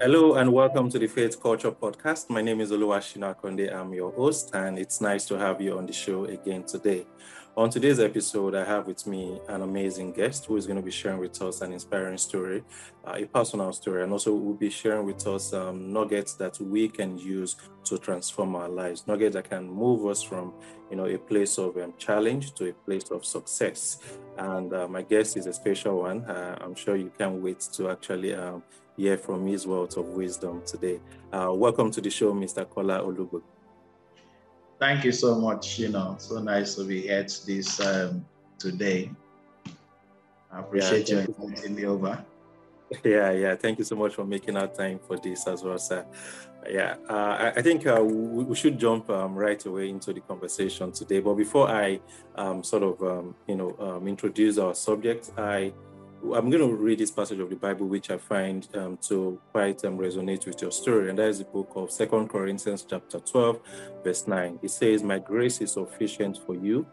Hello 0.00 0.34
and 0.34 0.52
welcome 0.52 0.88
to 0.88 0.96
the 0.96 1.08
Faith 1.08 1.42
Culture 1.42 1.72
Podcast. 1.72 2.30
My 2.30 2.40
name 2.40 2.60
is 2.60 2.70
Oluwashina 2.70 3.34
Konde. 3.34 3.74
I'm 3.74 3.92
your 3.92 4.12
host, 4.12 4.54
and 4.54 4.78
it's 4.78 5.00
nice 5.00 5.26
to 5.26 5.36
have 5.36 5.60
you 5.60 5.76
on 5.76 5.86
the 5.86 5.92
show 5.92 6.26
again 6.26 6.62
today. 6.62 7.04
On 7.56 7.68
today's 7.68 7.98
episode, 7.98 8.54
I 8.54 8.64
have 8.64 8.86
with 8.86 9.04
me 9.08 9.40
an 9.48 9.62
amazing 9.62 10.12
guest 10.12 10.46
who 10.46 10.56
is 10.56 10.68
going 10.68 10.76
to 10.76 10.84
be 10.84 10.92
sharing 10.92 11.18
with 11.18 11.42
us 11.42 11.62
an 11.62 11.72
inspiring 11.72 12.16
story, 12.16 12.62
uh, 13.04 13.14
a 13.16 13.24
personal 13.24 13.72
story, 13.72 14.04
and 14.04 14.12
also 14.12 14.32
will 14.32 14.54
be 14.54 14.70
sharing 14.70 15.04
with 15.04 15.26
us 15.26 15.52
um, 15.52 15.92
nuggets 15.92 16.34
that 16.34 16.60
we 16.60 16.88
can 16.88 17.18
use 17.18 17.56
to 17.82 17.98
transform 17.98 18.54
our 18.54 18.68
lives, 18.68 19.04
nuggets 19.08 19.34
that 19.34 19.50
can 19.50 19.68
move 19.68 20.06
us 20.06 20.22
from, 20.22 20.54
you 20.92 20.96
know, 20.96 21.06
a 21.06 21.18
place 21.18 21.58
of 21.58 21.76
um, 21.76 21.92
challenge 21.98 22.54
to 22.54 22.68
a 22.68 22.72
place 22.72 23.10
of 23.10 23.26
success. 23.26 23.98
And 24.36 24.72
uh, 24.72 24.86
my 24.86 25.02
guest 25.02 25.36
is 25.36 25.46
a 25.46 25.52
special 25.52 26.02
one. 26.02 26.24
Uh, 26.24 26.56
I'm 26.60 26.76
sure 26.76 26.94
you 26.94 27.10
can't 27.18 27.42
wait 27.42 27.58
to 27.72 27.90
actually 27.90 28.36
um, 28.36 28.62
hear 28.98 29.16
from 29.16 29.46
his 29.46 29.66
words 29.66 29.96
of 29.96 30.06
wisdom 30.08 30.60
today. 30.66 31.00
Uh, 31.32 31.52
welcome 31.54 31.90
to 31.92 32.00
the 32.00 32.10
show, 32.10 32.34
Mr. 32.34 32.68
Kola 32.68 33.00
Olugbodi. 33.00 33.42
Thank 34.78 35.04
you 35.04 35.12
so 35.12 35.36
much. 35.36 35.78
You 35.78 35.88
know, 35.90 36.16
so 36.18 36.40
nice 36.40 36.74
to 36.74 36.84
be 36.84 37.02
here 37.02 37.24
to 37.24 37.46
this 37.46 37.80
um, 37.80 38.24
today. 38.58 39.10
I 40.50 40.60
appreciate 40.60 41.08
yeah, 41.08 41.20
you 41.22 41.34
inviting 41.38 41.74
me 41.74 41.86
over. 41.86 42.24
Yeah, 43.04 43.32
yeah. 43.32 43.54
Thank 43.54 43.78
you 43.78 43.84
so 43.84 43.96
much 43.96 44.14
for 44.14 44.24
making 44.24 44.56
our 44.56 44.66
time 44.66 44.98
for 45.06 45.18
this 45.18 45.46
as 45.46 45.62
well, 45.62 45.78
sir. 45.78 46.06
Yeah, 46.70 46.96
uh, 47.06 47.52
I, 47.54 47.60
think 47.60 47.86
uh, 47.86 48.02
we, 48.02 48.44
we, 48.44 48.56
should 48.56 48.78
jump 48.78 49.10
um, 49.10 49.34
right 49.34 49.62
away 49.66 49.90
into 49.90 50.14
the 50.14 50.20
conversation 50.20 50.90
today. 50.90 51.20
But 51.20 51.34
before 51.34 51.68
I 51.68 52.00
um, 52.34 52.64
sort 52.64 52.84
of, 52.84 53.02
um, 53.02 53.34
you 53.46 53.56
know, 53.56 53.76
um, 53.78 54.08
introduce 54.08 54.56
our 54.56 54.74
subject, 54.74 55.32
I 55.36 55.74
I'm 56.20 56.50
going 56.50 56.68
to 56.68 56.74
read 56.74 56.98
this 56.98 57.12
passage 57.12 57.38
of 57.38 57.48
the 57.48 57.56
Bible, 57.56 57.86
which 57.86 58.10
I 58.10 58.18
find 58.18 58.66
um, 58.74 58.98
to 59.02 59.40
quite 59.52 59.84
um, 59.84 59.96
resonate 59.96 60.46
with 60.46 60.60
your 60.60 60.72
story, 60.72 61.10
and 61.10 61.18
that 61.18 61.28
is 61.28 61.38
the 61.38 61.44
book 61.44 61.70
of 61.76 61.92
Second 61.92 62.28
Corinthians, 62.28 62.84
chapter 62.88 63.20
12, 63.20 63.60
verse 64.02 64.26
9. 64.26 64.58
It 64.60 64.70
says, 64.70 65.04
"My 65.04 65.20
grace 65.20 65.60
is 65.60 65.72
sufficient 65.72 66.38
for 66.44 66.56
you, 66.56 66.86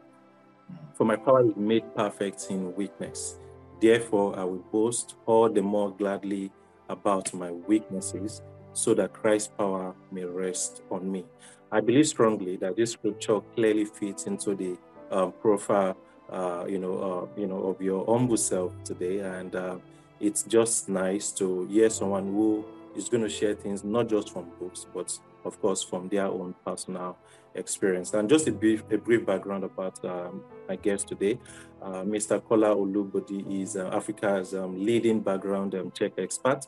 for 0.94 1.06
my 1.06 1.16
power 1.16 1.44
is 1.44 1.56
made 1.56 1.84
perfect 1.96 2.48
in 2.52 2.76
weakness. 2.76 3.40
Therefore, 3.82 4.38
I 4.38 4.44
will 4.44 4.64
boast 4.72 5.16
all 5.26 5.50
the 5.50 5.62
more 5.62 5.92
gladly 5.92 6.52
about 6.88 7.34
my 7.34 7.52
weaknesses, 7.52 8.44
so 8.74 8.94
that 8.94 9.14
Christ's 9.14 9.52
power 9.58 9.96
may 10.12 10.24
rest 10.24 10.84
on 10.92 11.12
me." 11.12 11.26
I 11.72 11.82
believe 11.82 12.08
strongly 12.08 12.58
that 12.58 12.76
this 12.76 12.92
scripture 12.92 13.42
clearly 13.56 13.86
fits 13.86 14.28
into 14.28 14.54
the 14.56 14.78
um, 15.12 15.34
profile 15.42 15.98
uh, 16.32 16.66
you 16.68 16.80
know, 16.80 16.98
uh, 16.98 17.40
you 17.40 17.48
know, 17.48 17.68
of 17.68 17.82
your 17.82 18.06
humble 18.06 18.38
self 18.38 18.72
today, 18.84 19.20
and 19.20 19.56
uh, 19.56 19.78
it's 20.20 20.44
just 20.44 20.90
nice 20.90 21.32
to 21.32 21.66
hear 21.68 21.90
someone 21.90 22.26
who 22.28 22.66
is 22.96 23.10
going 23.10 23.24
to 23.24 23.30
share 23.30 23.54
things 23.54 23.84
not 23.84 24.08
just 24.08 24.32
from 24.32 24.46
books, 24.60 24.86
but 24.94 25.18
of 25.44 25.60
course 25.62 25.84
from 25.84 26.10
their 26.10 26.26
own 26.26 26.56
personal 26.66 27.18
experience. 27.54 28.14
And 28.14 28.30
just 28.30 28.48
a 28.48 28.52
brief, 28.52 28.84
a 28.92 28.98
brief 28.98 29.26
background 29.26 29.64
about 29.64 30.04
um, 30.06 30.44
my 30.68 30.76
guest 30.76 31.08
today, 31.08 31.38
uh, 31.82 32.04
Mr. 32.04 32.44
Kola 32.44 32.76
Olugbodi 32.76 33.62
is 33.62 33.76
uh, 33.76 33.90
Africa's 33.94 34.54
um, 34.54 34.84
leading 34.84 35.20
background 35.20 35.76
um, 35.76 35.92
check 35.92 36.14
expert, 36.18 36.66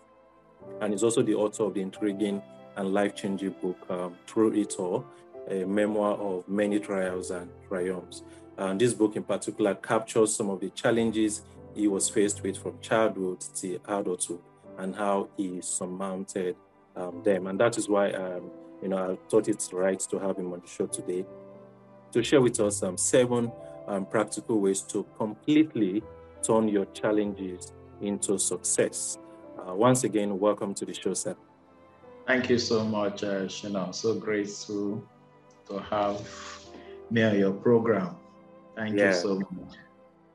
and 0.82 0.94
is 0.94 1.04
also 1.04 1.22
the 1.22 1.34
author 1.34 1.64
of 1.64 1.74
the 1.74 1.82
intriguing 1.82 2.42
and 2.76 2.94
life-changing 2.94 3.56
book 3.62 3.78
um, 3.90 4.16
Through 4.28 4.54
It 4.54 4.76
All, 4.78 5.06
a 5.50 5.66
memoir 5.66 6.14
of 6.14 6.48
many 6.48 6.80
trials 6.80 7.32
and 7.32 7.50
triumphs. 7.68 8.22
And 8.58 8.82
this 8.82 8.94
book 8.94 9.16
in 9.16 9.24
particular 9.24 9.76
captures 9.76 10.36
some 10.36 10.50
of 10.50 10.60
the 10.60 10.70
challenges 10.72 11.44
he 11.76 11.88
was 11.88 12.10
faced 12.10 12.42
with 12.42 12.58
from 12.58 12.80
childhood 12.82 13.42
to 13.56 13.80
adulthood 13.88 14.40
and 14.80 14.96
how 14.96 15.30
he 15.38 15.62
surmounted 15.62 16.56
um, 16.96 17.22
them. 17.24 17.48
And 17.48 17.60
that 17.60 17.78
is 17.78 17.88
why, 17.88 18.12
um, 18.12 18.50
you 18.82 18.90
know, 18.90 19.12
I 19.12 19.30
thought 19.30 19.48
it's 19.48 19.72
right 19.74 20.00
to 20.00 20.20
have 20.20 20.38
him 20.38 20.54
on 20.54 20.62
the 20.62 20.68
show 20.68 20.88
today 20.88 21.26
to 22.12 22.24
share 22.24 22.42
with 22.42 22.60
us 22.60 22.82
um, 22.84 22.98
seven 22.98 23.52
um, 23.88 24.06
practical 24.06 24.60
ways 24.60 24.82
to 24.84 25.06
completely 25.18 26.04
turn 26.42 26.68
your 26.68 26.86
challenges 26.86 27.74
into 28.02 28.40
success. 28.40 29.18
Uh, 29.58 29.74
once 29.76 30.04
again, 30.04 30.40
welcome 30.40 30.74
to 30.74 30.86
the 30.86 30.94
show, 30.94 31.14
sir. 31.14 31.36
Thank 32.26 32.50
you 32.50 32.60
so 32.60 32.84
much, 32.84 33.24
uh, 33.24 33.46
Shina. 33.46 33.94
So 33.94 34.16
grateful 34.16 35.04
to 35.70 35.80
have 35.80 36.28
me 37.10 37.40
your 37.40 37.54
program. 37.54 38.16
Thank 38.78 38.96
yeah. 38.96 39.08
you 39.08 39.14
so 39.14 39.40
much. 39.40 39.76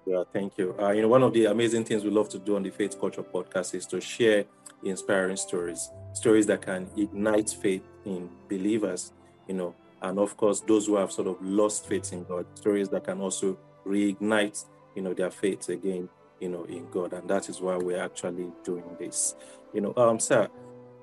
Yeah, 0.04 0.24
thank 0.32 0.58
you. 0.58 0.74
Uh, 0.80 0.90
you 0.90 1.02
know, 1.02 1.08
one 1.08 1.22
of 1.22 1.32
the 1.32 1.44
amazing 1.44 1.84
things 1.84 2.02
we 2.02 2.10
love 2.10 2.28
to 2.30 2.38
do 2.38 2.56
on 2.56 2.64
the 2.64 2.70
Faith 2.70 2.98
Culture 3.00 3.22
podcast 3.22 3.74
is 3.74 3.86
to 3.86 4.00
share 4.00 4.44
inspiring 4.82 5.36
stories, 5.36 5.90
stories 6.12 6.44
that 6.46 6.60
can 6.60 6.90
ignite 6.96 7.50
faith 7.50 7.84
in 8.04 8.28
believers, 8.48 9.12
you 9.46 9.54
know, 9.54 9.74
and 10.02 10.18
of 10.18 10.36
course, 10.36 10.60
those 10.60 10.86
who 10.86 10.96
have 10.96 11.12
sort 11.12 11.28
of 11.28 11.36
lost 11.40 11.86
faith 11.86 12.12
in 12.12 12.24
God, 12.24 12.46
stories 12.54 12.88
that 12.88 13.04
can 13.04 13.20
also 13.20 13.56
reignite, 13.86 14.64
you 14.96 15.02
know, 15.02 15.14
their 15.14 15.30
faith 15.30 15.68
again, 15.68 16.08
you 16.40 16.48
know, 16.48 16.64
in 16.64 16.90
God. 16.90 17.12
And 17.12 17.30
that 17.30 17.48
is 17.48 17.60
why 17.60 17.76
we're 17.76 18.02
actually 18.02 18.48
doing 18.64 18.84
this. 18.98 19.36
You 19.72 19.82
know, 19.82 19.94
um, 19.96 20.18
sir, 20.18 20.48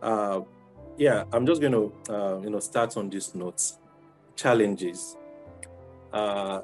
uh, 0.01 0.41
yeah, 0.97 1.23
I'm 1.31 1.45
just 1.45 1.61
going 1.61 1.71
to, 1.71 2.13
uh, 2.13 2.41
you 2.41 2.49
know, 2.49 2.59
start 2.59 2.97
on 2.97 3.09
these 3.09 3.33
notes. 3.33 3.77
Challenges. 4.35 5.15
Uh, 6.11 6.61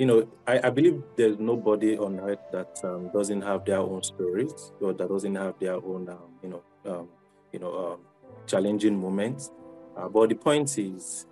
you 0.00 0.06
know, 0.06 0.26
I, 0.46 0.68
I, 0.68 0.70
believe 0.70 1.02
there's 1.14 1.38
nobody 1.38 1.98
on 1.98 2.18
earth 2.20 2.38
that 2.52 2.80
um, 2.84 3.10
doesn't 3.12 3.42
have 3.42 3.66
their 3.66 3.80
own 3.80 4.02
stories 4.02 4.72
or 4.80 4.94
that 4.94 5.06
doesn't 5.06 5.34
have 5.34 5.58
their 5.60 5.74
own, 5.74 6.08
um, 6.08 6.30
you 6.42 6.48
know, 6.48 6.62
um, 6.90 7.08
you 7.52 7.58
know, 7.58 7.92
um, 7.92 7.98
challenging 8.46 8.98
moments. 8.98 9.50
Uh, 9.94 10.08
but 10.08 10.30
the 10.30 10.36
point 10.36 10.78
is, 10.78 11.26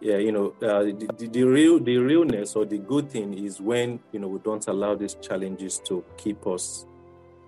yeah, 0.00 0.16
you 0.16 0.32
know, 0.32 0.52
uh, 0.62 0.82
the, 0.82 1.14
the, 1.16 1.28
the, 1.28 1.44
real, 1.44 1.78
the 1.78 1.96
realness 1.98 2.56
or 2.56 2.64
the 2.64 2.78
good 2.78 3.08
thing 3.08 3.34
is 3.34 3.60
when 3.60 4.00
you 4.10 4.18
know 4.18 4.26
we 4.26 4.40
don't 4.40 4.66
allow 4.66 4.96
these 4.96 5.14
challenges 5.14 5.78
to 5.84 6.04
keep 6.16 6.44
us 6.44 6.86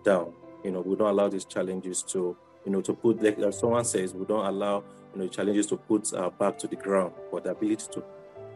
down. 0.04 0.32
You 0.62 0.71
know, 0.71 0.82
we 0.82 0.94
don't 0.94 1.10
allow 1.10 1.28
these 1.28 1.47
challenges 1.47 2.04
to, 2.04 2.36
you 2.65 2.71
know, 2.71 2.81
to 2.82 2.92
put 2.92 3.21
like, 3.21 3.38
like 3.38 3.54
someone 3.54 3.84
says, 3.84 4.15
we 4.15 4.25
don't 4.25 4.47
allow 4.47 4.84
you 5.16 5.22
know 5.22 5.26
challenges 5.26 5.66
to 5.66 5.76
put 5.76 6.15
our 6.15 6.31
back 6.31 6.59
to 6.59 6.69
the 6.69 6.76
ground, 6.76 7.12
but 7.32 7.42
the 7.42 7.50
ability 7.50 7.86
to 7.91 8.04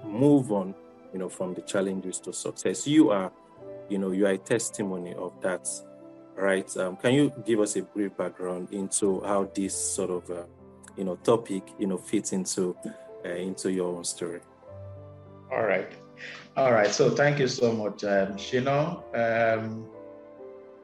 move 0.07 0.53
on 0.53 0.77
you 1.13 1.19
know, 1.19 1.29
from 1.29 1.55
the 1.55 1.63
challenges 1.63 2.19
to 2.21 2.33
success. 2.33 2.87
You 2.87 3.11
are, 3.11 3.33
you 3.89 3.99
know, 3.99 4.13
you 4.13 4.27
are 4.27 4.33
a 4.33 4.39
testimony 4.39 5.15
of 5.15 5.41
that, 5.43 5.69
right? 6.37 6.77
Um, 6.77 6.97
can 6.97 7.15
you 7.15 7.33
give 7.45 7.61
us 7.61 7.77
a 7.77 7.83
brief 7.83 8.17
background 8.17 8.69
into 8.73 9.21
how 9.21 9.51
this 9.55 9.75
sort 9.75 10.11
of, 10.11 10.31
uh, 10.31 10.45
you 10.97 11.05
know, 11.05 11.17
topic, 11.17 11.63
you 11.79 11.87
know, 11.87 11.99
fits 11.99 12.33
into 12.33 12.77
uh, 13.25 13.29
into 13.29 13.73
your 13.73 13.97
own 13.97 14.05
story? 14.05 14.41
All 15.51 15.65
right, 15.65 15.91
all 16.57 16.73
right. 16.73 16.91
So 16.91 17.11
thank 17.11 17.39
you 17.39 17.49
so 17.49 17.73
much, 17.73 18.05
um, 18.05 18.37
Shino. 18.37 19.03
Um, 19.15 19.87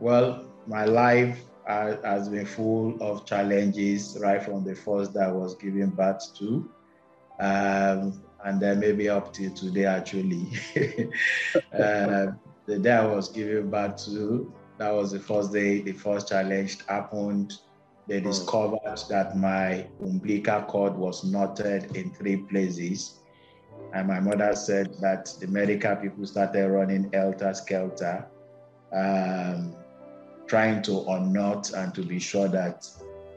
well, 0.01 0.47
my 0.67 0.85
life 0.85 1.39
has 1.67 2.29
been 2.29 2.47
full 2.47 2.97
of 3.03 3.25
challenges 3.25 4.19
right 4.21 4.43
from 4.43 4.65
the 4.65 4.75
first 4.75 5.15
that 5.15 5.29
I 5.29 5.33
was 5.33 5.55
giving 5.55 5.91
birth 5.91 6.35
to. 6.39 6.71
Um, 7.41 8.24
and 8.45 8.61
then 8.61 8.79
maybe 8.79 9.09
up 9.09 9.33
to 9.33 9.51
today 9.51 9.87
actually. 9.87 10.47
uh, 11.73 12.27
the 12.67 12.79
day 12.79 12.93
I 12.93 13.07
was 13.07 13.29
giving 13.29 13.71
birth 13.71 14.05
to, 14.07 14.53
that 14.79 14.91
was 14.93 15.13
the 15.13 15.21
first 15.21 15.53
day, 15.53 15.81
the 15.81 15.93
first 15.93 16.29
challenge 16.29 16.85
happened. 16.87 17.55
They 18.07 18.21
hmm. 18.21 18.29
discovered 18.29 18.99
that 19.09 19.37
my 19.37 19.87
umbilical 20.01 20.63
cord 20.63 20.95
was 20.95 21.25
knotted 21.25 21.97
in 21.97 22.11
three 22.13 22.37
places. 22.37 23.21
And 23.93 24.09
my 24.09 24.21
mother 24.21 24.55
said 24.55 24.95
that 25.01 25.35
the 25.41 25.47
medical 25.47 25.97
people 25.97 26.27
started 26.27 26.69
running 26.69 27.11
helter 27.13 27.55
skelter, 27.55 28.27
um, 28.93 29.75
trying 30.47 30.83
to 30.83 31.05
unknot 31.09 31.73
and 31.73 31.95
to 31.95 32.03
be 32.03 32.19
sure 32.19 32.49
that 32.49 32.89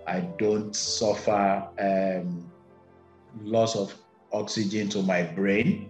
I 0.08 0.22
don't 0.38 0.76
suffer 0.76 1.68
um, 1.80 2.50
loss 3.44 3.76
of 3.76 3.94
oxygen 4.32 4.90
to 4.90 5.02
my 5.02 5.24
brain, 5.24 5.90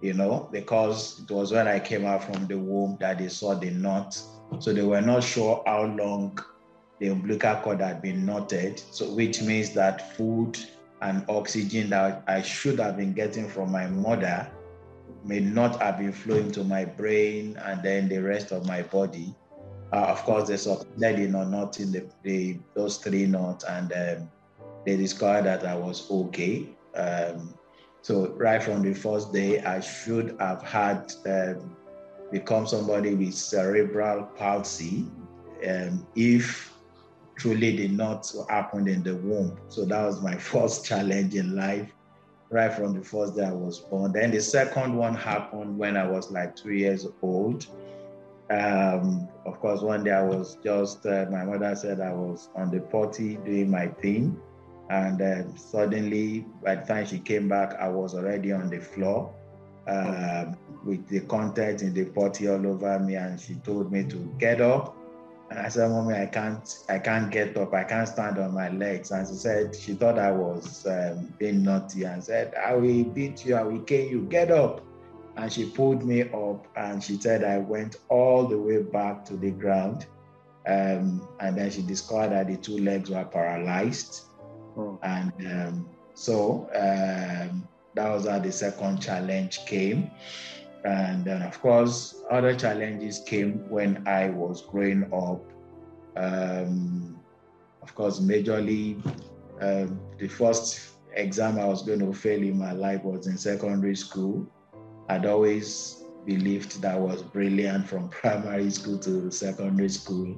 you 0.00 0.14
know, 0.14 0.48
because 0.52 1.20
it 1.22 1.30
was 1.30 1.52
when 1.52 1.66
I 1.68 1.80
came 1.80 2.04
out 2.04 2.24
from 2.24 2.46
the 2.46 2.58
womb 2.58 2.96
that 3.00 3.18
they 3.18 3.28
saw 3.28 3.54
the 3.54 3.70
knot. 3.70 4.20
So 4.60 4.72
they 4.72 4.82
were 4.82 5.00
not 5.00 5.22
sure 5.22 5.62
how 5.66 5.84
long 5.84 6.38
the 6.98 7.08
umbilical 7.08 7.56
cord 7.56 7.80
had 7.80 8.02
been 8.02 8.24
knotted. 8.24 8.80
So 8.90 9.12
which 9.12 9.42
means 9.42 9.70
that 9.74 10.16
food 10.16 10.58
and 11.00 11.24
oxygen 11.28 11.90
that 11.90 12.22
I 12.26 12.42
should 12.42 12.78
have 12.80 12.96
been 12.96 13.12
getting 13.12 13.48
from 13.48 13.70
my 13.70 13.86
mother 13.86 14.50
may 15.24 15.40
not 15.40 15.80
have 15.80 15.98
been 15.98 16.12
flowing 16.12 16.50
to 16.52 16.64
my 16.64 16.84
brain 16.84 17.56
and 17.64 17.82
then 17.82 18.08
the 18.08 18.18
rest 18.18 18.52
of 18.52 18.66
my 18.66 18.82
body. 18.82 19.34
Uh, 19.92 20.06
of 20.06 20.22
course, 20.24 20.48
they 20.48 20.56
succeeded 20.56 21.18
in 21.18 21.34
unknotting 21.34 21.92
the, 21.92 22.04
the, 22.22 22.58
those 22.74 22.98
three 22.98 23.26
knots 23.26 23.64
and 23.64 23.92
um, 23.92 24.30
they 24.84 24.96
discovered 24.96 25.44
that 25.44 25.64
I 25.66 25.74
was 25.74 26.10
okay. 26.10 26.68
Um, 26.94 27.54
so 28.08 28.28
right 28.38 28.62
from 28.62 28.80
the 28.80 28.94
first 28.94 29.34
day, 29.34 29.60
I 29.60 29.80
should 29.80 30.34
have 30.40 30.62
had 30.62 31.12
um, 31.26 31.76
become 32.32 32.66
somebody 32.66 33.14
with 33.14 33.34
cerebral 33.34 34.22
palsy 34.34 35.04
um, 35.68 36.06
if 36.16 36.72
truly 37.36 37.76
did 37.76 37.92
not 37.92 38.32
happen 38.48 38.88
in 38.88 39.02
the 39.02 39.16
womb. 39.16 39.58
So 39.68 39.84
that 39.84 40.06
was 40.06 40.22
my 40.22 40.36
first 40.52 40.86
challenge 40.86 41.34
in 41.34 41.54
life, 41.54 41.92
right 42.48 42.72
from 42.72 42.98
the 42.98 43.04
first 43.04 43.36
day 43.36 43.44
I 43.44 43.52
was 43.52 43.80
born. 43.80 44.12
Then 44.12 44.30
the 44.30 44.40
second 44.40 44.96
one 44.96 45.14
happened 45.14 45.76
when 45.76 45.94
I 45.94 46.08
was 46.08 46.30
like 46.30 46.56
two 46.56 46.72
years 46.72 47.06
old. 47.20 47.66
Um, 48.48 49.28
of 49.44 49.60
course, 49.60 49.82
one 49.82 50.02
day 50.02 50.12
I 50.12 50.22
was 50.22 50.56
just, 50.64 51.04
uh, 51.04 51.26
my 51.30 51.44
mother 51.44 51.76
said 51.76 52.00
I 52.00 52.14
was 52.14 52.48
on 52.56 52.70
the 52.70 52.80
potty 52.80 53.34
doing 53.44 53.70
my 53.70 53.88
thing. 53.88 54.40
And 54.90 55.20
uh, 55.20 55.56
suddenly, 55.56 56.46
by 56.62 56.76
the 56.76 56.86
time 56.86 57.06
she 57.06 57.18
came 57.18 57.48
back, 57.48 57.74
I 57.78 57.88
was 57.88 58.14
already 58.14 58.52
on 58.52 58.70
the 58.70 58.80
floor 58.80 59.34
um, 59.86 60.56
with 60.84 61.06
the 61.08 61.20
contents 61.20 61.82
in 61.82 61.92
the 61.92 62.06
potty 62.06 62.48
all 62.48 62.66
over 62.66 62.98
me. 62.98 63.16
And 63.16 63.38
she 63.38 63.54
told 63.56 63.92
me 63.92 64.04
to 64.04 64.16
get 64.38 64.60
up. 64.60 64.96
And 65.50 65.58
I 65.58 65.68
said, 65.68 65.90
"Mommy, 65.90 66.14
I 66.14 66.26
can't, 66.26 66.84
I 66.88 66.98
can't 66.98 67.30
get 67.30 67.56
up. 67.56 67.72
I 67.72 67.84
can't 67.84 68.08
stand 68.08 68.38
on 68.38 68.52
my 68.54 68.70
legs." 68.70 69.10
And 69.10 69.26
she 69.26 69.34
said 69.34 69.74
she 69.74 69.94
thought 69.94 70.18
I 70.18 70.30
was 70.30 70.86
um, 70.86 71.34
being 71.38 71.62
naughty 71.62 72.04
and 72.04 72.22
said, 72.22 72.54
"I 72.54 72.74
will 72.74 73.04
beat 73.04 73.44
you. 73.44 73.56
I 73.56 73.62
will 73.62 73.80
kill 73.80 74.06
you. 74.06 74.22
Get 74.22 74.50
up." 74.50 74.82
And 75.36 75.52
she 75.52 75.70
pulled 75.70 76.04
me 76.04 76.22
up, 76.22 76.66
and 76.76 77.02
she 77.02 77.18
said 77.18 77.44
I 77.44 77.58
went 77.58 77.96
all 78.08 78.46
the 78.46 78.58
way 78.58 78.82
back 78.82 79.24
to 79.26 79.36
the 79.36 79.50
ground. 79.50 80.06
Um, 80.66 81.26
and 81.40 81.56
then 81.56 81.70
she 81.70 81.80
discovered 81.80 82.30
that 82.30 82.48
the 82.48 82.56
two 82.56 82.78
legs 82.78 83.08
were 83.08 83.24
paralyzed. 83.24 84.27
And 85.02 85.32
um, 85.46 85.88
so 86.14 86.68
um, 86.74 87.68
that 87.94 88.08
was 88.10 88.26
how 88.26 88.38
the 88.38 88.52
second 88.52 89.00
challenge 89.00 89.66
came. 89.66 90.10
And 90.84 91.24
then, 91.24 91.42
of 91.42 91.60
course, 91.60 92.22
other 92.30 92.54
challenges 92.54 93.20
came 93.26 93.68
when 93.68 94.06
I 94.06 94.30
was 94.30 94.62
growing 94.62 95.04
up. 95.12 95.42
Um, 96.16 97.18
of 97.82 97.94
course, 97.94 98.20
majorly, 98.20 99.04
um, 99.60 100.00
the 100.18 100.28
first 100.28 100.90
exam 101.14 101.58
I 101.58 101.66
was 101.66 101.82
going 101.82 102.00
to 102.00 102.12
fail 102.12 102.42
in 102.42 102.58
my 102.58 102.72
life 102.72 103.02
was 103.02 103.26
in 103.26 103.36
secondary 103.36 103.96
school. 103.96 104.46
I'd 105.08 105.26
always 105.26 106.04
believed 106.24 106.80
that 106.82 106.94
I 106.94 106.98
was 106.98 107.22
brilliant 107.22 107.88
from 107.88 108.08
primary 108.10 108.70
school 108.70 108.98
to 108.98 109.30
secondary 109.30 109.88
school. 109.88 110.36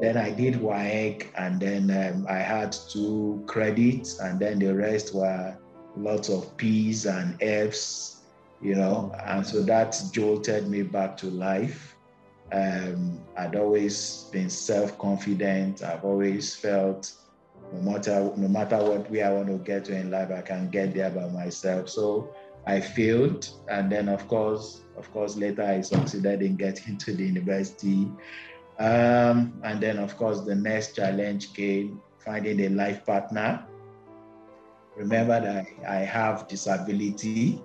Then 0.00 0.16
I 0.16 0.30
did 0.30 0.54
WAEC, 0.54 1.28
and 1.36 1.60
then 1.60 1.90
um, 1.90 2.26
I 2.28 2.38
had 2.38 2.72
two 2.72 3.42
credits, 3.46 4.20
and 4.20 4.38
then 4.38 4.58
the 4.58 4.74
rest 4.74 5.14
were 5.14 5.56
lots 5.96 6.28
of 6.28 6.56
P's 6.56 7.06
and 7.06 7.40
F's 7.42 8.18
you 8.60 8.74
know, 8.74 9.12
and 9.24 9.46
so 9.46 9.62
that 9.62 10.00
jolted 10.12 10.68
me 10.68 10.82
back 10.82 11.16
to 11.18 11.26
life. 11.30 11.96
Um, 12.50 13.20
I'd 13.36 13.56
always 13.56 14.24
been 14.32 14.50
self-confident. 14.50 15.82
I've 15.82 16.04
always 16.04 16.54
felt 16.54 17.12
no 17.72 17.92
matter 17.92 18.32
no 18.36 18.48
matter 18.48 18.78
what 18.78 19.10
way 19.10 19.22
I 19.22 19.32
want 19.32 19.48
to 19.48 19.58
get 19.58 19.84
to 19.86 19.96
in 19.96 20.10
life, 20.10 20.30
I 20.30 20.40
can 20.40 20.70
get 20.70 20.94
there 20.94 21.10
by 21.10 21.28
myself. 21.28 21.88
So 21.88 22.34
I 22.66 22.80
failed, 22.80 23.48
and 23.68 23.92
then 23.92 24.08
of 24.08 24.26
course, 24.26 24.80
of 24.96 25.10
course, 25.12 25.36
later 25.36 25.62
I 25.62 25.80
succeeded 25.82 26.42
in 26.42 26.56
getting 26.56 26.96
to 27.04 27.12
the 27.12 27.24
university. 27.24 28.08
Um, 28.78 29.60
and 29.64 29.80
then 29.80 29.98
of 29.98 30.16
course, 30.16 30.42
the 30.42 30.54
next 30.54 30.94
challenge 30.94 31.52
came 31.52 32.00
finding 32.18 32.60
a 32.60 32.68
life 32.68 33.04
partner. 33.04 33.66
Remember 34.96 35.40
that 35.40 35.66
I 35.86 35.96
have 35.96 36.48
disability 36.48 37.60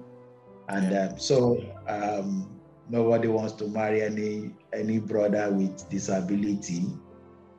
and 0.69 0.91
yeah. 0.91 1.07
um, 1.07 1.19
so 1.19 1.63
um, 1.87 2.49
nobody 2.89 3.27
wants 3.27 3.53
to 3.53 3.67
marry 3.67 4.01
any 4.01 4.51
any 4.71 4.99
brother 4.99 5.51
with 5.51 5.89
disability. 5.89 6.85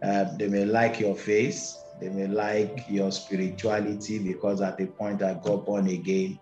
Um, 0.03 0.37
they 0.39 0.49
may 0.49 0.65
like 0.65 1.01
your 1.01 1.15
face, 1.15 1.79
they 2.01 2.09
may 2.09 2.27
like 2.27 2.85
your 2.89 3.11
spirituality 3.13 4.19
because 4.19 4.61
at 4.61 4.77
the 4.79 4.87
point 4.87 5.23
I 5.23 5.35
got 5.35 5.67
born 5.67 5.89
again 5.89 6.39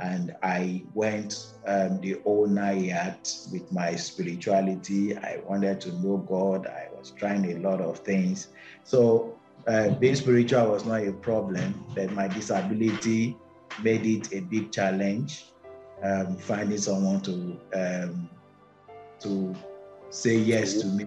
and 0.00 0.34
I 0.42 0.84
went 0.94 1.52
um, 1.66 2.00
the 2.00 2.20
whole 2.24 2.46
night 2.46 3.32
with 3.52 3.70
my 3.70 3.94
spirituality. 3.96 5.16
I 5.16 5.40
wanted 5.46 5.80
to 5.82 5.92
know 6.00 6.16
God. 6.18 6.66
I 6.66 6.88
was 6.96 7.12
trying 7.12 7.44
a 7.52 7.58
lot 7.58 7.80
of 7.80 7.98
things. 8.00 8.48
So 8.84 9.38
uh, 9.66 9.90
being 9.90 10.14
spiritual 10.14 10.70
was 10.70 10.86
not 10.86 11.06
a 11.06 11.12
problem, 11.12 11.84
but 11.94 12.12
my 12.12 12.28
disability 12.28 13.36
made 13.82 14.06
it 14.06 14.32
a 14.32 14.40
big 14.40 14.72
challenge 14.72 15.50
um, 16.02 16.36
finding 16.36 16.78
someone 16.78 17.20
to 17.22 17.60
um, 17.74 18.28
to 19.20 19.54
say 20.08 20.36
yes 20.36 20.80
to 20.80 20.86
me. 20.86 21.06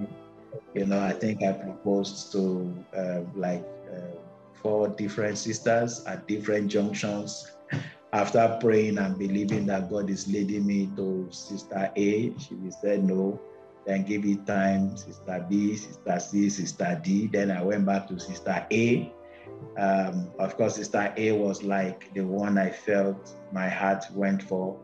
You 0.75 0.85
know, 0.85 0.99
I 0.99 1.13
think 1.13 1.43
I 1.43 1.53
proposed 1.53 2.31
to 2.33 2.85
uh, 2.95 3.21
like 3.35 3.65
uh, 3.91 4.15
four 4.53 4.87
different 4.89 5.37
sisters 5.37 6.03
at 6.05 6.27
different 6.27 6.69
junctions. 6.69 7.51
After 8.13 8.57
praying 8.61 8.99
and 8.99 9.17
believing 9.17 9.65
that 9.65 9.89
God 9.89 10.09
is 10.09 10.27
leading 10.27 10.65
me 10.65 10.89
to 10.95 11.27
Sister 11.31 11.91
A, 11.95 12.33
she 12.37 12.55
said 12.81 13.03
no. 13.03 13.41
Then 13.85 14.03
give 14.03 14.23
it 14.23 14.45
time, 14.45 14.95
Sister 14.95 15.45
B, 15.49 15.75
Sister 15.75 16.19
C, 16.19 16.49
Sister 16.49 17.01
D. 17.03 17.27
Then 17.27 17.51
I 17.51 17.61
went 17.61 17.85
back 17.85 18.07
to 18.07 18.19
Sister 18.19 18.65
A 18.71 19.11
um, 19.77 20.31
of 20.39 20.55
course, 20.55 20.75
Sister 20.75 21.13
A 21.17 21.31
was 21.31 21.63
like 21.63 22.13
the 22.13 22.21
one 22.21 22.57
I 22.57 22.69
felt 22.69 23.35
my 23.51 23.67
heart 23.67 24.05
went 24.13 24.43
for. 24.43 24.79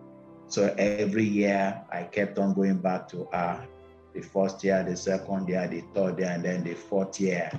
So 0.48 0.74
every 0.78 1.24
year 1.24 1.80
I 1.92 2.04
kept 2.04 2.40
on 2.40 2.54
going 2.54 2.80
back 2.80 3.08
to 3.10 3.28
her. 3.32 3.68
The 4.14 4.22
first 4.22 4.64
year, 4.64 4.84
the 4.84 4.98
second 4.98 5.48
year, 5.48 5.68
the 5.68 5.84
third 5.94 6.18
year, 6.18 6.30
and 6.30 6.44
then 6.44 6.64
the 6.64 6.74
fourth 6.74 7.20
year. 7.20 7.52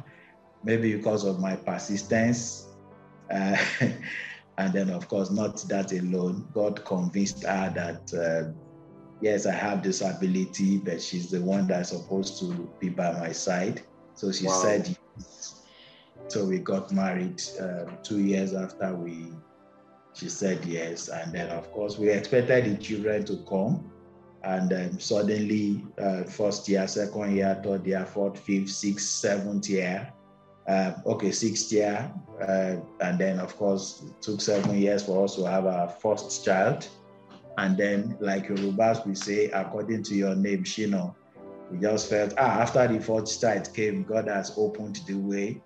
Maybe 0.65 0.97
because 0.97 1.25
of 1.25 1.39
my 1.39 1.55
persistence. 1.55 2.67
Uh, 3.31 3.57
and 4.61 4.75
then, 4.75 4.91
of 4.91 5.09
course, 5.09 5.31
not 5.31 5.57
that 5.69 5.91
alone. 5.93 6.47
God 6.53 6.85
convinced 6.85 7.45
her 7.45 7.73
that, 7.75 8.13
uh, 8.13 8.53
yes, 9.23 9.47
I 9.47 9.53
have 9.53 9.83
this 9.83 10.03
ability, 10.03 10.77
but 10.77 11.01
she's 11.01 11.31
the 11.31 11.41
one 11.41 11.67
that's 11.67 11.89
supposed 11.89 12.39
to 12.41 12.71
be 12.79 12.91
by 12.91 13.11
my 13.19 13.33
side. 13.33 13.81
So 14.13 14.31
she 14.31 14.47
wow. 14.47 14.61
said 14.63 14.95
yes. 15.17 15.63
So 16.29 16.45
we 16.45 16.59
got 16.59 16.93
married 16.93 17.41
um, 17.59 17.97
two 18.03 18.21
years 18.21 18.53
after 18.53 18.95
we, 18.95 19.33
she 20.13 20.29
said 20.29 20.63
yes. 20.67 21.09
And 21.09 21.33
then, 21.33 21.49
of 21.49 21.73
course, 21.73 21.97
we 21.97 22.11
expected 22.11 22.67
the 22.67 22.77
children 22.83 23.25
to 23.25 23.39
come. 23.49 23.91
And 24.45 24.69
then 24.69 25.01
suddenly, 25.01 25.87
uh, 25.99 26.25
first 26.25 26.69
year, 26.69 26.87
second 26.87 27.35
year, 27.35 27.59
third 27.65 27.87
year, 27.87 28.05
fourth, 28.05 28.39
fifth, 28.39 28.69
sixth, 28.69 29.09
seventh 29.09 29.71
year, 29.71 30.13
uh, 30.71 30.95
okay, 31.07 31.33
sixth 31.33 31.73
year. 31.73 32.11
Uh, 32.41 32.77
and 33.01 33.19
then, 33.19 33.39
of 33.41 33.57
course, 33.57 34.03
it 34.07 34.23
took 34.23 34.41
seven 34.41 34.79
years 34.79 35.03
for 35.03 35.25
us 35.25 35.35
to 35.37 35.45
have 35.45 35.67
our 35.67 35.89
first 35.89 36.45
child. 36.45 36.89
And 37.59 37.77
then, 37.77 38.17
like 38.21 38.47
Yorubas, 38.49 39.07
we 39.07 39.15
say, 39.15 39.51
according 39.51 40.05
to 40.05 40.15
your 40.15 40.35
name, 40.37 40.65
Shino, 40.65 41.15
we 41.71 41.79
just 41.79 42.09
felt, 42.09 42.35
ah, 42.39 42.61
after 42.63 42.87
the 42.89 43.01
fourth 43.01 43.41
child 43.41 43.73
came, 43.75 44.05
God 44.05 44.29
has 44.29 44.55
opened 44.57 45.01
the 45.07 45.15
way 45.15 45.61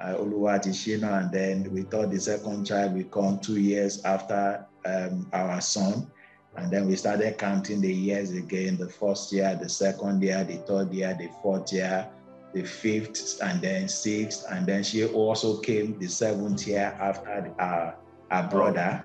uh, 0.00 0.14
Oluwatishina, 0.14 1.22
and 1.22 1.32
then 1.32 1.72
we 1.72 1.82
thought 1.82 2.10
the 2.10 2.20
second 2.20 2.64
child 2.66 2.94
would 2.94 3.10
come 3.10 3.38
two 3.38 3.60
years 3.60 4.04
after 4.04 4.66
um, 4.84 5.28
our 5.32 5.60
son. 5.60 6.10
And 6.56 6.70
then 6.70 6.86
we 6.86 6.96
started 6.96 7.38
counting 7.38 7.80
the 7.80 7.92
years 7.92 8.32
again 8.32 8.76
the 8.76 8.88
first 8.88 9.32
year, 9.32 9.58
the 9.60 9.68
second 9.68 10.22
year, 10.22 10.44
the 10.44 10.58
third 10.58 10.92
year, 10.92 11.16
the 11.18 11.30
fourth 11.42 11.72
year, 11.72 12.08
the 12.54 12.64
fifth, 12.64 13.40
and 13.42 13.60
then 13.60 13.88
sixth. 13.88 14.44
And 14.50 14.66
then 14.66 14.82
she 14.82 15.04
also 15.06 15.58
came 15.58 15.98
the 15.98 16.08
seventh 16.08 16.66
year 16.66 16.96
after 17.00 17.54
our, 17.58 17.96
our 18.30 18.48
brother. 18.48 19.04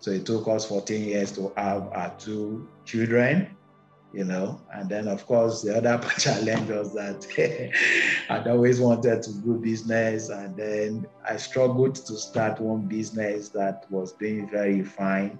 So 0.00 0.10
it 0.12 0.26
took 0.26 0.46
us 0.48 0.64
14 0.66 1.04
years 1.04 1.32
to 1.32 1.52
have 1.56 1.88
our 1.92 2.14
two 2.18 2.68
children 2.84 3.56
you 4.12 4.24
know. 4.24 4.60
And 4.72 4.88
then, 4.88 5.08
of 5.08 5.26
course, 5.26 5.62
the 5.62 5.76
other 5.76 5.98
challenge 6.18 6.70
was 6.70 6.94
that 6.94 7.26
I'd 8.30 8.48
always 8.48 8.80
wanted 8.80 9.22
to 9.22 9.32
do 9.32 9.54
business, 9.54 10.28
and 10.28 10.56
then 10.56 11.06
I 11.28 11.36
struggled 11.36 11.96
to 11.96 12.16
start 12.16 12.60
one 12.60 12.82
business 12.82 13.48
that 13.50 13.86
was 13.90 14.12
doing 14.12 14.48
very 14.48 14.82
fine. 14.82 15.38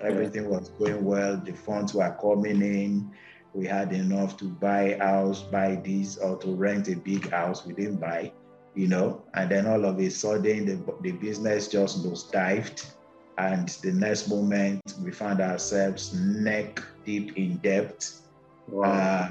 Everything 0.00 0.48
was 0.48 0.68
going 0.70 1.04
well. 1.04 1.36
The 1.36 1.52
funds 1.52 1.94
were 1.94 2.16
coming 2.20 2.62
in. 2.62 3.10
We 3.54 3.66
had 3.66 3.92
enough 3.92 4.36
to 4.38 4.44
buy 4.44 4.94
a 4.94 4.98
house, 4.98 5.42
buy 5.42 5.76
this, 5.76 6.18
or 6.18 6.36
to 6.38 6.54
rent 6.54 6.88
a 6.88 6.96
big 6.96 7.30
house. 7.30 7.66
We 7.66 7.74
didn't 7.74 7.96
buy, 7.96 8.32
you 8.74 8.88
know. 8.88 9.22
And 9.34 9.50
then 9.50 9.66
all 9.66 9.84
of 9.84 9.98
a 9.98 10.10
sudden, 10.10 10.66
the, 10.66 10.94
the 11.02 11.12
business 11.12 11.68
just 11.68 12.04
nosedived 12.04 12.94
and 13.38 13.68
the 13.82 13.92
next 13.92 14.28
moment, 14.28 14.82
we 15.00 15.12
found 15.12 15.40
ourselves 15.40 16.12
neck 16.12 16.82
deep 17.04 17.36
in 17.36 17.58
debt. 17.58 18.10
Wow. 18.66 18.90
Uh, 18.90 19.30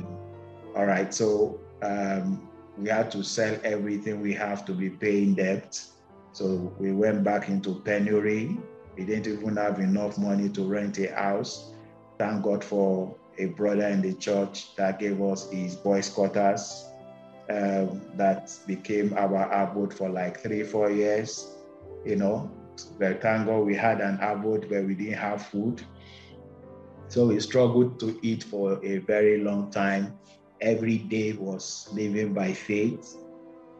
all 0.78 0.86
right, 0.86 1.14
so 1.14 1.60
um, 1.82 2.48
we 2.78 2.88
had 2.88 3.12
to 3.12 3.22
sell 3.22 3.58
everything 3.66 4.22
we 4.22 4.34
have 4.34 4.64
to 4.66 4.74
be 4.74 4.90
paying 4.90 5.36
debt. 5.36 5.84
So 6.32 6.74
we 6.80 6.94
went 6.94 7.26
back 7.26 7.50
into 7.50 7.82
penury. 7.82 8.58
We 8.96 9.04
didn't 9.04 9.28
even 9.28 9.58
have 9.58 9.80
enough 9.80 10.18
money 10.18 10.48
to 10.50 10.64
rent 10.64 10.98
a 11.00 11.14
house. 11.14 11.74
Thank 12.18 12.44
God 12.44 12.64
for 12.64 13.14
a 13.38 13.46
brother 13.48 13.88
in 13.88 14.02
the 14.02 14.14
church 14.14 14.76
that 14.76 15.00
gave 15.00 15.22
us 15.22 15.50
his 15.52 15.76
boys' 15.76 16.10
quarters. 16.10 16.86
um, 17.50 18.02
that 18.16 18.52
became 18.68 19.14
our 19.18 19.52
abode 19.52 19.94
for 19.94 20.10
like 20.10 20.40
three, 20.42 20.64
four 20.64 20.92
years. 20.92 21.56
You 22.06 22.18
know, 22.18 22.52
thank 23.00 23.22
God 23.48 23.60
we 23.66 23.76
had 23.76 24.02
an 24.02 24.20
abode 24.22 24.70
where 24.70 24.84
we 24.84 24.96
didn't 24.96 25.14
have 25.20 25.46
food. 25.46 25.86
So 27.08 27.28
we 27.28 27.40
struggled 27.40 28.00
to 28.02 28.20
eat 28.22 28.44
for 28.44 28.84
a 28.86 28.98
very 29.00 29.42
long 29.42 29.72
time. 29.72 30.20
Every 30.60 30.98
day 30.98 31.34
was 31.34 31.88
living 31.94 32.34
by 32.34 32.54
faith, 32.54 33.16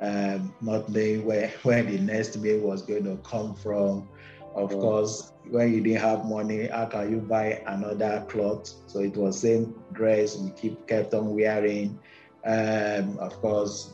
um, 0.02 0.56
not 0.62 0.90
knowing 0.90 1.26
where, 1.26 1.50
where 1.64 1.84
the 1.84 2.00
next 2.00 2.38
meal 2.38 2.60
was 2.62 2.84
going 2.84 3.04
to 3.06 3.18
come 3.24 3.56
from. 3.56 4.10
Of 4.58 4.72
course, 4.72 5.34
when 5.52 5.72
you 5.72 5.82
didn't 5.82 6.02
have 6.02 6.26
money, 6.26 6.68
how 6.68 6.88
can 6.88 7.12
you 7.12 7.20
buy 7.20 7.62
another 7.68 8.26
cloth? 8.28 8.74
So 8.88 9.00
it 9.02 9.16
was 9.16 9.40
same 9.40 9.76
dress 9.94 10.36
we 10.36 10.50
keep 10.52 10.88
kept 10.88 11.14
on 11.14 11.36
wearing. 11.36 12.00
Um, 12.44 13.20
of 13.20 13.34
course, 13.40 13.94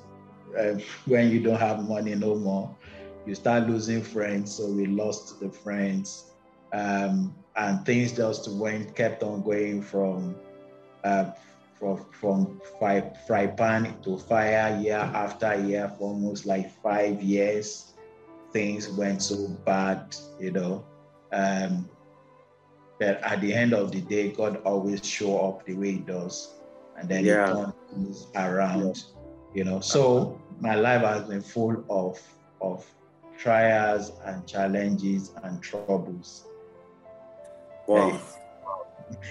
uh, 0.58 0.75
when 1.05 1.29
you 1.32 1.41
don't 1.41 1.60
have 1.60 1.88
money 1.88 2.15
no 2.15 2.36
more, 2.36 2.74
you 3.25 3.36
start 3.36 3.67
losing 3.67 4.01
friends. 4.01 4.55
So 4.55 4.72
we 4.72 4.86
lost 4.86 5.41
the 5.41 5.50
friends. 5.50 6.32
Um, 6.72 7.36
and 7.58 7.86
things 7.86 8.13
just 8.13 8.50
went 8.53 8.96
kept 8.96 9.22
on 9.22 9.43
going 9.43 9.82
from 9.82 10.34
uh, 11.03 11.32
from 11.77 12.05
from 12.13 12.62
fry, 12.79 13.12
fry 13.27 13.48
pan 13.48 14.01
to 14.03 14.17
fire 14.17 14.79
year 14.82 15.12
after 15.13 15.55
year 15.67 15.89
for 15.98 16.10
almost 16.10 16.46
like 16.46 16.72
five 16.82 17.22
years. 17.22 17.93
Things 18.53 18.89
went 18.89 19.22
so 19.22 19.48
bad, 19.65 20.15
you 20.39 20.51
know. 20.51 20.86
Um, 21.31 21.89
but 23.00 23.22
at 23.24 23.41
the 23.41 23.53
end 23.53 23.74
of 23.74 23.91
the 23.91 24.01
day, 24.01 24.31
God 24.31 24.62
always 24.63 25.03
show 25.05 25.39
up 25.50 25.65
the 25.65 25.74
way 25.74 25.93
He 25.93 26.00
does, 26.00 26.53
and 26.98 27.10
then 27.10 27.25
yeah. 27.25 27.48
He 27.48 27.53
turns 27.53 27.74
things 27.91 28.27
around, 28.36 29.03
you 29.53 29.63
know. 29.63 29.79
So 29.79 30.39
my 30.60 30.75
life 30.75 31.01
has 31.01 31.27
been 31.27 31.41
full 31.41 31.83
of 31.89 32.22
of 32.62 32.86
trials 33.38 34.13
and 34.25 34.48
challenges 34.48 35.31
and 35.43 35.62
troubles 35.62 36.45
Wow. 37.88 38.19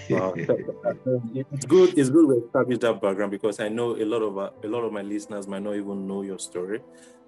wow. 0.09 0.33
it's 0.37 1.65
good. 1.65 1.97
It's 1.97 2.09
good 2.09 2.27
we 2.27 2.35
established 2.35 2.81
that 2.81 3.01
background 3.01 3.31
because 3.31 3.59
I 3.59 3.69
know 3.69 3.95
a 3.95 4.05
lot 4.05 4.21
of 4.21 4.37
uh, 4.37 4.49
a 4.63 4.67
lot 4.67 4.83
of 4.83 4.93
my 4.93 5.01
listeners 5.01 5.47
might 5.47 5.63
not 5.63 5.75
even 5.75 6.07
know 6.07 6.21
your 6.21 6.39
story, 6.39 6.81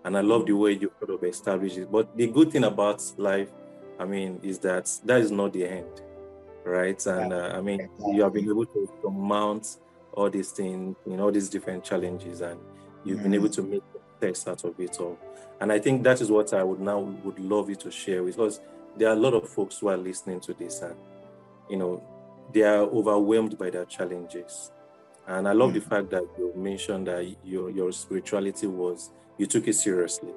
and 0.06 0.18
I 0.18 0.22
love 0.22 0.46
the 0.46 0.54
way 0.54 0.72
you 0.72 0.92
sort 1.00 1.12
of 1.12 1.24
establish 1.24 1.76
it. 1.76 1.92
But 1.92 2.16
the 2.16 2.28
good 2.28 2.52
thing 2.52 2.64
about 2.64 3.04
life, 3.18 3.50
I 4.00 4.06
mean, 4.06 4.40
is 4.44 4.60
that 4.60 4.90
that 5.04 5.20
is 5.20 5.32
not 5.32 5.52
the 5.52 5.66
end, 5.66 6.02
right? 6.64 7.06
And 7.06 7.34
uh, 7.34 7.52
I 7.54 7.62
mean, 7.62 7.90
you 8.14 8.24
have 8.24 8.34
been 8.34 8.48
able 8.48 8.66
to 8.68 8.90
surmount 9.02 9.78
all 10.14 10.30
these 10.30 10.52
things, 10.52 10.96
you 11.06 11.18
know, 11.18 11.26
all 11.26 11.32
these 11.32 11.50
different 11.50 11.84
challenges, 11.84 12.40
and 12.40 12.60
you've 13.04 13.18
mm-hmm. 13.18 13.24
been 13.24 13.34
able 13.34 13.50
to 13.50 13.62
make 13.62 13.84
the 14.22 14.50
out 14.50 14.64
of 14.64 14.80
it 14.80 14.98
all. 15.00 15.20
And 15.60 15.72
I 15.72 15.80
think 15.80 16.04
that 16.04 16.22
is 16.22 16.32
what 16.32 16.54
I 16.54 16.64
would 16.64 16.80
now 16.80 17.00
would 17.00 17.40
love 17.40 17.70
you 17.70 17.76
to 17.76 17.92
share 17.92 18.24
because 18.24 18.62
there 18.98 19.10
are 19.10 19.14
a 19.14 19.20
lot 19.20 19.34
of 19.34 19.50
folks 19.50 19.80
who 19.80 19.90
are 19.90 19.98
listening 19.98 20.40
to 20.42 20.54
this 20.54 20.82
and 20.82 20.96
you 21.70 21.78
know, 21.78 22.04
they 22.54 22.62
are 22.62 22.84
overwhelmed 22.84 23.58
by 23.58 23.70
their 23.70 23.86
challenges. 23.86 24.72
And 25.28 25.48
I 25.48 25.54
love 25.54 25.72
mm 25.72 25.76
the 25.76 25.82
fact 25.82 26.12
that 26.12 26.24
you 26.38 26.54
mentioned 26.56 27.08
that 27.08 27.36
your, 27.44 27.70
your 27.72 27.92
spirituality 27.92 28.68
was, 28.68 29.10
you 29.38 29.46
took 29.46 29.68
it 29.68 29.74
seriously. 29.74 30.32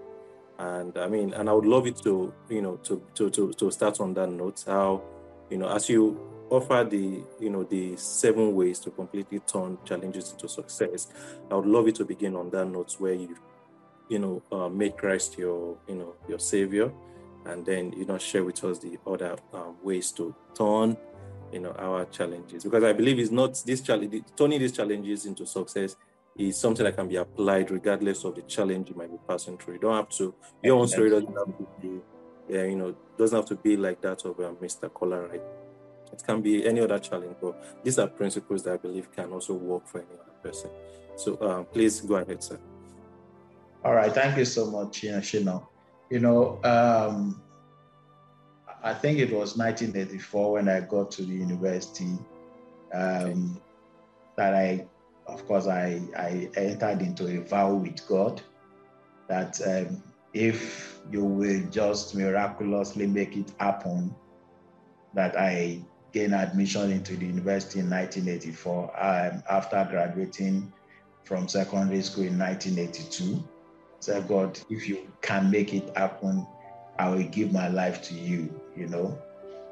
And 0.58 0.96
I 0.98 1.08
mean, 1.08 1.32
and 1.34 1.48
I 1.48 1.52
would 1.52 1.66
love 1.66 1.86
it 1.86 1.96
to, 2.02 2.32
you 2.48 2.62
know, 2.62 2.76
to, 2.78 3.02
to, 3.14 3.30
to, 3.30 3.52
to 3.52 3.70
start 3.70 4.00
on 4.00 4.14
that 4.14 4.28
note, 4.30 4.64
how, 4.66 5.02
you 5.50 5.58
know, 5.58 5.68
as 5.68 5.88
you 5.88 6.18
offer 6.50 6.84
the, 6.88 7.22
you 7.38 7.50
know, 7.50 7.62
the 7.62 7.96
seven 7.96 8.54
ways 8.54 8.80
to 8.80 8.90
completely 8.90 9.38
turn 9.40 9.78
challenges 9.84 10.32
into 10.32 10.48
success, 10.48 11.08
I 11.50 11.54
would 11.54 11.66
love 11.66 11.86
you 11.86 11.92
to 11.92 12.04
begin 12.04 12.34
on 12.34 12.50
that 12.50 12.66
note 12.66 12.96
where 12.98 13.14
you, 13.14 13.36
you 14.08 14.18
know, 14.18 14.42
uh, 14.50 14.68
make 14.68 14.96
Christ 14.96 15.38
your, 15.38 15.76
you 15.86 15.94
know, 15.94 16.14
your 16.28 16.40
savior, 16.40 16.90
and 17.44 17.64
then, 17.64 17.92
you 17.92 18.04
know, 18.04 18.18
share 18.18 18.42
with 18.42 18.62
us 18.64 18.80
the 18.80 18.98
other 19.06 19.36
um, 19.54 19.76
ways 19.82 20.10
to 20.12 20.34
turn 20.54 20.96
you 21.52 21.60
know 21.60 21.72
our 21.78 22.04
challenges 22.06 22.64
because 22.64 22.84
i 22.84 22.92
believe 22.92 23.18
it's 23.18 23.30
not 23.30 23.58
this 23.64 23.80
challenge 23.80 24.22
turning 24.36 24.58
these 24.58 24.72
challenges 24.72 25.24
into 25.24 25.46
success 25.46 25.96
is 26.38 26.56
something 26.56 26.84
that 26.84 26.96
can 26.96 27.08
be 27.08 27.16
applied 27.16 27.70
regardless 27.70 28.24
of 28.24 28.36
the 28.36 28.42
challenge 28.42 28.88
you 28.88 28.94
might 28.96 29.10
be 29.10 29.18
passing 29.28 29.58
through. 29.58 29.74
You 29.74 29.80
don't 29.80 29.96
have 29.96 30.08
to 30.10 30.34
your 30.62 30.78
own 30.78 30.88
story 30.88 31.10
doesn't 31.10 31.26
have 31.26 31.58
to 31.58 31.66
be 31.82 32.00
yeah, 32.48 32.64
you 32.64 32.76
know 32.76 32.94
doesn't 33.18 33.36
have 33.36 33.46
to 33.46 33.56
be 33.56 33.76
like 33.76 34.00
that 34.00 34.24
of 34.24 34.38
uh, 34.38 34.52
mr 34.62 34.92
Kola 34.92 35.26
right? 35.28 35.42
It 36.12 36.22
can 36.26 36.40
be 36.40 36.66
any 36.66 36.80
other 36.80 36.98
challenge 36.98 37.36
but 37.42 37.82
these 37.84 37.98
are 37.98 38.06
principles 38.06 38.62
that 38.62 38.74
i 38.74 38.76
believe 38.76 39.12
can 39.12 39.30
also 39.32 39.52
work 39.54 39.86
for 39.86 39.98
any 39.98 40.14
other 40.14 40.32
person. 40.42 40.70
So 41.16 41.38
um, 41.42 41.64
please 41.66 42.00
go 42.00 42.14
ahead 42.16 42.42
sir. 42.42 42.58
All 43.84 43.94
right 43.94 44.12
thank 44.12 44.38
you 44.38 44.44
so 44.44 44.70
much 44.70 45.02
Shino. 45.02 45.66
you 46.08 46.20
know 46.20 46.62
um, 46.64 47.42
I 48.82 48.94
think 48.94 49.18
it 49.18 49.30
was 49.32 49.56
1984 49.56 50.52
when 50.52 50.68
I 50.68 50.80
got 50.80 51.10
to 51.12 51.22
the 51.22 51.32
university 51.32 52.16
um, 52.94 53.60
that 54.36 54.54
I, 54.54 54.86
of 55.28 55.46
course, 55.46 55.66
I, 55.66 56.00
I 56.16 56.50
entered 56.56 57.02
into 57.02 57.26
a 57.26 57.44
vow 57.44 57.74
with 57.74 58.06
God 58.08 58.40
that 59.28 59.60
um, 59.66 60.02
if 60.32 61.00
you 61.10 61.24
will 61.24 61.62
just 61.70 62.14
miraculously 62.14 63.06
make 63.06 63.36
it 63.36 63.52
happen, 63.60 64.14
that 65.14 65.38
I 65.38 65.82
gain 66.12 66.32
admission 66.32 66.90
into 66.90 67.16
the 67.16 67.26
university 67.26 67.80
in 67.80 67.90
1984 67.90 68.84
um, 68.84 69.42
after 69.50 69.86
graduating 69.90 70.72
from 71.24 71.46
secondary 71.46 72.02
school 72.02 72.24
in 72.24 72.38
1982. 72.38 73.46
Said, 74.00 74.28
God, 74.28 74.58
if 74.70 74.88
you 74.88 75.12
can 75.20 75.50
make 75.50 75.74
it 75.74 75.94
happen, 75.96 76.46
I 76.98 77.10
will 77.10 77.24
give 77.24 77.52
my 77.52 77.68
life 77.68 78.02
to 78.04 78.14
you, 78.14 78.60
you 78.76 78.86
know. 78.86 79.18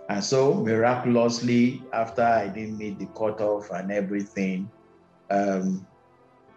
And 0.08 0.22
so 0.22 0.54
miraculously, 0.54 1.82
after 1.92 2.22
I 2.22 2.48
didn't 2.48 2.78
meet 2.78 2.98
the 2.98 3.06
cutoff 3.06 3.70
and 3.70 3.90
everything, 3.90 4.70
um, 5.30 5.86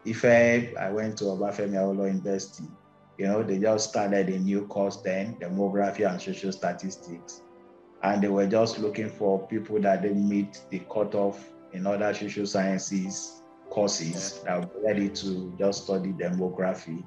if 0.05 0.23
I, 0.25 0.73
I 0.79 0.91
went 0.91 1.17
to 1.17 1.25
Obafemi 1.25 1.73
Awolowo 1.73 2.07
University, 2.07 2.65
you 3.17 3.27
know, 3.27 3.43
they 3.43 3.59
just 3.59 3.89
started 3.89 4.29
a 4.29 4.39
new 4.39 4.65
course 4.67 4.97
then, 4.97 5.35
demography 5.35 6.09
and 6.09 6.21
social 6.21 6.51
statistics. 6.51 7.41
And 8.01 8.23
they 8.23 8.29
were 8.29 8.47
just 8.47 8.79
looking 8.79 9.09
for 9.09 9.45
people 9.47 9.79
that 9.81 10.01
didn't 10.01 10.27
meet 10.27 10.61
the 10.69 10.79
cutoff 10.91 11.49
in 11.73 11.85
other 11.85 12.13
social 12.13 12.47
sciences 12.47 13.41
courses 13.69 14.41
that 14.45 14.59
were 14.59 14.81
ready 14.83 15.09
to 15.09 15.53
just 15.59 15.83
study 15.83 16.11
demography. 16.13 17.03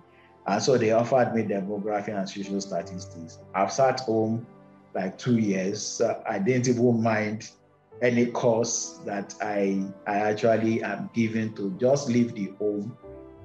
And 0.47 0.63
so 0.63 0.77
they 0.77 0.93
offered 0.93 1.35
me 1.35 1.43
demography 1.43 2.17
and 2.17 2.29
social 2.29 2.61
statistics. 2.61 3.39
I've 3.55 3.73
sat 3.73 4.01
home 4.01 4.47
like 4.95 5.19
two 5.19 5.39
years. 5.39 6.01
I 6.29 6.39
didn't 6.39 6.69
even 6.69 7.03
mind 7.03 7.51
any 8.03 8.27
course 8.27 9.01
that 9.07 9.35
I, 9.41 9.85
I 10.07 10.17
actually 10.17 10.83
am 10.83 11.09
given 11.15 11.55
to 11.55 11.71
just 11.79 12.09
leave 12.09 12.35
the 12.35 12.53
home 12.59 12.97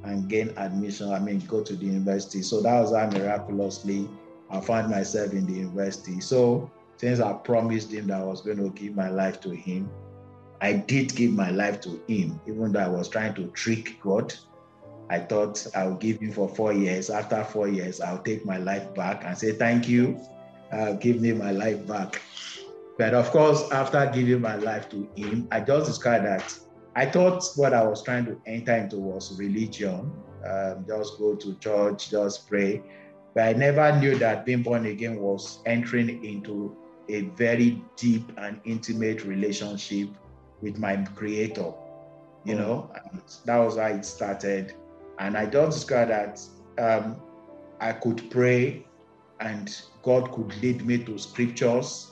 and 0.04 0.30
gain 0.30 0.54
admission. 0.58 1.12
I 1.12 1.20
mean, 1.20 1.40
go 1.48 1.64
to 1.64 1.76
the 1.76 1.86
university. 1.86 2.42
So 2.42 2.62
that 2.62 2.80
was 2.80 2.96
how 2.96 3.10
miraculously 3.10 4.10
I 4.50 4.60
found 4.60 4.90
myself 4.90 5.32
in 5.32 5.46
the 5.46 5.54
university. 5.54 6.20
So 6.20 6.70
since 6.98 7.20
I 7.20 7.34
promised 7.34 7.94
him 7.94 8.08
that 8.08 8.22
I 8.22 8.24
was 8.24 8.42
going 8.42 8.58
to 8.58 8.70
give 8.70 8.96
my 8.96 9.10
life 9.10 9.40
to 9.42 9.52
him, 9.52 9.90
I 10.60 10.74
did 10.74 11.16
give 11.16 11.32
my 11.32 11.52
life 11.52 11.80
to 11.82 12.02
him, 12.08 12.42
even 12.48 12.72
though 12.72 12.80
I 12.80 12.88
was 12.88 13.08
trying 13.08 13.36
to 13.36 13.48
trick 13.52 14.00
God 14.02 14.34
I 15.10 15.20
thought 15.20 15.66
I'll 15.74 15.96
give 15.96 16.20
him 16.20 16.32
for 16.32 16.50
four 16.50 16.74
years. 16.74 17.10
After 17.10 17.44
four 17.44 17.68
years, 17.68 18.02
I'll 18.02 18.22
take 18.22 18.46
my 18.46 18.58
life 18.58 18.94
back 18.94 19.24
and 19.24 19.38
say, 19.38 19.54
Thank 19.54 19.88
you. 19.88 20.20
Uh, 20.72 20.94
give 20.94 21.22
me 21.22 21.32
my 21.32 21.52
life 21.52 21.86
back. 21.88 22.22
But 22.98 23.14
of 23.14 23.30
course, 23.30 23.70
after 23.72 24.10
giving 24.14 24.42
my 24.42 24.56
life 24.56 24.90
to 24.90 25.08
him, 25.16 25.48
I 25.52 25.60
just 25.60 25.88
discovered 25.88 26.26
that 26.26 26.58
I 26.96 27.06
thought 27.06 27.44
what 27.56 27.74
I 27.74 27.84
was 27.84 28.02
trying 28.02 28.26
to 28.26 28.42
enter 28.48 28.76
into 28.76 28.98
was 28.98 29.38
religion. 29.38 30.12
Um, 30.46 30.86
just 30.88 31.20
go 31.20 31.36
to 31.36 31.56
church, 31.60 32.10
just 32.10 32.48
pray. 32.48 32.82
But 33.36 33.44
I 33.44 33.54
never 33.54 34.00
knew 34.00 34.18
that 34.18 34.46
being 34.46 34.64
born 34.64 34.88
again 34.88 35.20
was 35.20 35.60
entering 35.68 36.24
into 36.24 36.76
a 37.10 37.22
very 37.36 37.84
deep 37.96 38.32
and 38.38 38.60
intimate 38.66 39.24
relationship 39.26 40.10
with 40.62 40.80
my 40.80 40.96
creator. 41.16 41.72
You 42.46 42.56
mm. 42.56 42.60
know, 42.60 42.92
and 42.96 43.22
that 43.46 43.58
was 43.58 43.78
how 43.78 43.88
it 43.88 44.06
started. 44.06 44.74
And 45.20 45.38
I 45.38 45.46
just 45.46 45.80
discovered 45.80 46.10
that 46.10 46.42
um, 46.80 47.18
I 47.80 47.92
could 47.92 48.32
pray 48.32 48.88
and 49.40 49.80
God 50.02 50.32
could 50.32 50.56
lead 50.64 50.84
me 50.84 50.98
to 51.04 51.20
scriptures 51.20 52.07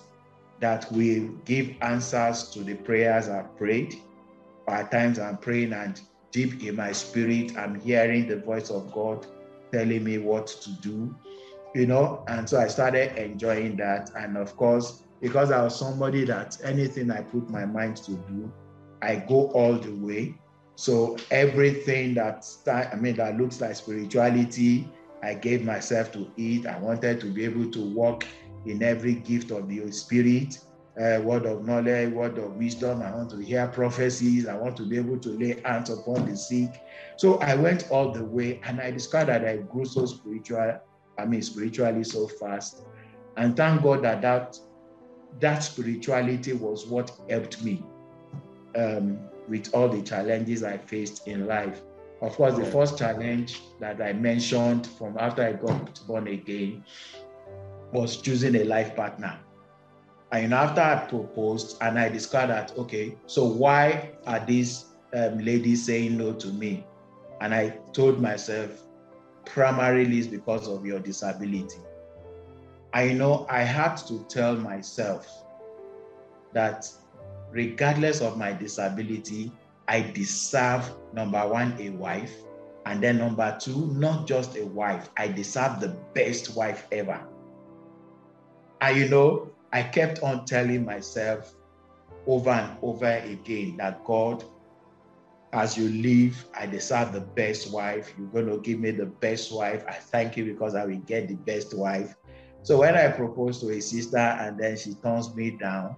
that 0.59 0.91
will 0.91 1.29
give 1.45 1.75
answers 1.81 2.49
to 2.51 2.59
the 2.63 2.75
prayers 2.75 3.29
I've 3.29 3.55
prayed. 3.57 3.95
At 4.67 4.91
times 4.91 5.19
I'm 5.19 5.37
praying 5.37 5.73
and 5.73 5.99
deep 6.31 6.63
in 6.63 6.75
my 6.75 6.91
spirit, 6.91 7.57
I'm 7.57 7.79
hearing 7.79 8.27
the 8.27 8.37
voice 8.37 8.69
of 8.69 8.91
God 8.91 9.25
telling 9.71 10.03
me 10.03 10.17
what 10.17 10.47
to 10.47 10.71
do, 10.81 11.15
you 11.73 11.85
know. 11.85 12.23
And 12.27 12.49
so 12.49 12.59
I 12.59 12.67
started 12.67 13.17
enjoying 13.17 13.77
that. 13.77 14.11
And 14.15 14.37
of 14.37 14.55
course, 14.57 15.03
because 15.21 15.51
I 15.51 15.63
was 15.63 15.77
somebody 15.77 16.25
that 16.25 16.57
anything 16.63 17.11
I 17.11 17.21
put 17.21 17.49
my 17.49 17.65
mind 17.65 17.97
to 17.97 18.13
do, 18.13 18.51
I 19.01 19.17
go 19.17 19.49
all 19.51 19.75
the 19.77 19.91
way 19.91 20.35
So 20.75 21.17
everything 21.31 22.13
that 22.15 22.45
I 22.67 22.95
mean 22.95 23.15
that 23.15 23.37
looks 23.37 23.61
like 23.61 23.75
spirituality, 23.75 24.89
I 25.23 25.33
gave 25.33 25.63
myself 25.63 26.11
to 26.13 26.29
it. 26.37 26.65
I 26.65 26.77
wanted 26.79 27.21
to 27.21 27.27
be 27.27 27.45
able 27.45 27.71
to 27.71 27.79
walk 27.93 28.25
in 28.65 28.81
every 28.83 29.15
gift 29.15 29.51
of 29.51 29.67
the 29.67 29.91
Spirit, 29.91 30.59
uh, 30.99 31.21
word 31.21 31.45
of 31.45 31.65
knowledge, 31.65 32.13
word 32.13 32.37
of 32.37 32.55
wisdom. 32.55 33.01
I 33.01 33.11
want 33.13 33.29
to 33.31 33.37
hear 33.37 33.67
prophecies. 33.67 34.47
I 34.47 34.55
want 34.55 34.77
to 34.77 34.83
be 34.83 34.97
able 34.97 35.19
to 35.19 35.29
lay 35.29 35.61
hands 35.63 35.89
upon 35.89 36.25
the 36.29 36.35
sick. 36.35 36.69
So 37.17 37.37
I 37.39 37.55
went 37.55 37.89
all 37.91 38.11
the 38.11 38.23
way, 38.23 38.61
and 38.63 38.79
I 38.79 38.91
discovered 38.91 39.27
that 39.27 39.47
I 39.47 39.57
grew 39.57 39.85
so 39.85 40.05
spiritual. 40.05 40.79
I 41.17 41.25
mean, 41.25 41.41
spiritually 41.41 42.03
so 42.03 42.27
fast, 42.27 42.83
and 43.37 43.55
thank 43.55 43.83
God 43.83 44.03
that 44.03 44.21
that 44.21 44.57
that 45.39 45.59
spirituality 45.59 46.53
was 46.53 46.87
what 46.87 47.11
helped 47.29 47.63
me 47.63 47.83
um, 48.75 49.19
with 49.47 49.73
all 49.73 49.89
the 49.89 50.01
challenges 50.01 50.63
I 50.63 50.77
faced 50.77 51.27
in 51.27 51.45
life. 51.45 51.81
Of 52.21 52.35
course, 52.35 52.55
the 52.55 52.65
first 52.65 52.97
challenge 52.97 53.61
that 53.79 54.01
I 54.01 54.13
mentioned 54.13 54.87
from 54.87 55.17
after 55.17 55.43
I 55.43 55.53
got 55.53 55.99
born 56.07 56.27
again 56.27 56.83
was 57.91 58.17
choosing 58.17 58.55
a 58.55 58.63
life 58.63 58.95
partner. 58.95 59.39
And 60.31 60.53
after 60.53 60.81
I 60.81 61.05
proposed 61.07 61.77
and 61.81 61.97
I 61.97 62.09
discovered 62.09 62.47
that, 62.47 62.77
okay, 62.77 63.15
so 63.25 63.45
why 63.45 64.11
are 64.25 64.43
these 64.45 64.85
um, 65.13 65.39
ladies 65.39 65.85
saying 65.85 66.17
no 66.17 66.33
to 66.33 66.47
me? 66.47 66.85
And 67.41 67.53
I 67.53 67.77
told 67.93 68.21
myself, 68.21 68.85
primarily 69.45 70.19
is 70.19 70.27
because 70.27 70.67
of 70.67 70.85
your 70.85 70.99
disability. 70.99 71.79
I 72.93 73.13
know 73.13 73.45
I 73.49 73.61
had 73.61 73.95
to 74.07 74.25
tell 74.29 74.55
myself 74.55 75.29
that 76.53 76.89
regardless 77.51 78.21
of 78.21 78.37
my 78.37 78.51
disability, 78.53 79.51
I 79.87 80.01
deserve 80.01 80.89
number 81.13 81.47
one, 81.47 81.75
a 81.79 81.89
wife, 81.89 82.33
and 82.85 83.01
then 83.01 83.17
number 83.17 83.55
two, 83.59 83.87
not 83.93 84.27
just 84.27 84.55
a 84.57 84.65
wife, 84.65 85.09
I 85.17 85.27
deserve 85.27 85.79
the 85.79 85.89
best 86.13 86.55
wife 86.55 86.87
ever. 86.91 87.21
And 88.85 88.97
you 88.97 89.09
know, 89.09 89.49
I 89.73 89.81
kept 89.81 90.21
on 90.21 90.45
telling 90.45 90.85
myself 90.85 91.55
over 92.27 92.51
and 92.51 92.77
over 92.83 93.17
again 93.25 93.77
that 93.77 94.05
God, 94.05 94.43
as 95.53 95.75
you 95.75 95.89
live, 95.89 96.45
I 96.55 96.67
deserve 96.67 97.11
the 97.11 97.21
best 97.21 97.73
wife. 97.73 98.13
You're 98.15 98.27
going 98.27 98.45
to 98.45 98.59
give 98.59 98.79
me 98.79 98.91
the 98.91 99.07
best 99.07 99.51
wife. 99.51 99.83
I 99.87 99.93
thank 99.93 100.37
you 100.37 100.45
because 100.45 100.75
I 100.75 100.85
will 100.85 100.99
get 100.99 101.27
the 101.27 101.33
best 101.33 101.75
wife. 101.75 102.15
So 102.61 102.77
when 102.77 102.95
I 102.95 103.07
propose 103.07 103.59
to 103.61 103.71
a 103.71 103.81
sister 103.81 104.17
and 104.17 104.55
then 104.59 104.77
she 104.77 104.93
turns 104.93 105.33
me 105.35 105.57
down, 105.57 105.95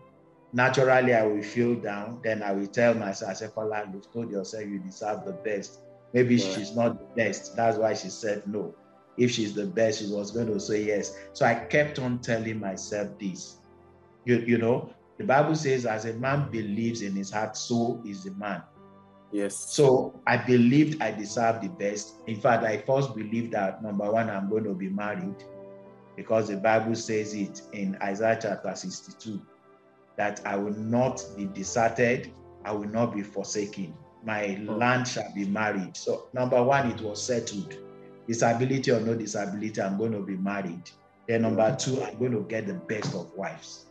naturally 0.53 1.13
I 1.13 1.25
will 1.25 1.43
feel 1.43 1.75
down. 1.75 2.21
Then 2.23 2.41
I 2.41 2.53
will 2.53 2.67
tell 2.67 2.93
myself, 2.93 3.31
I 3.31 3.33
say, 3.33 3.49
you've 3.93 4.13
told 4.13 4.31
yourself 4.31 4.63
you 4.63 4.79
deserve 4.79 5.25
the 5.25 5.33
best. 5.33 5.81
Maybe 6.13 6.37
she's 6.37 6.73
not 6.73 6.97
the 6.97 7.21
best. 7.21 7.53
That's 7.57 7.77
why 7.77 7.95
she 7.95 8.07
said 8.07 8.43
no. 8.47 8.73
If 9.17 9.31
she's 9.31 9.53
the 9.53 9.65
best, 9.65 9.99
she 9.99 10.11
was 10.11 10.31
going 10.31 10.47
to 10.47 10.59
say 10.59 10.83
yes. 10.85 11.17
So 11.33 11.45
I 11.45 11.55
kept 11.55 11.99
on 11.99 12.19
telling 12.19 12.59
myself 12.59 13.09
this. 13.19 13.57
You, 14.25 14.39
you 14.39 14.57
know, 14.57 14.93
the 15.17 15.23
Bible 15.23 15.55
says, 15.55 15.85
as 15.85 16.05
a 16.05 16.13
man 16.13 16.51
believes 16.51 17.01
in 17.01 17.15
his 17.15 17.31
heart, 17.31 17.57
so 17.57 18.01
is 18.05 18.23
the 18.23 18.31
man. 18.31 18.61
Yes. 19.31 19.55
So 19.55 20.19
I 20.25 20.37
believed 20.37 21.01
I 21.01 21.11
deserved 21.11 21.63
the 21.63 21.69
best. 21.69 22.15
In 22.27 22.39
fact, 22.39 22.63
I 22.63 22.77
first 22.77 23.15
believed 23.15 23.53
that 23.53 23.83
number 23.83 24.09
one, 24.09 24.29
I'm 24.29 24.49
going 24.49 24.63
to 24.65 24.73
be 24.73 24.89
married 24.89 25.43
because 26.15 26.47
the 26.47 26.57
Bible 26.57 26.95
says 26.95 27.33
it 27.33 27.61
in 27.73 27.97
Isaiah 28.01 28.39
chapter 28.41 28.73
62 28.75 29.41
that 30.15 30.41
I 30.45 30.55
will 30.55 30.75
not 30.75 31.23
be 31.35 31.45
deserted, 31.45 32.31
I 32.65 32.71
will 32.71 32.89
not 32.89 33.13
be 33.13 33.21
forsaken. 33.21 33.93
My 34.23 34.59
oh. 34.67 34.73
land 34.73 35.07
shall 35.07 35.31
be 35.33 35.45
married. 35.45 35.95
So, 35.95 36.27
number 36.33 36.61
one, 36.61 36.91
it 36.91 37.01
was 37.01 37.21
settled. 37.23 37.77
Disability 38.27 38.91
or 38.91 38.99
no 38.99 39.15
disability, 39.15 39.81
I'm 39.81 39.97
going 39.97 40.11
to 40.11 40.19
be 40.19 40.35
married. 40.35 40.89
Then, 41.27 41.43
number 41.43 41.75
two, 41.75 42.01
I'm 42.03 42.17
going 42.17 42.31
to 42.31 42.41
get 42.41 42.67
the 42.67 42.73
best 42.73 43.13
of 43.13 43.31
wives. 43.33 43.85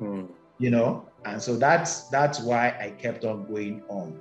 Mm. 0.00 0.28
You 0.58 0.70
know, 0.70 1.08
and 1.24 1.40
so 1.40 1.56
that's 1.56 2.08
that's 2.08 2.40
why 2.40 2.76
I 2.80 2.90
kept 2.90 3.24
on 3.24 3.46
going 3.46 3.82
on. 3.88 4.18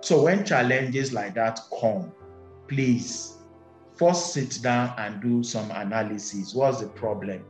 So 0.00 0.22
when 0.22 0.44
challenges 0.44 1.12
like 1.12 1.34
that 1.34 1.60
come, 1.80 2.12
please 2.68 3.38
first 3.94 4.32
sit 4.32 4.60
down 4.62 4.92
and 4.98 5.22
do 5.22 5.42
some 5.42 5.70
analysis. 5.70 6.54
What's 6.54 6.80
the 6.80 6.88
problem? 6.88 7.44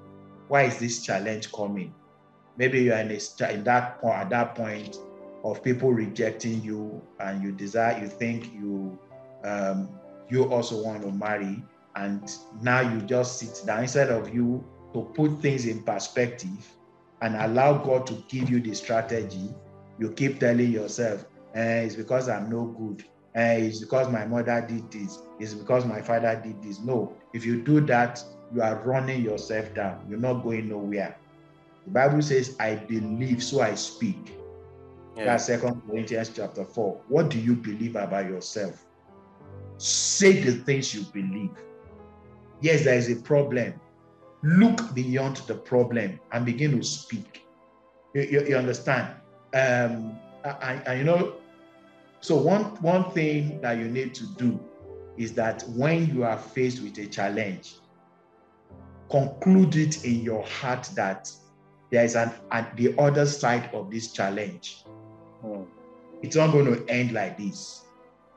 Why 0.48 0.62
is 0.64 0.78
this 0.78 1.04
challenge 1.04 1.50
coming? 1.52 1.94
maybe 2.56 2.82
you 2.82 2.92
are 2.92 3.00
in, 3.00 3.10
a, 3.10 3.52
in 3.52 3.64
that 3.64 4.00
point 4.00 4.16
at 4.16 4.30
that 4.30 4.54
point 4.54 4.98
of 5.44 5.62
people 5.62 5.92
rejecting 5.92 6.62
you 6.62 7.00
and 7.20 7.42
you 7.42 7.52
desire 7.52 8.00
you 8.00 8.08
think 8.08 8.52
you 8.52 8.98
um, 9.44 9.88
you 10.28 10.44
also 10.52 10.82
want 10.82 11.02
to 11.02 11.10
marry 11.12 11.62
and 11.96 12.30
now 12.60 12.80
you 12.80 13.00
just 13.02 13.38
sit 13.38 13.66
down 13.66 13.82
instead 13.82 14.10
of 14.10 14.34
you 14.34 14.64
to 14.92 15.02
put 15.14 15.40
things 15.40 15.66
in 15.66 15.82
perspective 15.82 16.68
and 17.22 17.34
allow 17.36 17.72
god 17.72 18.06
to 18.06 18.14
give 18.28 18.50
you 18.50 18.60
the 18.60 18.74
strategy 18.74 19.54
you 19.98 20.10
keep 20.12 20.38
telling 20.38 20.70
yourself 20.70 21.24
eh, 21.54 21.80
it's 21.80 21.94
because 21.94 22.28
i'm 22.28 22.50
no 22.50 22.66
good 22.66 23.04
eh, 23.34 23.56
it's 23.56 23.80
because 23.80 24.08
my 24.10 24.24
mother 24.26 24.64
did 24.68 24.90
this 24.90 25.20
it's 25.38 25.54
because 25.54 25.84
my 25.84 26.00
father 26.00 26.40
did 26.42 26.60
this 26.62 26.80
no 26.80 27.14
if 27.32 27.44
you 27.44 27.62
do 27.62 27.80
that 27.80 28.22
you 28.54 28.62
are 28.62 28.82
running 28.84 29.22
yourself 29.22 29.72
down 29.74 30.04
you're 30.08 30.18
not 30.18 30.42
going 30.42 30.68
nowhere 30.68 31.16
the 31.86 31.92
Bible 31.92 32.20
says, 32.20 32.56
I 32.58 32.74
believe, 32.74 33.42
so 33.42 33.60
I 33.60 33.74
speak. 33.76 34.36
Yeah. 35.16 35.24
That's 35.26 35.46
Second 35.46 35.82
Corinthians 35.88 36.30
chapter 36.34 36.64
4. 36.64 37.00
What 37.08 37.30
do 37.30 37.38
you 37.38 37.54
believe 37.54 37.94
about 37.94 38.26
yourself? 38.26 38.85
Say 39.78 40.40
the 40.40 40.52
things 40.52 40.94
you 40.94 41.02
believe. 41.12 41.50
Yes, 42.60 42.84
there 42.84 42.96
is 42.96 43.10
a 43.10 43.16
problem. 43.16 43.74
Look 44.42 44.94
beyond 44.94 45.36
the 45.48 45.54
problem 45.54 46.18
and 46.32 46.46
begin 46.46 46.78
to 46.78 46.82
speak. 46.82 47.46
You, 48.14 48.22
you, 48.22 48.46
you 48.48 48.56
understand? 48.56 49.14
Um, 49.54 50.18
and, 50.44 50.98
you 50.98 51.04
know, 51.04 51.34
so 52.20 52.36
one, 52.36 52.64
one 52.82 53.10
thing 53.10 53.60
that 53.60 53.78
you 53.78 53.88
need 53.88 54.14
to 54.14 54.26
do 54.34 54.58
is 55.16 55.32
that 55.34 55.64
when 55.68 56.06
you 56.14 56.24
are 56.24 56.38
faced 56.38 56.82
with 56.82 56.98
a 56.98 57.06
challenge, 57.06 57.76
conclude 59.10 59.76
it 59.76 60.04
in 60.04 60.22
your 60.22 60.44
heart 60.44 60.88
that 60.94 61.30
there 61.90 62.04
is 62.04 62.16
an 62.16 62.32
at 62.50 62.76
the 62.76 62.94
other 62.98 63.26
side 63.26 63.70
of 63.72 63.90
this 63.90 64.12
challenge. 64.12 64.84
Hmm. 65.40 65.62
It's 66.22 66.36
not 66.36 66.52
going 66.52 66.66
to 66.66 66.84
end 66.92 67.12
like 67.12 67.38
this. 67.38 67.84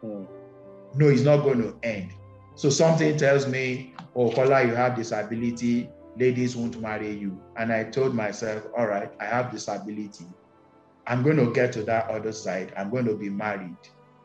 Hmm. 0.02 0.24
No, 0.96 1.08
it's 1.08 1.22
not 1.22 1.44
going 1.44 1.62
to 1.62 1.76
end. 1.84 2.14
So 2.56 2.70
something 2.70 3.18
tells 3.18 3.48
me, 3.48 3.94
oh, 4.16 4.32
Kola, 4.32 4.64
you 4.66 4.76
have 4.76 4.96
disability, 4.96 5.90
ladies 6.18 6.56
won't 6.56 6.82
marry 6.82 7.12
you. 7.16 7.40
And 7.56 7.72
I 7.72 7.86
told 7.86 8.14
myself, 8.14 8.64
all 8.78 8.88
right, 8.88 9.12
I 9.20 9.26
have 9.26 9.52
disability. 9.52 10.26
I'm 11.08 11.24
going 11.24 11.38
to 11.38 11.52
get 11.54 11.72
to 11.74 11.84
that 11.84 12.10
other 12.10 12.32
side. 12.32 12.74
I'm 12.78 12.90
going 12.90 13.06
to 13.06 13.16
be 13.16 13.30
married. 13.30 13.78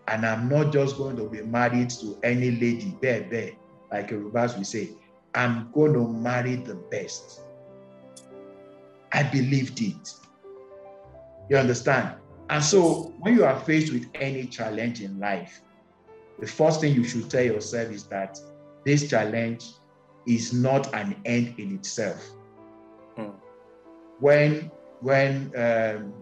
And 0.08 0.26
I'm 0.26 0.48
not 0.48 0.72
just 0.72 0.96
going 0.98 1.16
to 1.16 1.28
be 1.28 1.42
married 1.42 1.90
to 1.90 2.18
any 2.22 2.50
lady, 2.50 2.96
bear, 3.00 3.22
bear, 3.22 3.52
like 3.90 4.10
Yorubas 4.10 4.58
we 4.58 4.64
say. 4.64 4.90
I'm 5.34 5.70
going 5.72 5.92
to 5.94 6.06
marry 6.06 6.56
the 6.56 6.74
best. 6.74 7.40
I 9.12 9.22
believed 9.22 9.80
it. 9.80 10.12
You 11.48 11.56
understand? 11.56 12.16
And 12.50 12.62
so 12.62 13.14
when 13.20 13.34
you 13.36 13.44
are 13.44 13.58
faced 13.60 13.92
with 13.92 14.06
any 14.14 14.46
challenge 14.46 15.00
in 15.00 15.18
life, 15.18 15.62
the 16.38 16.46
first 16.46 16.80
thing 16.80 16.94
you 16.94 17.04
should 17.04 17.30
tell 17.30 17.42
yourself 17.42 17.90
is 17.90 18.04
that 18.04 18.38
this 18.84 19.08
challenge 19.08 19.66
is 20.26 20.52
not 20.52 20.92
an 20.94 21.16
end 21.24 21.54
in 21.58 21.74
itself. 21.74 22.30
Hmm. 23.16 23.30
When 24.20 24.70
when 25.00 25.52
um, 25.56 26.12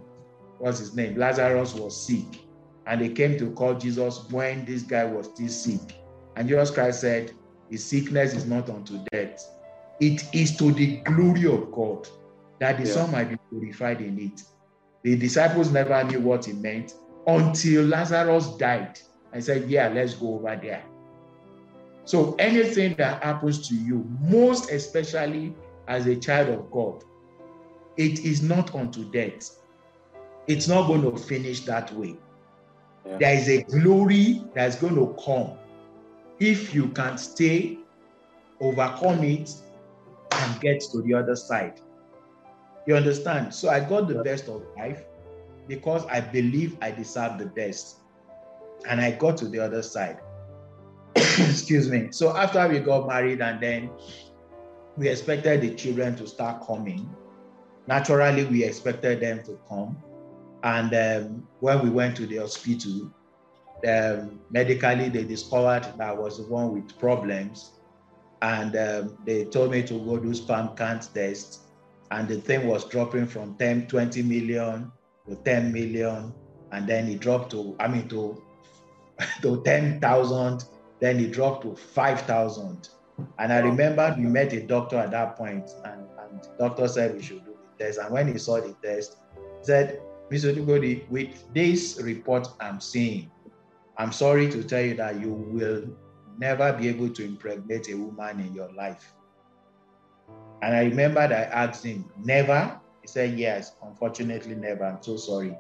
what's 0.59 0.79
his 0.79 0.95
name? 0.95 1.17
Lazarus 1.17 1.75
was 1.75 2.07
sick, 2.07 2.41
and 2.87 3.01
they 3.01 3.09
came 3.09 3.39
to 3.39 3.51
call 3.53 3.75
Jesus 3.75 4.29
when 4.31 4.65
this 4.65 4.83
guy 4.83 5.05
was 5.05 5.27
still 5.27 5.49
sick. 5.49 5.97
And 6.37 6.49
Jesus 6.49 6.71
Christ 6.71 7.01
said, 7.01 7.33
His 7.71 7.85
sickness 7.85 8.35
is 8.35 8.47
not 8.47 8.69
unto 8.71 9.05
death, 9.13 9.47
it 10.01 10.25
is 10.35 10.57
to 10.57 10.73
the 10.73 10.97
glory 10.99 11.47
of 11.47 11.71
God 11.73 12.09
that 12.59 12.79
the 12.79 12.87
yeah. 12.87 12.95
Son 12.95 13.13
might 13.13 13.31
be 13.31 13.37
glorified 13.51 14.01
in 14.01 14.19
it. 14.19 14.43
The 15.03 15.17
disciples 15.17 15.73
never 15.73 16.03
knew 16.05 16.21
what 16.21 16.45
he 16.45 16.53
meant 16.53 16.95
until 17.27 17.85
Lazarus 17.85 18.49
died 18.57 19.01
and 19.33 19.43
said, 19.43 19.69
Yeah, 19.69 19.89
let's 19.89 20.15
go 20.15 20.35
over 20.35 20.59
there. 20.61 20.85
So 22.05 22.35
anything 22.39 22.95
that 22.97 23.23
happens 23.23 23.69
to 23.69 23.75
you, 23.75 24.05
most 24.21 24.71
especially 24.71 25.55
as 25.89 26.07
a 26.07 26.17
child 26.17 26.49
of 26.49 26.71
God, 26.71 27.05
it 27.97 28.25
is 28.25 28.43
not 28.43 28.75
unto 28.75 29.11
death. 29.11 29.59
It's 30.49 30.67
not 30.67 30.89
going 30.89 31.03
to 31.03 31.17
finish 31.17 31.61
that 31.61 31.93
way. 31.95 32.17
Yeah. 33.07 33.19
There 33.19 33.35
is 33.35 33.49
a 33.49 33.63
glory 33.63 34.43
that's 34.55 34.77
going 34.77 34.97
to 34.97 35.17
come 35.25 35.59
if 36.39 36.75
you 36.75 36.89
can 36.89 37.17
stay, 37.19 37.79
overcome 38.61 39.23
it, 39.23 39.53
and 40.33 40.61
get 40.61 40.81
to 40.93 41.03
the 41.03 41.15
other 41.15 41.37
side. 41.37 41.81
You 42.87 42.97
understand? 42.97 43.55
So 43.55 43.69
I 43.69 43.81
got 43.81 44.09
the 44.09 44.23
best 44.25 44.49
of 44.49 44.63
life 44.77 45.05
because 45.69 46.05
I 46.07 46.21
believe 46.21 46.77
I 46.83 46.91
deserve 46.91 47.39
the 47.39 47.47
best. 47.47 48.02
And 48.89 49.01
I 49.01 49.13
got 49.13 49.37
to 49.39 49.49
the 49.49 49.61
other 49.61 49.83
side. 49.83 50.19
Excuse 51.17 51.89
me. 51.89 52.09
So 52.11 52.37
after 52.37 52.67
we 52.69 52.79
got 52.81 53.07
married 53.07 53.41
and 53.41 53.61
then 53.61 53.91
we 54.97 55.09
expected 55.09 55.61
the 55.61 55.75
children 55.75 56.17
to 56.17 56.27
start 56.27 56.67
coming. 56.67 57.09
Naturally, 57.87 58.45
we 58.45 58.65
expected 58.65 59.21
them 59.21 59.43
to 59.45 59.59
come. 59.69 59.97
And 60.63 60.95
um, 60.95 61.49
when 61.61 61.83
we 61.83 61.91
went 61.91 62.17
to 62.17 62.27
the 62.27 62.37
hospital, 62.37 63.13
um, 63.89 64.41
medically 64.51 65.09
they 65.09 65.25
discovered 65.25 65.85
that 65.99 66.01
I 66.01 66.13
was 66.13 66.39
the 66.39 66.45
one 66.45 66.73
with 66.73 66.99
problems. 66.99 67.73
And 68.41 68.77
um, 68.77 69.19
they 69.25 69.45
told 69.45 69.71
me 69.71 69.83
to 69.85 69.95
go 69.95 70.19
do 70.19 70.35
sperm 70.35 70.77
count 70.77 71.09
test. 71.15 71.61
And 72.11 72.29
the 72.29 72.37
thing 72.37 72.67
was 72.67 72.85
dropping 72.85 73.27
from 73.27 73.57
10, 73.57 73.87
20 73.87 74.23
million 74.23 74.93
to 75.29 75.37
10 75.37 75.73
million. 75.73 76.33
And 76.71 76.89
then 76.89 77.09
it 77.09 77.21
dropped 77.21 77.51
to, 77.53 77.75
I 77.81 77.89
mean, 77.89 78.09
to, 78.09 78.43
to 79.43 79.63
10,000. 79.63 80.65
Then 81.01 81.19
it 81.21 81.33
dropped 81.33 81.63
to 81.65 81.75
5,000. 81.75 82.89
And 83.39 83.53
I 83.53 83.59
remember 83.59 84.15
we 84.17 84.25
met 84.25 84.53
a 84.53 84.63
doctor 84.63 84.97
at 84.97 85.11
that 85.11 85.37
point, 85.37 85.71
and, 85.85 86.07
and 86.21 86.43
the 86.43 86.51
doctor 86.59 86.89
said 86.89 87.15
we 87.15 87.23
should 87.23 87.45
do 87.45 87.57
the 87.79 87.85
test. 87.85 87.99
And 87.99 88.11
when 88.13 88.29
he 88.29 88.39
saw 88.39 88.61
the 88.61 88.75
test, 88.83 89.19
he 89.35 89.65
said, 89.65 90.01
Mr. 90.31 90.55
Olugbodi, 90.55 91.09
with 91.11 91.53
this 91.53 92.01
report 92.03 92.49
I'm 92.61 92.81
seeing, 92.81 93.31
I'm 93.99 94.13
sorry 94.13 94.51
to 94.51 94.65
tell 94.65 94.81
you 94.83 94.95
that 94.95 95.21
you 95.21 95.31
will 95.31 95.85
never 96.39 96.73
be 96.73 96.89
able 96.89 97.11
to 97.11 97.25
impregnate 97.25 97.91
a 97.91 97.95
woman 97.95 98.41
in 98.41 98.55
your 98.55 98.73
life. 98.73 99.15
And 100.63 100.75
I 100.75 100.85
remember 100.85 101.27
that 101.29 101.33
I 101.53 101.65
asked 101.65 101.85
him, 101.85 102.05
Never? 102.25 102.81
He 103.03 103.09
said, 103.09 103.39
Yes, 103.39 103.73
unfortunately, 103.83 104.55
never. 104.55 104.85
I'm 104.85 105.03
so 105.03 105.17
sorry. 105.17 105.57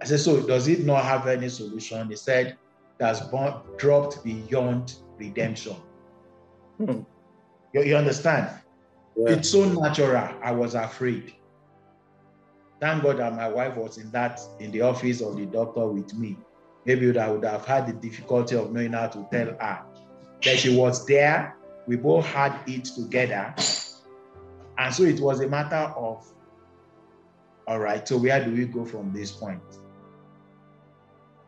I 0.00 0.04
said, 0.04 0.20
So 0.20 0.42
does 0.42 0.68
it 0.68 0.84
not 0.84 1.04
have 1.04 1.26
any 1.26 1.48
solution? 1.48 2.08
He 2.08 2.16
said, 2.16 2.58
That's 2.98 3.20
dropped 3.76 4.24
beyond 4.24 4.94
redemption. 5.18 5.76
Hmm. 6.78 7.00
You, 7.72 7.82
you, 7.82 7.96
understand? 7.96 8.50
Yeah. 9.16 9.32
It's 9.32 9.50
so 9.50 9.64
natural. 9.68 10.30
I 10.42 10.52
was 10.52 10.74
afraid. 10.74 11.34
Thank 12.80 13.02
God 13.02 13.18
that 13.18 13.34
my 13.34 13.48
wife 13.48 13.76
was 13.76 13.98
in 13.98 14.10
that 14.10 14.40
in 14.60 14.70
the 14.70 14.82
office 14.82 15.20
of 15.20 15.36
the 15.36 15.46
doctor 15.46 15.86
with 15.86 16.14
me. 16.14 16.36
Maybe 16.84 17.18
I 17.18 17.30
would 17.30 17.44
have 17.44 17.64
had 17.64 17.86
the 17.86 17.94
difficulty 17.94 18.56
of 18.56 18.72
knowing 18.72 18.92
how 18.92 19.08
to 19.08 19.26
tell 19.30 19.46
her 19.46 19.84
that 20.44 20.58
she 20.58 20.76
was 20.76 21.04
there. 21.06 21.56
We 21.86 21.96
both 21.96 22.26
had 22.26 22.58
it 22.66 22.84
together. 22.84 23.54
And 24.78 24.94
so 24.94 25.04
it 25.04 25.20
was 25.20 25.40
a 25.40 25.48
matter 25.48 25.92
of, 25.96 26.26
all 27.66 27.80
right, 27.80 28.06
so 28.06 28.18
where 28.18 28.44
do 28.44 28.52
we 28.52 28.66
go 28.66 28.84
from 28.84 29.12
this 29.12 29.30
point? 29.32 29.62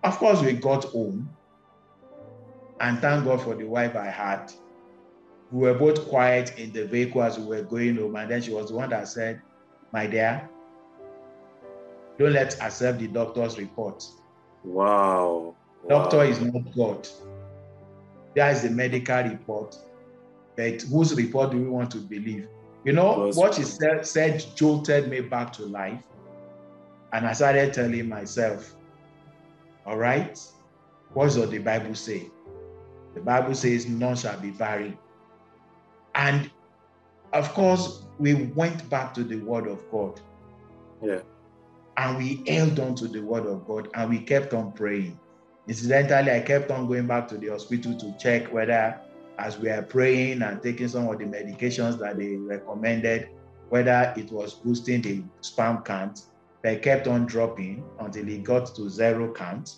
Of 0.03 0.17
course, 0.19 0.41
we 0.41 0.53
got 0.53 0.85
home. 0.85 1.29
And 2.81 3.01
thank 3.01 3.25
God 3.25 3.43
for 3.43 3.55
the 3.55 3.65
wife 3.65 3.97
I 3.97 4.07
had 4.07 4.53
we 5.51 5.61
were 5.61 5.75
both 5.75 6.09
quiet 6.09 6.59
in 6.59 6.73
the 6.73 6.87
vehicle 6.87 7.23
as 7.23 7.39
we 7.39 7.47
were 7.47 7.63
going 7.63 7.97
home. 7.97 8.17
And 8.17 8.31
then 8.31 8.43
she 8.43 8.51
was 8.51 8.69
the 8.69 8.75
one 8.75 8.91
that 8.91 9.09
said, 9.09 9.41
My 9.93 10.07
dear, 10.07 10.49
don't 12.19 12.33
let's 12.33 12.61
accept 12.61 12.99
the 12.99 13.09
doctor's 13.09 13.59
report. 13.59 14.05
Wow. 14.65 15.55
Doctor 15.89 16.25
is 16.25 16.41
not 16.41 16.75
God. 16.75 17.09
That 18.35 18.55
is 18.57 18.63
the 18.63 18.71
medical 18.71 19.23
report. 19.23 19.77
But 20.57 20.83
whose 20.83 21.15
report 21.15 21.53
do 21.53 21.59
we 21.59 21.69
want 21.69 21.91
to 21.93 21.99
believe? 21.99 22.49
You 22.85 22.93
know, 22.93 23.31
what 23.35 23.55
she 23.55 23.63
said, 23.63 24.07
said 24.07 24.45
jolted 24.55 25.09
me 25.09 25.21
back 25.21 25.53
to 25.55 25.65
life. 25.65 26.03
And 27.13 27.27
I 27.27 27.33
started 27.33 27.73
telling 27.73 28.09
myself, 28.09 28.75
all 29.87 29.97
right, 29.97 30.39
what 31.15 31.25
does 31.25 31.51
the 31.51 31.59
Bible 31.59 31.95
say? 31.95 32.29
The 33.19 33.25
Bible 33.25 33.55
says, 33.55 33.89
none 33.89 34.15
shall 34.15 34.39
be 34.39 34.53
barren 34.53 34.97
and 36.15 36.49
of 37.33 37.53
course, 37.53 38.05
we 38.19 38.35
went 38.35 38.89
back 38.89 39.13
to 39.15 39.25
the 39.25 39.37
word 39.41 39.67
of 39.67 39.83
God. 39.91 40.21
Yeah. 41.03 41.21
And 41.97 42.17
we 42.17 42.45
held 42.47 42.79
on 42.79 42.95
to 42.95 43.09
the 43.09 43.21
word 43.21 43.45
of 43.45 43.67
God 43.67 43.89
and 43.95 44.09
we 44.09 44.21
kept 44.21 44.55
on 44.55 44.71
praying. 44.71 45.19
Incidentally, 45.67 46.31
I 46.31 46.41
kept 46.41 46.71
on 46.71 46.87
going 46.87 47.09
back 47.09 47.27
to 47.29 47.37
the 47.37 47.49
hospital 47.49 47.95
to 47.99 48.17
check 48.19 48.53
whether, 48.53 49.01
as 49.39 49.59
we 49.59 49.69
are 49.69 49.83
praying 49.83 50.43
and 50.43 50.63
taking 50.63 50.89
some 50.89 51.09
of 51.09 51.19
the 51.19 51.25
medications 51.25 51.99
that 51.99 52.19
they 52.19 52.37
recommended, 52.37 53.31
whether 53.69 54.15
it 54.17 54.31
was 54.31 54.55
boosting 54.55 55.03
the 55.03 55.25
sperm 55.41 55.83
count. 55.83 56.23
They 56.63 56.77
kept 56.77 57.09
on 57.09 57.27
dropping 57.27 57.85
until 57.99 58.29
it 58.29 58.45
got 58.45 58.75
to 58.77 58.89
zero 58.89 59.33
count, 59.35 59.77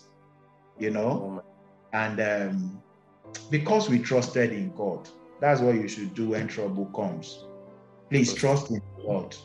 you 0.77 0.91
know. 0.91 1.41
Oh 1.43 1.51
and 1.93 2.19
um, 2.21 2.81
because 3.49 3.89
we 3.89 3.99
trusted 3.99 4.51
in 4.51 4.73
God, 4.75 5.07
that's 5.39 5.61
what 5.61 5.75
you 5.75 5.87
should 5.87 6.13
do 6.13 6.29
when 6.29 6.47
trouble 6.47 6.85
comes. 6.87 7.45
Please 8.09 8.33
trust 8.33 8.69
in 8.69 8.81
the 8.97 9.03
Lord. 9.03 9.35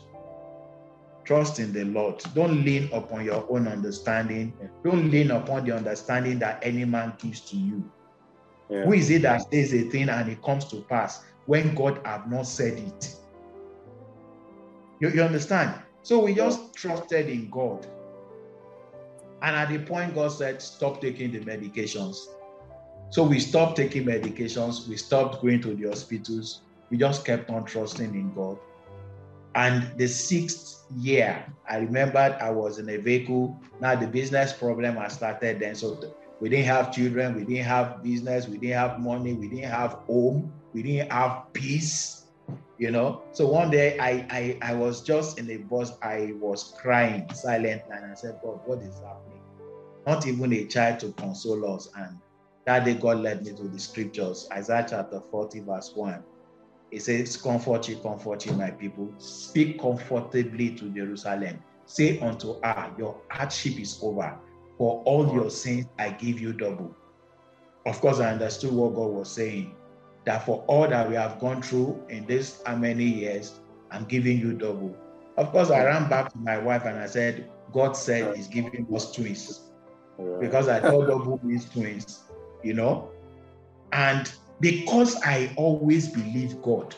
Trust 1.25 1.59
in 1.59 1.73
the 1.73 1.85
Lord. 1.85 2.23
Don't 2.35 2.65
lean 2.65 2.89
upon 2.93 3.25
your 3.25 3.45
own 3.51 3.67
understanding. 3.67 4.53
Don't 4.85 5.11
lean 5.11 5.31
upon 5.31 5.65
the 5.65 5.75
understanding 5.75 6.39
that 6.41 6.61
any 6.63 6.85
man 6.85 7.15
gives 7.19 7.41
to 7.51 7.57
you. 7.57 7.91
Yeah. 8.69 8.85
Who 8.85 8.93
is 8.93 9.11
it 9.11 9.23
that 9.23 9.51
says 9.53 9.73
a 9.75 9.83
thing 9.91 10.09
and 10.09 10.31
it 10.31 10.43
comes 10.43 10.65
to 10.67 10.83
pass 10.83 11.25
when 11.47 11.75
God 11.75 12.01
have 12.05 12.31
not 12.31 12.47
said 12.47 12.79
it? 12.79 13.17
You, 15.01 15.11
you 15.11 15.23
understand? 15.23 15.75
So 16.03 16.21
we 16.21 16.35
just 16.35 16.75
trusted 16.75 17.29
in 17.29 17.51
God. 17.51 17.87
And 19.43 19.55
at 19.55 19.69
the 19.69 19.79
point 19.79 20.15
God 20.15 20.33
said, 20.33 20.63
stop 20.63 21.01
taking 21.01 21.33
the 21.33 21.41
medications, 21.41 22.17
so 23.11 23.23
we 23.23 23.39
stopped 23.39 23.77
taking 23.77 24.05
medications, 24.05 24.89
we 24.89 24.97
stopped 24.97 25.41
going 25.41 25.63
to 25.63 25.75
the 25.75 25.89
hospitals, 25.89 26.63
we 26.91 26.97
just 26.97 27.25
kept 27.25 27.51
on 27.51 27.65
trusting 27.65 28.15
in 28.15 28.33
God. 28.35 28.59
And 29.55 29.97
the 29.97 30.07
sixth 30.07 30.85
year, 30.99 31.45
I 31.69 31.79
remembered 31.79 32.33
I 32.41 32.51
was 32.51 32.79
in 32.79 32.91
a 32.91 32.99
vehicle. 32.99 33.59
Now 33.81 33.95
the 33.95 34.07
business 34.07 34.53
problem 34.53 34.97
has 34.97 35.15
started 35.15 35.61
then. 35.61 35.75
So 35.75 35.99
we 36.41 36.51
didn't 36.51 36.67
have 36.67 36.93
children, 36.93 37.35
we 37.35 37.45
didn't 37.45 37.65
have 37.65 38.03
business, 38.03 38.47
we 38.47 38.59
didn't 38.59 38.77
have 38.77 39.01
money, 39.01 39.33
we 39.33 39.49
didn't 39.49 39.71
have 39.71 39.93
home, 40.07 40.53
we 40.75 40.83
didn't 40.83 41.11
have 41.11 41.45
peace, 41.55 42.27
you 42.77 42.91
know. 42.91 43.23
So 43.33 43.47
one 43.47 43.71
day 43.71 43.99
I 43.99 44.27
I, 44.31 44.59
I 44.61 44.75
was 44.75 45.01
just 45.01 45.39
in 45.39 45.51
a 45.51 45.57
bus, 45.57 45.93
I 46.03 46.35
was 46.39 46.75
crying 46.79 47.27
silently, 47.33 47.97
and 47.97 48.05
I 48.05 48.15
said, 48.15 48.39
God, 48.43 48.61
what 48.67 48.81
is 48.81 49.01
happening? 49.01 49.41
Not 50.07 50.27
even 50.27 50.53
a 50.53 50.67
child 50.67 51.01
to 51.01 51.13
console 51.13 51.75
us. 51.75 51.89
And 51.97 52.19
that 52.67 52.85
day, 52.85 52.95
God 52.95 53.19
led 53.19 53.45
me 53.45 53.53
to 53.53 53.63
the 53.63 53.79
scriptures, 53.79 54.49
Isaiah 54.53 54.85
chapter 54.91 55.23
40, 55.31 55.61
verse 55.61 55.93
1. 55.95 56.23
It 56.91 57.01
says, 57.01 57.37
Comfort 57.37 57.89
ye, 57.89 57.95
comfort 58.03 58.45
ye, 58.45 58.53
my 58.53 58.71
people. 58.71 59.15
Speak 59.19 59.81
comfortably 59.81 60.71
to 60.71 60.91
Jerusalem. 60.91 61.63
Say 61.85 62.19
unto 62.19 62.61
her, 62.63 62.93
Your 62.99 63.21
hardship 63.31 63.79
is 63.79 64.01
over. 64.03 64.37
For 64.79 65.01
all 65.05 65.33
your 65.33 65.49
sins, 65.49 65.87
I 65.99 66.11
give 66.11 66.41
you 66.41 66.53
double. 66.53 66.95
Of 67.87 68.01
course, 68.01 68.19
I 68.19 68.33
understood 68.33 68.73
what 68.73 68.97
God 68.97 69.13
was 69.13 69.31
saying. 69.31 69.73
That 70.25 70.45
for 70.45 70.65
all 70.67 70.89
that 70.89 71.09
we 71.09 71.15
have 71.15 71.39
gone 71.39 71.63
through 71.63 72.03
in 72.09 72.27
this 72.27 72.63
how 72.67 72.75
many 72.75 73.05
years, 73.05 73.61
I'm 73.93 74.07
giving 74.07 74.39
you 74.41 74.55
double. 74.55 74.97
Of 75.37 75.53
course, 75.53 75.71
I 75.71 75.85
ran 75.85 76.11
back 76.11 76.33
to 76.33 76.39
my 76.39 76.59
wife 76.59 76.85
and 76.85 76.99
I 76.99 77.07
said, 77.07 77.49
God 77.73 77.93
said 77.93 78.37
He's 78.37 78.49
giving 78.49 78.89
us 78.93 79.13
twins. 79.13 79.61
Because 80.41 80.67
I 80.67 80.81
thought 80.81 81.07
double 81.07 81.39
means 81.45 81.71
twins 81.71 82.26
you 82.67 82.75
know. 82.75 83.11
And 83.93 84.31
because 84.61 85.17
I 85.23 85.53
always 85.57 86.09
believe 86.09 86.61
God, 86.63 86.95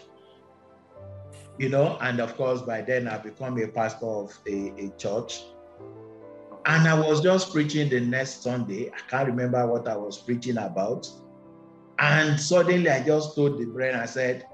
you 1.58 1.68
know, 1.68 1.98
and 2.00 2.20
of 2.20 2.36
course, 2.36 2.62
by 2.62 2.80
then 2.80 3.06
I 3.06 3.18
become 3.18 3.58
a 3.58 3.68
pastor 3.68 4.06
of 4.06 4.38
a, 4.46 4.72
a 4.78 4.90
church. 4.96 5.44
And 6.66 6.86
I 6.86 6.98
was 6.98 7.20
just 7.20 7.52
preaching 7.52 7.88
the 7.88 8.00
next 8.00 8.42
Sunday. 8.42 8.90
I 8.90 9.00
can't 9.10 9.28
remember 9.28 9.66
what 9.66 9.88
I 9.88 9.96
was 9.96 10.18
preaching 10.18 10.58
about. 10.58 11.08
And 11.98 12.38
suddenly 12.38 12.88
I 12.88 13.02
just 13.02 13.34
told 13.34 13.58
the 13.58 13.66
brain, 13.66 13.94
I 13.94 14.06
said, 14.06 14.46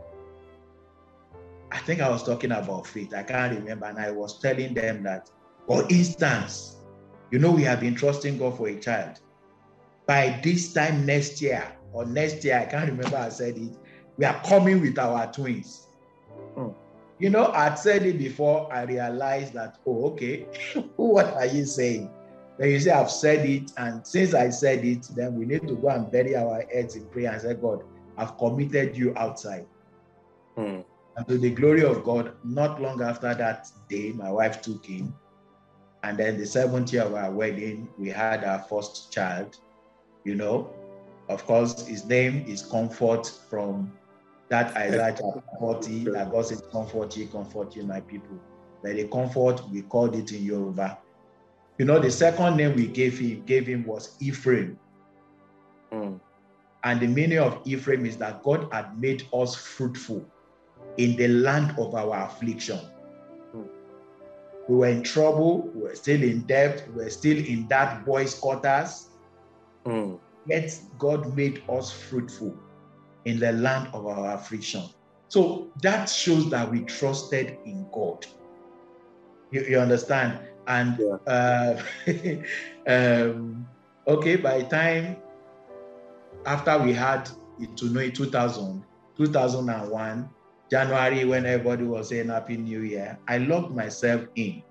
I 1.73 1.79
think 1.79 2.01
I 2.01 2.09
was 2.09 2.23
talking 2.23 2.53
about 2.53 2.87
faith. 2.87 3.13
I 3.15 3.23
can't 3.23 3.59
remember. 3.59 3.87
And 3.87 3.99
I 3.99 4.11
was 4.11 4.41
telling 4.41 4.75
them 4.75 5.03
that, 5.03 5.31
for 5.67 5.85
instance, 5.91 6.77
you 7.31 7.39
know, 7.39 7.51
we 7.51 7.63
have 7.65 7.81
been 7.81 7.95
trusting 7.95 8.39
God 8.39 8.57
for 8.57 8.69
a 8.69 8.79
child 8.79 9.21
by 10.07 10.41
this 10.43 10.73
time 10.73 11.07
next 11.07 11.41
year 11.41 11.73
or 11.93 12.05
next 12.05 12.45
year, 12.45 12.59
I 12.59 12.67
can't 12.67 12.91
remember 12.91 13.17
I 13.17 13.29
said 13.29 13.57
it, 13.57 13.77
we 14.17 14.25
are 14.25 14.41
coming 14.45 14.81
with 14.81 14.99
our 14.99 15.33
twins. 15.33 15.87
Hmm. 16.55 16.69
You 17.19 17.31
know, 17.31 17.47
I'd 17.53 17.79
said 17.79 18.05
it 18.05 18.19
before, 18.19 18.73
I 18.73 18.83
realized 18.83 19.55
that, 19.55 19.79
oh, 19.87 20.07
okay, 20.07 20.47
what 20.97 21.27
are 21.35 21.47
you 21.47 21.65
saying? 21.65 22.11
Then 22.59 22.71
you 22.71 22.81
say, 22.81 22.91
I've 22.91 23.11
said 23.11 23.49
it, 23.49 23.73
and 23.77 24.07
since 24.07 24.35
I 24.35 24.51
said 24.51 24.85
it, 24.85 25.09
then 25.17 25.35
we 25.35 25.45
need 25.45 25.67
to 25.69 25.75
go 25.75 25.89
and 25.89 26.11
bury 26.11 26.37
our 26.37 26.65
heads 26.73 26.97
in 26.97 27.07
prayer 27.07 27.33
and 27.33 27.41
say, 27.41 27.55
God, 27.55 27.83
I've 28.17 28.37
committed 28.39 28.97
you 28.97 29.13
outside. 29.17 29.67
Hmm. 30.57 30.81
And 31.17 31.29
to 31.29 31.39
the 31.39 31.51
glory 31.51 31.85
of 31.85 32.03
God, 32.05 32.35
not 32.45 32.81
long 32.83 33.01
after 33.01 33.35
that 33.35 33.69
day, 33.89 34.13
my 34.13 34.31
wife 34.31 34.63
took 34.63 34.85
him. 34.85 35.15
And 36.03 36.19
then 36.19 36.37
the 36.37 36.47
seventh 36.47 36.93
year 36.93 37.03
of 37.03 37.15
our 37.15 37.31
wedding, 37.31 37.89
we 37.99 38.11
had 38.11 38.45
our 38.45 38.59
first 38.59 39.13
child. 39.13 39.59
You 40.25 40.35
know, 40.35 40.71
of 41.29 41.47
course, 41.47 41.87
his 41.87 42.05
name 42.07 42.45
is 42.47 42.63
comfort 42.63 43.31
from 43.49 43.93
that 44.49 44.77
Isaiah 44.77 45.15
chapter 45.19 45.43
40 45.59 46.05
that 46.11 46.31
God 46.31 46.47
says, 46.47 46.63
Comfort 46.71 47.17
ye, 47.17 47.27
comfort 47.27 47.75
ye, 47.77 47.83
my 47.83 48.01
people. 48.01 48.39
But 48.83 48.97
the 48.97 49.09
comfort, 49.09 49.63
we 49.71 49.83
called 49.83 50.15
it 50.15 50.33
in 50.33 50.45
Yoruba. 50.45 50.99
You 51.79 51.87
know, 51.87 51.99
the 51.99 52.11
second 52.11 52.57
name 52.57 52.77
we 52.77 52.87
gave 52.87 53.19
him, 53.19 53.43
gave 53.47 53.67
him 53.67 53.85
was 53.85 54.17
Ephraim. 54.21 54.79
Mm. 55.93 56.21
And 56.85 57.01
the 57.01 57.07
meaning 57.07 57.39
of 57.39 57.61
Ephraim 57.65 58.05
is 58.07 58.17
that 58.19 58.43
God 58.43 58.69
had 58.71 58.99
made 59.01 59.27
us 59.33 59.55
fruitful 59.55 60.25
in 60.99 61.17
the 61.17 61.29
land 61.29 61.75
of 61.79 61.95
our 61.95 62.27
affliction. 62.27 62.79
Mm. 63.57 63.67
We 64.69 64.77
were 64.77 64.89
in 64.89 65.03
trouble, 65.03 65.63
we 65.75 65.83
were 65.83 65.95
still 65.95 66.23
in 66.23 66.43
debt, 66.43 66.87
we 66.95 67.05
were 67.05 67.11
still 67.11 67.39
in 67.39 67.67
that 67.69 68.05
boys' 68.05 68.35
quarters. 68.35 69.09
Mm. 69.85 70.19
Yet 70.47 70.79
God 70.99 71.37
made 71.37 71.63
us 71.69 71.91
fruitful 71.91 72.57
in 73.25 73.39
the 73.39 73.53
land 73.53 73.89
of 73.93 74.07
our 74.07 74.35
affliction. 74.35 74.85
So 75.29 75.71
that 75.83 76.09
shows 76.09 76.51
that 76.51 76.71
we 76.71 76.81
trusted 76.83 77.59
in 77.65 77.87
God. 77.93 78.27
You, 79.51 79.63
you 79.63 79.79
understand? 79.79 80.39
And 80.67 80.99
yeah. 80.99 81.83
uh, 82.87 82.87
um, 82.87 83.67
okay, 84.07 84.37
by 84.37 84.63
time 84.63 85.17
after 86.47 86.79
we 86.79 86.93
had 86.93 87.29
to 87.77 87.87
know 87.87 88.01
in 88.01 88.13
2000, 88.13 88.85
2001, 89.17 90.31
January, 90.71 91.25
when 91.25 91.47
everybody 91.47 91.85
was 91.85 92.09
saying 92.09 92.29
Happy 92.29 92.57
New 92.57 92.81
Year, 92.81 93.19
I 93.29 93.39
locked 93.39 93.73
myself 93.73 94.23
in 94.35 94.63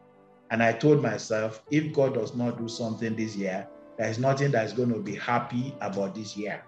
and 0.52 0.62
I 0.62 0.73
told 0.73 1.02
myself, 1.02 1.63
if 1.71 1.93
God 1.93 2.15
does 2.15 2.36
not 2.36 2.58
do 2.58 2.67
something 2.67 3.15
this 3.15 3.36
year, 3.36 3.67
there 3.97 4.10
is 4.10 4.19
nothing 4.19 4.51
that's 4.51 4.73
going 4.73 4.91
to 4.91 4.99
be 4.99 5.15
happy 5.15 5.75
about 5.82 6.15
this 6.15 6.36
year. 6.36 6.63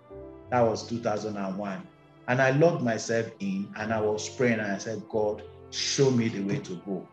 That 0.51 0.61
was 0.61 0.87
2001. 0.87 1.87
And 2.27 2.41
I 2.41 2.51
locked 2.51 2.83
myself 2.83 3.27
in 3.39 3.71
and 3.77 3.93
I 3.93 4.01
was 4.01 4.27
praying 4.29 4.59
and 4.59 4.71
I 4.71 4.77
said, 4.77 5.03
God, 5.09 5.43
show 5.71 6.11
me 6.11 6.27
the 6.29 6.41
way 6.41 6.59
to 6.59 6.75
go. 6.85 7.07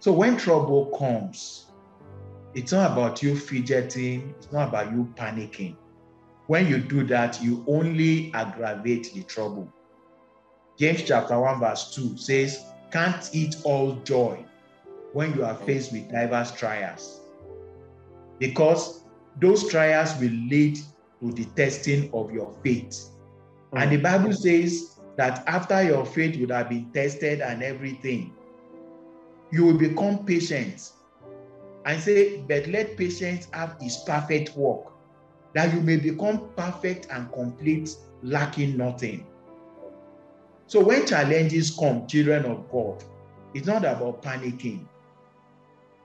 So 0.00 0.12
when 0.12 0.36
trouble 0.36 0.86
comes, 0.98 1.66
it's 2.54 2.72
not 2.72 2.92
about 2.92 3.22
you 3.22 3.36
fidgeting, 3.36 4.34
it's 4.36 4.52
not 4.52 4.68
about 4.68 4.92
you 4.92 5.12
panicking. 5.16 5.76
When 6.48 6.66
you 6.66 6.78
do 6.78 7.04
that, 7.06 7.40
you 7.42 7.64
only 7.66 8.32
aggravate 8.34 9.12
the 9.14 9.22
trouble. 9.22 9.72
James 10.78 11.02
chapter 11.04 11.38
1, 11.38 11.60
verse 11.60 11.94
2 11.94 12.16
says, 12.16 12.64
Can't 12.90 13.30
eat 13.32 13.56
all 13.64 13.94
joy 14.04 14.44
when 15.12 15.34
you 15.34 15.44
are 15.44 15.54
faced 15.54 15.92
with 15.92 16.10
diverse 16.10 16.50
trials. 16.52 17.21
Because 18.42 19.04
those 19.40 19.68
trials 19.68 20.18
will 20.18 20.36
lead 20.50 20.76
to 21.20 21.30
the 21.30 21.44
testing 21.54 22.10
of 22.12 22.32
your 22.32 22.52
faith. 22.64 23.10
And 23.72 23.92
the 23.92 23.98
mm. 23.98 24.02
Bible 24.02 24.32
says 24.32 24.98
that 25.16 25.44
after 25.46 25.80
your 25.80 26.04
faith 26.04 26.40
would 26.40 26.50
have 26.50 26.68
been 26.68 26.90
tested 26.90 27.40
and 27.40 27.62
everything, 27.62 28.34
you 29.52 29.64
will 29.64 29.78
become 29.78 30.26
patient. 30.26 30.90
And 31.84 32.02
say, 32.02 32.38
but 32.48 32.66
let 32.66 32.96
patience 32.96 33.46
have 33.52 33.76
its 33.80 34.02
perfect 34.02 34.56
work, 34.56 34.86
that 35.54 35.72
you 35.72 35.80
may 35.80 35.98
become 35.98 36.48
perfect 36.56 37.06
and 37.12 37.32
complete, 37.32 37.94
lacking 38.24 38.76
nothing. 38.76 39.24
So 40.66 40.82
when 40.82 41.06
challenges 41.06 41.76
come, 41.78 42.08
children 42.08 42.44
of 42.46 42.68
God, 42.72 43.04
it's 43.54 43.68
not 43.68 43.84
about 43.84 44.20
panicking. 44.20 44.88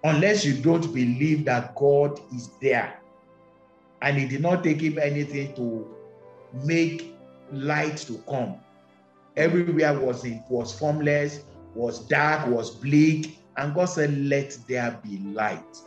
Unless 0.04 0.46
you 0.46 0.62
don't 0.62 0.94
believe 0.94 1.46
that 1.46 1.76
God 1.76 2.20
is 2.34 2.50
there. 2.62 3.00
And 4.02 4.18
it 4.18 4.30
did 4.30 4.42
not 4.42 4.64
take 4.64 4.82
him 4.82 5.00
anything 5.00 5.56
to 5.56 5.88
make 6.64 7.16
light 7.52 7.98
to 7.98 8.18
come. 8.30 8.56
Everywhere 9.36 10.00
was 10.00 10.24
in, 10.24 10.44
was 10.50 10.78
formless, 10.78 11.44
was 11.76 12.00
dark, 12.08 12.48
was 12.48 12.72
bleak, 12.72 13.40
and 13.58 13.74
God 13.74 13.86
said, 13.86 14.16
"Let 14.18 14.58
there 14.68 15.00
be 15.04 15.18
light." 15.20 15.78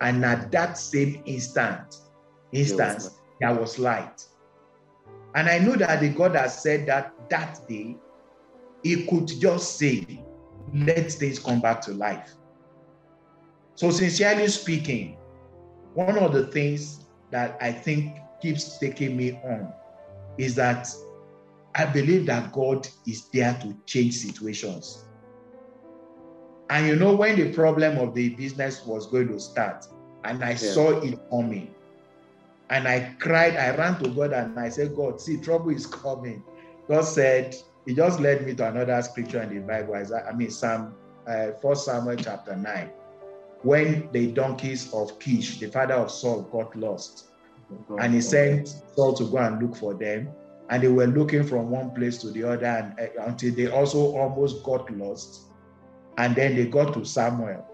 And 0.00 0.24
at 0.24 0.50
that 0.52 0.78
same 0.78 1.22
instant, 1.26 1.96
instance, 2.52 3.20
there 3.40 3.54
was 3.54 3.78
light. 3.78 4.26
And 5.34 5.48
I 5.48 5.58
know 5.58 5.76
that 5.76 6.00
the 6.00 6.08
God 6.08 6.34
has 6.34 6.60
said 6.62 6.86
that 6.86 7.12
that 7.30 7.68
day, 7.68 7.96
He 8.82 9.06
could 9.06 9.28
just 9.28 9.76
say, 9.76 10.24
"Let 10.74 11.12
things 11.12 11.38
come 11.38 11.60
back 11.60 11.80
to 11.82 11.92
life." 11.92 12.34
So, 13.80 13.90
sincerely 13.90 14.46
speaking, 14.48 15.16
one 15.94 16.18
of 16.18 16.34
the 16.34 16.48
things 16.48 17.06
that 17.30 17.56
I 17.62 17.72
think 17.72 18.14
keeps 18.42 18.76
taking 18.76 19.16
me 19.16 19.40
on 19.42 19.72
is 20.36 20.54
that 20.56 20.86
I 21.74 21.86
believe 21.86 22.26
that 22.26 22.52
God 22.52 22.86
is 23.06 23.30
there 23.30 23.58
to 23.62 23.74
change 23.86 24.16
situations. 24.16 25.06
And 26.68 26.88
you 26.88 26.96
know, 26.96 27.14
when 27.14 27.36
the 27.36 27.54
problem 27.54 27.96
of 27.96 28.12
the 28.12 28.28
business 28.34 28.84
was 28.84 29.06
going 29.06 29.28
to 29.28 29.40
start, 29.40 29.86
and 30.24 30.44
I 30.44 30.50
yeah. 30.50 30.56
saw 30.56 31.00
it 31.00 31.18
coming, 31.30 31.74
and 32.68 32.86
I 32.86 33.16
cried, 33.18 33.56
I 33.56 33.74
ran 33.74 33.98
to 34.02 34.10
God 34.10 34.34
and 34.34 34.60
I 34.60 34.68
said, 34.68 34.94
God, 34.94 35.22
see, 35.22 35.38
trouble 35.38 35.70
is 35.70 35.86
coming. 35.86 36.42
God 36.86 37.06
said, 37.06 37.56
He 37.86 37.94
just 37.94 38.20
led 38.20 38.44
me 38.44 38.54
to 38.56 38.68
another 38.68 39.00
scripture 39.00 39.40
in 39.40 39.54
the 39.54 39.60
Bible, 39.60 39.94
I 39.94 40.32
mean, 40.34 40.50
Psalm, 40.50 40.94
uh, 41.26 41.52
1 41.62 41.76
Samuel 41.76 42.16
chapter 42.16 42.54
9, 42.54 42.90
when 43.62 44.10
the 44.12 44.32
donkeys 44.32 44.92
of 44.92 45.18
Kish, 45.18 45.58
the 45.58 45.68
father 45.68 45.94
of 45.94 46.10
Saul, 46.10 46.42
got 46.42 46.74
lost. 46.76 47.26
And 47.98 48.14
he 48.14 48.20
sent 48.20 48.68
Saul 48.96 49.14
to 49.14 49.24
go 49.24 49.38
and 49.38 49.62
look 49.62 49.76
for 49.76 49.94
them 49.94 50.30
and 50.70 50.82
they 50.82 50.88
were 50.88 51.06
looking 51.06 51.44
from 51.44 51.68
one 51.68 51.90
place 51.94 52.18
to 52.18 52.30
the 52.30 52.44
other 52.44 52.64
and, 52.64 52.98
uh, 52.98 53.24
until 53.24 53.54
they 53.54 53.66
also 53.66 54.16
almost 54.16 54.62
got 54.62 54.90
lost. 54.96 55.50
And 56.16 56.34
then 56.34 56.54
they 56.54 56.66
got 56.66 56.94
to 56.94 57.04
Samuel. 57.04 57.66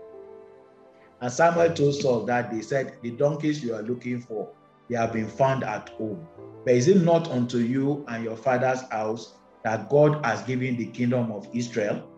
And 1.20 1.32
Samuel 1.32 1.74
told 1.74 1.94
Saul 1.94 2.24
that 2.24 2.50
they 2.50 2.62
said, 2.62 2.96
The 3.02 3.10
donkeys 3.10 3.62
you 3.62 3.74
are 3.74 3.82
looking 3.82 4.20
for, 4.20 4.50
they 4.88 4.96
have 4.96 5.12
been 5.12 5.28
found 5.28 5.62
at 5.62 5.90
home. 5.90 6.26
But 6.64 6.74
is 6.74 6.88
it 6.88 7.02
not 7.02 7.30
unto 7.30 7.58
you 7.58 8.04
and 8.08 8.24
your 8.24 8.36
father's 8.36 8.82
house 8.90 9.34
that 9.62 9.90
God 9.90 10.24
has 10.24 10.42
given 10.42 10.76
the 10.76 10.86
kingdom 10.86 11.30
of 11.32 11.48
Israel? 11.52 12.08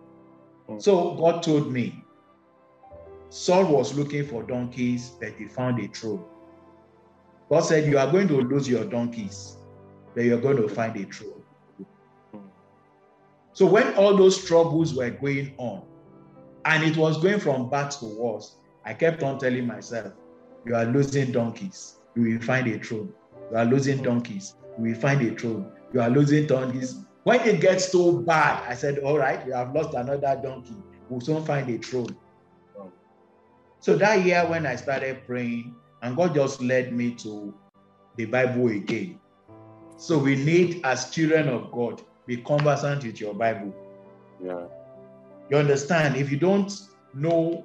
So 0.79 1.15
God 1.15 1.43
told 1.43 1.73
me, 1.73 2.05
Saul 3.31 3.67
was 3.67 3.97
looking 3.97 4.27
for 4.27 4.43
donkeys, 4.43 5.11
but 5.21 5.33
he 5.37 5.47
found 5.47 5.81
a 5.81 5.89
throne. 5.89 6.25
God 7.51 7.61
said, 7.61 7.87
You 7.91 7.99
are 7.99 8.11
going 8.11 8.29
to 8.29 8.41
lose 8.41 8.69
your 8.69 8.85
donkeys 8.85 9.59
but 10.19 10.25
you're 10.25 10.41
going 10.41 10.57
to 10.57 10.69
find 10.69 10.97
a 10.97 11.05
throne. 11.05 11.45
So 13.53 13.67
when 13.67 13.95
all 13.95 14.17
those 14.17 14.45
troubles 14.45 14.93
were 14.93 15.11
going 15.11 15.55
on, 15.59 15.85
and 16.65 16.83
it 16.83 16.97
was 16.97 17.23
going 17.23 17.39
from 17.39 17.71
bad 17.71 17.93
to 17.93 18.07
worse, 18.07 18.57
I 18.85 18.95
kept 18.95 19.23
on 19.23 19.39
telling 19.39 19.65
myself, 19.67 20.13
you 20.67 20.75
are 20.75 20.87
losing 20.87 21.31
donkeys, 21.31 22.01
you 22.17 22.23
will 22.23 22.41
find 22.41 22.67
a 22.67 22.81
throne. 22.81 23.13
You 23.53 23.59
are 23.59 23.65
losing 23.65 24.03
donkeys, 24.03 24.57
you 24.77 24.87
will 24.87 25.01
find 25.01 25.23
a 25.23 25.37
throne. 25.37 25.71
You 25.95 26.01
are 26.01 26.11
losing 26.11 26.49
donkeys. 26.49 26.97
When 27.23 27.41
it 27.43 27.61
gets 27.61 27.93
so 27.93 28.19
bad, 28.19 28.69
I 28.69 28.75
said, 28.75 28.99
all 28.99 29.19
right, 29.19 29.47
we 29.47 29.53
have 29.53 29.73
lost 29.73 29.95
another 29.95 30.41
donkey. 30.43 30.75
We'll 31.09 31.21
soon 31.21 31.45
find 31.45 31.71
a 31.71 31.79
throne. 31.79 32.17
So 33.81 33.97
that 33.97 34.25
year 34.25 34.45
when 34.47 34.67
I 34.67 34.77
started 34.77 35.27
praying, 35.27 35.75
and 36.03 36.17
God 36.17 36.35
just 36.35 36.61
led 36.61 36.93
me 36.93 37.15
to 37.17 37.55
the 38.17 38.25
Bible 38.27 38.69
again. 38.69 39.21
So 39.97 40.19
we 40.19 40.37
need, 40.37 40.81
as 40.85 41.11
children 41.11 41.49
of 41.49 41.73
God, 41.73 42.03
be 42.27 42.37
conversant 42.39 43.05
with 43.05 43.21
your 43.21 43.35
Bible. 43.35 43.75
Yeah. 44.43 44.67
You 45.51 45.57
understand? 45.57 46.17
If 46.17 46.31
you 46.31 46.37
don't 46.37 46.73
know, 47.15 47.65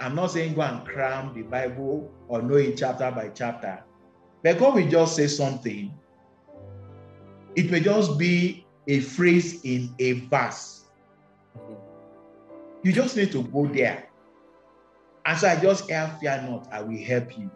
I'm 0.00 0.14
not 0.14 0.30
saying 0.32 0.54
go 0.54 0.62
and 0.62 0.86
cram 0.86 1.34
the 1.34 1.42
Bible 1.42 2.10
or 2.28 2.42
know 2.42 2.56
it 2.56 2.76
chapter 2.76 3.10
by 3.10 3.28
chapter. 3.28 3.82
But 4.42 4.58
God 4.58 4.74
will 4.74 4.88
just 4.88 5.14
say 5.14 5.28
something. 5.28 5.92
It 7.54 7.70
may 7.70 7.80
just 7.80 8.18
be 8.18 8.66
a 8.88 9.00
phrase 9.00 9.62
in 9.64 9.94
a 9.98 10.12
verse. 10.12 10.84
Mm-hmm. 11.56 11.74
You 12.82 12.92
just 12.92 13.16
need 13.16 13.30
to 13.32 13.42
go 13.44 13.66
there. 13.66 14.08
And 15.24 15.38
so 15.38 15.48
I 15.48 15.56
just 15.56 15.88
hear, 15.88 16.10
fear 16.20 16.42
not, 16.48 16.68
I 16.72 16.82
will 16.82 17.02
help 17.02 17.38
you. 17.38 17.50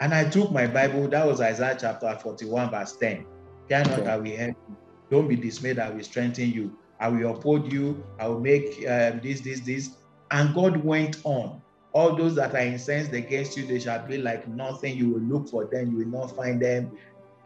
And 0.00 0.12
I 0.12 0.28
took 0.28 0.52
my 0.52 0.66
Bible, 0.66 1.08
that 1.08 1.26
was 1.26 1.40
Isaiah 1.40 1.76
chapter 1.80 2.18
41, 2.22 2.70
verse 2.70 2.96
10. 2.96 3.24
Fear 3.68 3.84
not, 3.84 4.06
I 4.06 4.16
will 4.16 4.36
help 4.36 4.56
you. 4.68 4.76
Don't 5.10 5.28
be 5.28 5.36
dismayed, 5.36 5.78
I 5.78 5.90
will 5.90 6.02
strengthen 6.02 6.50
you. 6.50 6.76
I 7.00 7.08
will 7.08 7.34
uphold 7.34 7.72
you. 7.72 8.04
I 8.18 8.28
will 8.28 8.40
make 8.40 8.78
um, 8.88 9.20
this, 9.22 9.40
this, 9.40 9.60
this. 9.60 9.90
And 10.30 10.54
God 10.54 10.76
went 10.84 11.20
on. 11.24 11.60
All 11.92 12.16
those 12.16 12.34
that 12.34 12.54
are 12.54 12.58
incensed 12.58 13.12
against 13.12 13.56
you, 13.56 13.66
they 13.66 13.78
shall 13.78 14.04
be 14.04 14.18
like 14.18 14.48
nothing. 14.48 14.96
You 14.96 15.10
will 15.10 15.20
look 15.20 15.48
for 15.48 15.64
them, 15.66 15.92
you 15.92 15.98
will 15.98 16.20
not 16.20 16.34
find 16.34 16.60
them. 16.60 16.90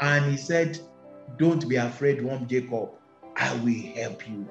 And 0.01 0.31
he 0.31 0.39
said, 0.39 0.79
Don't 1.39 1.69
be 1.69 1.77
afraid, 1.77 2.23
one 2.23 2.49
Jacob. 2.49 2.91
I 3.37 3.55
will 3.57 3.93
help 3.95 4.27
you. 4.29 4.49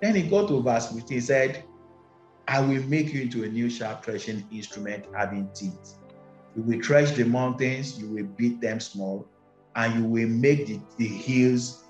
Then 0.00 0.14
he 0.14 0.22
got 0.22 0.48
to 0.48 0.62
verse 0.62 0.92
15. 0.92 1.06
He 1.08 1.20
said, 1.20 1.64
I 2.50 2.58
will 2.58 2.82
make 2.88 3.12
you 3.14 3.22
into 3.22 3.44
a 3.44 3.48
new 3.48 3.70
sharp 3.70 4.04
threshing 4.04 4.44
instrument 4.50 5.06
having 5.14 5.48
teeth. 5.54 5.94
You 6.56 6.64
will 6.64 6.80
trash 6.80 7.12
the 7.12 7.22
mountains, 7.22 7.96
you 7.96 8.08
will 8.08 8.26
beat 8.36 8.60
them 8.60 8.80
small, 8.80 9.24
and 9.76 9.94
you 9.94 10.04
will 10.04 10.28
make 10.28 10.66
the, 10.66 10.80
the 10.96 11.06
hills 11.06 11.84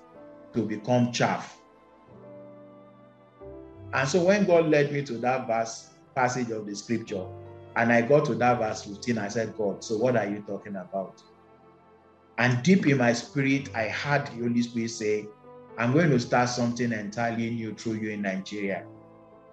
to 0.53 0.61
become 0.61 1.11
chaff. 1.11 1.59
And 3.93 4.07
so 4.07 4.23
when 4.23 4.45
God 4.45 4.67
led 4.67 4.93
me 4.93 5.01
to 5.05 5.13
that 5.13 5.47
verse, 5.47 5.89
passage 6.13 6.51
of 6.51 6.67
the 6.67 6.75
scripture, 6.75 7.25
and 7.75 7.91
I 7.91 8.03
got 8.03 8.25
to 8.25 8.35
that 8.35 8.59
verse 8.59 8.83
15, 8.83 9.17
I 9.17 9.29
said, 9.29 9.57
God, 9.57 9.83
so 9.83 9.97
what 9.97 10.15
are 10.15 10.27
you 10.27 10.43
talking 10.45 10.75
about? 10.75 11.23
And 12.37 12.61
deep 12.61 12.85
in 12.85 12.99
my 12.99 13.13
spirit, 13.13 13.75
I 13.75 13.87
heard 13.89 14.27
the 14.27 14.43
Holy 14.43 14.61
Spirit 14.61 14.91
say, 14.91 15.25
I'm 15.79 15.91
going 15.91 16.11
to 16.11 16.19
start 16.19 16.49
something 16.49 16.91
entirely 16.91 17.49
new 17.49 17.73
through 17.73 17.93
you 17.93 18.11
in 18.11 18.21
Nigeria. 18.21 18.85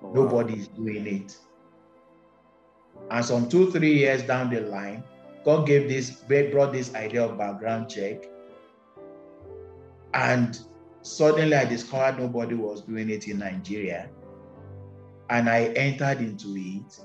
Oh. 0.02 0.12
Nobody 0.12 0.54
is 0.54 0.68
doing 0.68 1.06
it. 1.06 1.36
And 3.10 3.24
some 3.24 3.48
two, 3.48 3.70
three 3.70 3.94
years 3.94 4.22
down 4.22 4.50
the 4.50 4.60
line, 4.60 5.02
God 5.44 5.66
gave 5.66 5.88
this, 5.88 6.10
brought 6.50 6.72
this 6.72 6.94
idea 6.94 7.24
of 7.24 7.38
background 7.38 7.88
check. 7.88 8.24
And 10.14 10.58
suddenly 11.02 11.54
I 11.54 11.64
discovered 11.64 12.20
nobody 12.20 12.54
was 12.54 12.82
doing 12.82 13.10
it 13.10 13.28
in 13.28 13.38
Nigeria. 13.38 14.10
And 15.30 15.48
I 15.48 15.64
entered 15.68 16.20
into 16.20 16.54
it. 16.56 17.00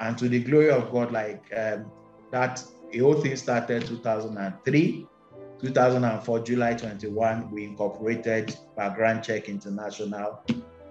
And 0.00 0.16
to 0.18 0.28
the 0.28 0.40
glory 0.40 0.70
of 0.70 0.92
God, 0.92 1.12
like 1.12 1.42
um, 1.56 1.90
that, 2.30 2.62
the 2.92 2.98
whole 2.98 3.20
thing 3.20 3.34
started 3.36 3.86
2003. 3.86 5.06
2004, 5.60 6.40
July 6.40 6.74
21, 6.74 7.50
we 7.50 7.64
incorporated 7.64 8.56
Background 8.76 9.24
Check 9.24 9.48
International 9.48 10.40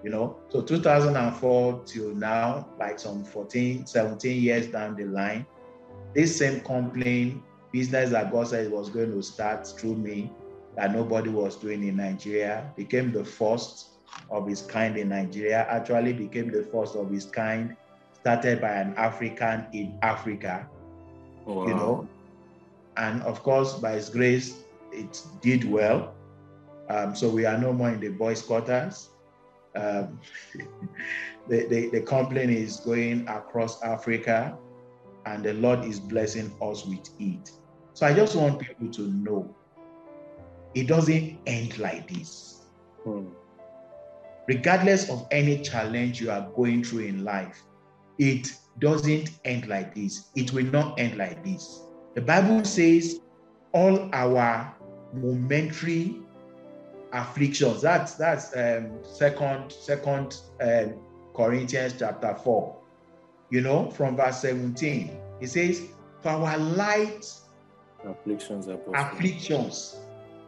you 0.02 0.10
know? 0.10 0.36
So 0.48 0.62
2004 0.62 1.82
till 1.84 2.14
now 2.14 2.68
like 2.78 2.98
some 2.98 3.24
14 3.24 3.86
17 3.86 4.42
years 4.42 4.66
down 4.68 4.96
the 4.96 5.04
line 5.04 5.46
this 6.14 6.36
same 6.36 6.60
complaint 6.60 7.42
business 7.72 8.10
that 8.10 8.32
god 8.32 8.48
said 8.48 8.70
was 8.70 8.88
going 8.88 9.10
to 9.10 9.22
start 9.22 9.66
through 9.66 9.94
me 9.94 10.32
that 10.76 10.92
nobody 10.92 11.28
was 11.28 11.56
doing 11.56 11.86
in 11.86 11.96
nigeria 11.96 12.72
became 12.76 13.12
the 13.12 13.24
first 13.24 13.88
of 14.30 14.48
its 14.48 14.62
kind 14.62 14.96
in 14.96 15.10
nigeria 15.10 15.66
actually 15.68 16.12
became 16.12 16.50
the 16.50 16.62
first 16.72 16.96
of 16.96 17.12
its 17.12 17.26
kind 17.26 17.76
started 18.20 18.60
by 18.60 18.72
an 18.72 18.94
african 18.96 19.66
in 19.72 19.98
africa. 20.02 20.68
Wow. 21.44 21.66
you 21.66 21.74
know? 21.74 22.08
And 22.96 23.22
of 23.22 23.42
course 23.42 23.74
by 23.74 23.92
his 23.92 24.10
grace 24.10 24.64
it 24.92 25.22
did 25.40 25.64
well. 25.64 26.14
Um, 26.88 27.14
so 27.14 27.28
we 27.28 27.44
are 27.44 27.58
no 27.58 27.72
more 27.72 27.90
in 27.90 28.00
the 28.00 28.08
boys 28.08 28.42
quarters 28.42 29.10
um, 29.78 30.20
the, 31.48 31.66
the, 31.66 31.88
the 31.90 32.00
complaint 32.00 32.50
is 32.50 32.76
going 32.80 33.26
across 33.28 33.82
Africa, 33.82 34.56
and 35.26 35.44
the 35.44 35.54
Lord 35.54 35.84
is 35.84 36.00
blessing 36.00 36.52
us 36.60 36.84
with 36.86 37.08
it. 37.18 37.50
So 37.94 38.06
I 38.06 38.14
just 38.14 38.36
want 38.36 38.60
people 38.60 38.90
to 38.92 39.02
know 39.02 39.54
it 40.74 40.86
doesn't 40.86 41.38
end 41.46 41.78
like 41.78 42.08
this. 42.08 42.62
Hmm. 43.04 43.26
Regardless 44.46 45.10
of 45.10 45.26
any 45.30 45.60
challenge 45.62 46.20
you 46.20 46.30
are 46.30 46.48
going 46.56 46.82
through 46.82 47.04
in 47.04 47.24
life, 47.24 47.62
it 48.18 48.48
doesn't 48.78 49.30
end 49.44 49.68
like 49.68 49.94
this. 49.94 50.30
It 50.34 50.52
will 50.52 50.64
not 50.66 50.98
end 50.98 51.18
like 51.18 51.44
this. 51.44 51.82
The 52.14 52.22
Bible 52.22 52.64
says 52.64 53.20
all 53.72 54.08
our 54.12 54.74
momentary 55.12 56.22
afflictions. 57.12 57.82
That's 57.82 58.14
that's 58.14 58.56
um, 58.56 58.98
second 59.02 59.72
second 59.72 60.40
um, 60.60 60.94
Corinthians 61.34 61.94
chapter 61.98 62.34
four. 62.34 62.76
You 63.50 63.62
know, 63.62 63.90
from 63.90 64.16
verse 64.16 64.40
seventeen, 64.40 65.18
it 65.40 65.48
says, 65.48 65.82
"For 66.20 66.30
our 66.30 66.58
light 66.58 67.26
afflictions, 68.04 68.68
afflictions, 68.94 69.96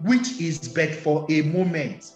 which 0.02 0.40
is 0.40 0.68
but 0.68 0.90
for 0.90 1.26
a 1.30 1.42
moment, 1.42 2.12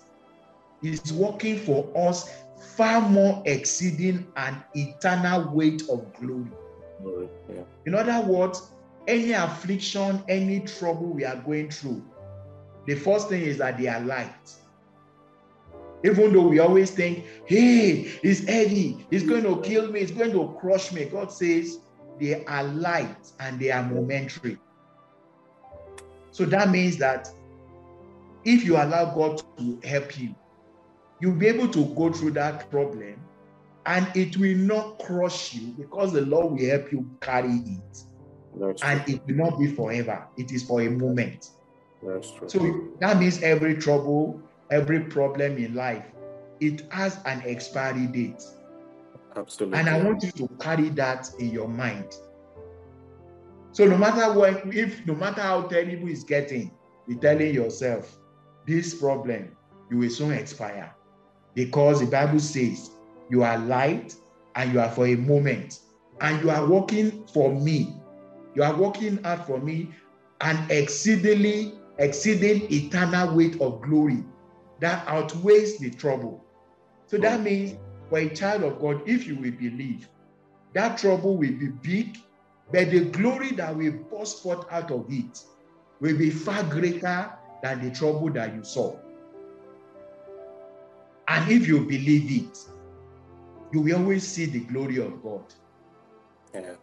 is 0.82 1.12
working 1.12 1.58
for 1.58 1.90
us 1.96 2.30
far 2.76 3.00
more 3.00 3.42
exceeding 3.46 4.26
an 4.36 4.62
eternal 4.74 5.50
weight 5.54 5.82
of 5.88 6.12
glory." 6.14 6.50
Yeah. 7.48 7.62
In 7.86 7.94
other 7.94 8.26
words, 8.26 8.70
any 9.06 9.32
affliction, 9.32 10.22
any 10.28 10.60
trouble 10.60 11.08
we 11.08 11.24
are 11.24 11.36
going 11.36 11.70
through, 11.70 12.02
the 12.86 12.94
first 12.94 13.28
thing 13.28 13.42
is 13.42 13.58
that 13.58 13.78
they 13.78 13.88
are 13.88 14.00
light. 14.00 14.54
Even 16.04 16.32
though 16.34 16.48
we 16.48 16.58
always 16.58 16.90
think, 16.90 17.24
hey, 17.46 18.12
it's 18.22 18.46
heavy, 18.46 19.06
it's 19.10 19.24
going 19.24 19.44
to 19.44 19.60
kill 19.62 19.90
me, 19.90 20.00
it's 20.00 20.12
going 20.12 20.32
to 20.32 20.54
crush 20.60 20.92
me. 20.92 21.06
God 21.06 21.32
says 21.32 21.78
they 22.20 22.44
are 22.44 22.64
light 22.64 23.32
and 23.40 23.58
they 23.58 23.70
are 23.70 23.82
momentary. 23.82 24.58
So 26.30 26.44
that 26.46 26.70
means 26.70 26.98
that 26.98 27.28
if 28.44 28.64
you 28.64 28.76
allow 28.76 29.14
God 29.14 29.42
to 29.56 29.80
help 29.82 30.18
you, 30.18 30.34
you'll 31.20 31.36
be 31.36 31.46
able 31.46 31.68
to 31.68 31.86
go 31.94 32.12
through 32.12 32.32
that 32.32 32.70
problem 32.70 33.18
and 33.86 34.06
it 34.14 34.36
will 34.36 34.56
not 34.56 34.98
crush 34.98 35.54
you 35.54 35.68
because 35.78 36.12
the 36.12 36.22
Lord 36.22 36.52
will 36.52 36.68
help 36.68 36.92
you 36.92 37.08
carry 37.20 37.54
it. 37.54 38.04
That's 38.56 38.82
and 38.82 39.04
true. 39.04 39.14
it 39.14 39.22
will 39.26 39.36
not 39.36 39.58
be 39.58 39.68
forever, 39.68 40.26
it 40.36 40.52
is 40.52 40.62
for 40.62 40.82
a 40.82 40.90
moment. 40.90 41.50
That's 42.06 42.30
true. 42.32 42.48
So 42.48 42.90
that 43.00 43.18
means 43.18 43.42
every 43.42 43.76
trouble, 43.76 44.40
every 44.70 45.00
problem 45.00 45.56
in 45.56 45.74
life, 45.74 46.04
it 46.60 46.82
has 46.92 47.18
an 47.24 47.42
expiry 47.44 48.06
date. 48.06 48.42
Absolutely. 49.36 49.78
And 49.78 49.88
I 49.88 50.02
want 50.02 50.22
you 50.22 50.30
to 50.32 50.48
carry 50.60 50.90
that 50.90 51.30
in 51.38 51.50
your 51.50 51.68
mind. 51.68 52.16
So 53.72 53.84
no 53.86 53.98
matter 53.98 54.32
what, 54.32 54.74
if 54.74 55.04
no 55.06 55.14
matter 55.14 55.40
how 55.40 55.62
terrible 55.62 56.08
it's 56.08 56.22
getting, 56.22 56.70
you're 57.08 57.18
telling 57.18 57.52
yourself, 57.52 58.16
this 58.66 58.94
problem, 58.94 59.56
you 59.90 59.98
will 59.98 60.10
soon 60.10 60.32
expire. 60.32 60.94
Because 61.54 62.00
the 62.00 62.06
Bible 62.06 62.40
says 62.40 62.90
you 63.30 63.42
are 63.42 63.58
light 63.58 64.14
and 64.54 64.72
you 64.72 64.80
are 64.80 64.90
for 64.90 65.06
a 65.06 65.16
moment. 65.16 65.80
And 66.20 66.40
you 66.42 66.50
are 66.50 66.64
working 66.66 67.26
for 67.26 67.52
me. 67.52 67.94
You 68.54 68.62
are 68.62 68.74
working 68.74 69.22
hard 69.24 69.40
for 69.40 69.58
me 69.58 69.90
and 70.40 70.70
exceedingly 70.70 71.74
exceeding 71.98 72.72
eternal 72.72 73.34
weight 73.34 73.60
of 73.60 73.80
glory 73.82 74.24
that 74.80 75.06
outweighs 75.06 75.78
the 75.78 75.90
trouble. 75.90 76.44
So 77.06 77.18
that 77.18 77.40
means 77.42 77.76
for 78.08 78.18
a 78.18 78.28
child 78.34 78.64
of 78.64 78.80
God, 78.80 79.02
if 79.06 79.26
you 79.26 79.36
will 79.36 79.52
believe, 79.52 80.08
that 80.74 80.98
trouble 80.98 81.36
will 81.36 81.52
be 81.52 81.68
big, 81.68 82.18
but 82.72 82.90
the 82.90 83.04
glory 83.06 83.52
that 83.52 83.76
will 83.76 83.92
burst 84.10 84.42
forth 84.42 84.66
out 84.70 84.90
of 84.90 85.06
it 85.08 85.42
will 86.00 86.16
be 86.16 86.30
far 86.30 86.62
greater 86.64 87.32
than 87.62 87.82
the 87.82 87.94
trouble 87.94 88.30
that 88.30 88.54
you 88.54 88.64
saw. 88.64 88.96
And 91.28 91.50
if 91.50 91.66
you 91.66 91.80
believe 91.80 92.30
it, 92.30 92.58
you 93.72 93.80
will 93.80 93.96
always 93.96 94.26
see 94.26 94.46
the 94.46 94.60
glory 94.60 94.98
of 94.98 95.22
God. 95.22 95.44
Yeah. 96.52 96.74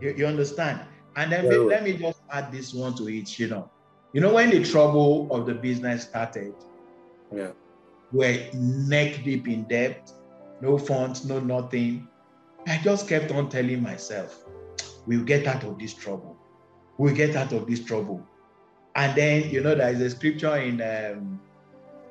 You, 0.00 0.14
you 0.16 0.26
understand? 0.26 0.80
And 1.16 1.32
then 1.32 1.44
yeah. 1.44 1.58
let 1.58 1.84
me 1.84 1.94
just 1.94 2.20
add 2.30 2.52
this 2.52 2.74
one 2.74 2.94
to 2.96 3.08
it, 3.08 3.38
you 3.38 3.48
know. 3.48 3.70
You 4.14 4.20
know, 4.20 4.32
when 4.32 4.50
the 4.50 4.62
trouble 4.64 5.26
of 5.32 5.44
the 5.44 5.54
business 5.54 6.04
started, 6.04 6.54
yeah, 7.34 7.50
we're 8.12 8.48
neck 8.54 9.24
deep 9.24 9.48
in 9.48 9.64
debt, 9.64 10.08
no 10.60 10.78
funds, 10.78 11.24
no 11.24 11.40
nothing. 11.40 12.06
I 12.68 12.80
just 12.84 13.08
kept 13.08 13.32
on 13.32 13.48
telling 13.48 13.82
myself, 13.82 14.44
we'll 15.08 15.24
get 15.24 15.48
out 15.48 15.64
of 15.64 15.80
this 15.80 15.92
trouble. 15.94 16.36
We'll 16.96 17.12
get 17.12 17.34
out 17.34 17.52
of 17.52 17.66
this 17.66 17.84
trouble. 17.84 18.24
And 18.94 19.16
then, 19.16 19.50
you 19.50 19.60
know, 19.60 19.74
there 19.74 19.92
is 19.92 20.00
a 20.00 20.10
scripture 20.10 20.58
in 20.58 20.80
um, 20.80 21.40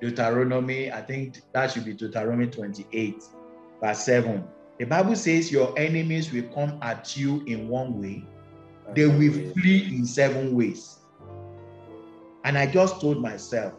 Deuteronomy, 0.01 0.91
I 0.91 1.01
think 1.01 1.39
that 1.53 1.71
should 1.71 1.85
be 1.85 1.93
Deuteronomy 1.93 2.47
28, 2.47 3.23
verse 3.79 3.99
7. 3.99 4.43
The 4.77 4.85
Bible 4.85 5.15
says, 5.15 5.53
Your 5.53 5.73
enemies 5.79 6.33
will 6.33 6.49
come 6.53 6.77
at 6.81 7.15
you 7.15 7.45
in 7.47 7.69
one 7.69 8.01
way, 8.01 8.25
they 8.93 9.07
will 9.07 9.53
flee 9.53 9.85
in 9.95 10.05
seven 10.05 10.53
ways. 10.53 10.99
And 12.43 12.57
I 12.57 12.67
just 12.67 12.99
told 12.99 13.21
myself, 13.21 13.73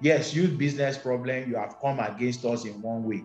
yes, 0.00 0.34
you 0.34 0.48
business 0.48 0.98
problem, 0.98 1.48
you 1.48 1.56
have 1.56 1.76
come 1.80 2.00
against 2.00 2.44
us 2.44 2.64
in 2.64 2.80
one 2.82 3.04
way. 3.04 3.24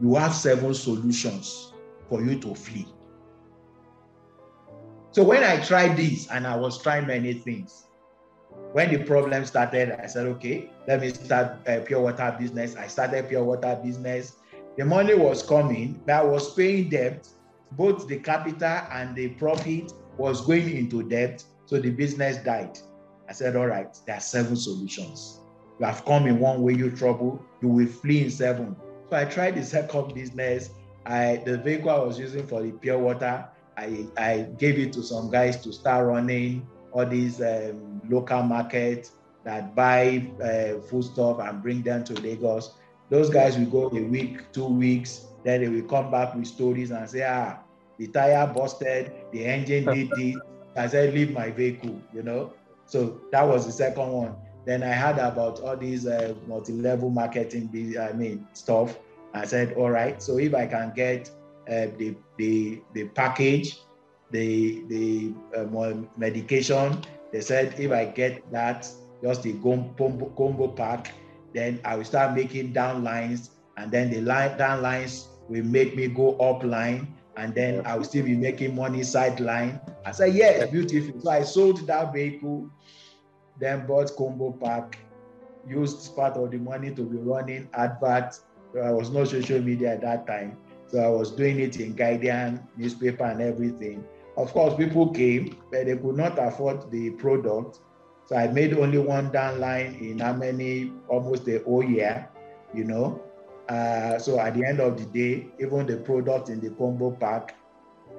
You 0.00 0.14
have 0.16 0.34
seven 0.34 0.74
solutions 0.74 1.72
for 2.08 2.22
you 2.22 2.38
to 2.40 2.54
flee. 2.54 2.86
So 5.12 5.22
when 5.22 5.44
I 5.44 5.60
tried 5.64 5.96
this, 5.96 6.28
and 6.28 6.46
I 6.46 6.56
was 6.56 6.82
trying 6.82 7.06
many 7.06 7.34
things, 7.34 7.86
when 8.72 8.90
the 8.90 9.04
problem 9.04 9.44
started, 9.44 9.92
I 9.92 10.06
said, 10.06 10.26
okay, 10.26 10.68
let 10.88 11.00
me 11.00 11.10
start 11.10 11.58
a 11.66 11.80
pure 11.80 12.00
water 12.00 12.34
business. 12.38 12.74
I 12.74 12.88
started 12.88 13.28
pure 13.28 13.44
water 13.44 13.78
business. 13.84 14.34
The 14.76 14.84
money 14.84 15.14
was 15.14 15.44
coming, 15.44 16.00
but 16.04 16.14
I 16.14 16.24
was 16.24 16.52
paying 16.54 16.88
debt. 16.88 17.28
Both 17.72 18.08
the 18.08 18.18
capital 18.18 18.80
and 18.90 19.14
the 19.14 19.28
profit 19.28 19.92
was 20.18 20.40
going 20.44 20.76
into 20.76 21.08
debt. 21.08 21.44
So 21.66 21.78
the 21.78 21.90
business 21.90 22.38
died. 22.38 22.76
I 23.28 23.32
said, 23.32 23.56
All 23.56 23.66
right, 23.66 23.88
there 24.06 24.16
are 24.16 24.20
seven 24.20 24.56
solutions. 24.56 25.40
You 25.80 25.86
have 25.86 26.04
come 26.04 26.26
in 26.26 26.38
one 26.38 26.62
way, 26.62 26.74
you 26.74 26.90
trouble, 26.90 27.44
you 27.60 27.68
will 27.68 27.86
flee 27.86 28.24
in 28.24 28.30
seven. 28.30 28.76
So 29.10 29.16
I 29.16 29.24
tried 29.24 29.56
the 29.56 29.64
second 29.64 30.14
business. 30.14 30.70
I 31.06 31.42
the 31.44 31.58
vehicle 31.58 31.90
I 31.90 31.98
was 31.98 32.18
using 32.18 32.46
for 32.46 32.62
the 32.62 32.70
pure 32.72 32.98
water, 32.98 33.46
I, 33.76 34.06
I 34.16 34.48
gave 34.58 34.78
it 34.78 34.92
to 34.94 35.02
some 35.02 35.30
guys 35.30 35.56
to 35.62 35.72
start 35.72 36.06
running 36.06 36.66
all 36.92 37.06
these 37.06 37.40
um, 37.40 38.00
local 38.08 38.42
markets 38.42 39.12
that 39.44 39.74
buy 39.74 40.30
uh, 40.42 40.80
foodstuff 40.88 41.40
and 41.40 41.62
bring 41.62 41.82
them 41.82 42.04
to 42.04 42.14
Lagos. 42.14 42.74
Those 43.10 43.28
guys 43.28 43.58
will 43.58 43.66
go 43.66 43.96
a 43.96 44.02
week, 44.02 44.52
two 44.52 44.66
weeks, 44.66 45.26
then 45.44 45.60
they 45.60 45.68
will 45.68 45.86
come 45.88 46.10
back 46.10 46.34
with 46.34 46.46
stories 46.46 46.90
and 46.90 47.08
say, 47.08 47.24
ah, 47.28 47.58
the 47.98 48.06
tire 48.08 48.46
busted, 48.46 49.12
the 49.32 49.44
engine 49.44 49.84
did 49.84 50.10
this. 50.10 50.36
I 50.76 50.86
said, 50.86 51.14
leave 51.14 51.32
my 51.32 51.50
vehicle, 51.50 52.00
you 52.12 52.22
know. 52.22 52.54
So 52.86 53.20
that 53.32 53.42
was 53.42 53.66
the 53.66 53.72
second 53.72 54.10
one. 54.12 54.34
Then 54.64 54.82
I 54.82 54.92
heard 54.92 55.18
about 55.18 55.60
all 55.60 55.76
these 55.76 56.06
uh, 56.06 56.34
multi-level 56.46 57.10
marketing, 57.10 57.68
I 58.00 58.12
mean, 58.12 58.46
stuff. 58.54 58.98
I 59.34 59.44
said, 59.44 59.74
all 59.74 59.90
right. 59.90 60.22
So 60.22 60.38
if 60.38 60.54
I 60.54 60.66
can 60.66 60.92
get 60.94 61.30
uh, 61.68 61.88
the 61.98 62.16
the 62.38 62.80
the 62.92 63.08
package, 63.08 63.78
the 64.30 64.84
the 64.88 65.34
uh, 65.56 65.94
medication, 66.16 67.02
they 67.32 67.40
said 67.40 67.78
if 67.78 67.90
I 67.92 68.06
get 68.06 68.50
that, 68.52 68.88
just 69.22 69.42
the 69.42 69.54
combo, 69.54 70.32
combo 70.36 70.68
pack, 70.68 71.12
then 71.52 71.80
I 71.84 71.96
will 71.96 72.04
start 72.04 72.34
making 72.34 72.72
down 72.72 73.04
lines, 73.04 73.50
and 73.76 73.90
then 73.90 74.10
the 74.10 74.20
line 74.20 74.56
down 74.56 74.82
lines 74.82 75.28
will 75.48 75.64
make 75.64 75.96
me 75.96 76.08
go 76.08 76.36
up 76.38 76.62
line, 76.62 77.13
and 77.36 77.54
then 77.54 77.84
I 77.86 77.96
will 77.96 78.04
still 78.04 78.24
be 78.24 78.36
making 78.36 78.74
money 78.74 79.02
sideline. 79.02 79.80
I 80.04 80.12
said, 80.12 80.34
yes, 80.34 80.70
beautiful. 80.70 81.20
So 81.20 81.30
I 81.30 81.42
sold 81.42 81.86
that 81.86 82.12
vehicle, 82.12 82.70
then 83.58 83.86
bought 83.86 84.14
combo 84.16 84.52
pack, 84.52 84.98
used 85.66 86.14
part 86.14 86.36
of 86.36 86.50
the 86.50 86.58
money 86.58 86.94
to 86.94 87.02
be 87.02 87.16
running 87.16 87.68
adverts. 87.74 88.42
I 88.82 88.90
was 88.90 89.10
no 89.10 89.24
social 89.24 89.60
media 89.60 89.94
at 89.94 90.02
that 90.02 90.26
time. 90.26 90.56
So 90.88 90.98
I 91.00 91.08
was 91.08 91.30
doing 91.32 91.58
it 91.60 91.80
in 91.80 91.94
Guardian 91.94 92.68
newspaper 92.76 93.24
and 93.24 93.40
everything. 93.40 94.04
Of 94.36 94.52
course, 94.52 94.74
people 94.76 95.10
came, 95.10 95.56
but 95.70 95.86
they 95.86 95.96
could 95.96 96.16
not 96.16 96.38
afford 96.38 96.90
the 96.90 97.10
product. 97.10 97.80
So 98.26 98.36
I 98.36 98.48
made 98.48 98.74
only 98.74 98.98
one 98.98 99.30
down 99.30 99.60
line 99.60 99.94
in 100.00 100.18
how 100.18 100.32
many, 100.32 100.92
almost 101.08 101.44
the 101.44 101.58
whole 101.58 101.84
year, 101.84 102.28
you 102.72 102.84
know. 102.84 103.20
Uh, 103.68 104.18
so 104.18 104.38
at 104.38 104.54
the 104.54 104.64
end 104.64 104.80
of 104.80 104.98
the 104.98 105.06
day, 105.06 105.46
even 105.58 105.86
the 105.86 105.96
product 105.96 106.48
in 106.48 106.60
the 106.60 106.70
combo 106.70 107.10
pack, 107.10 107.56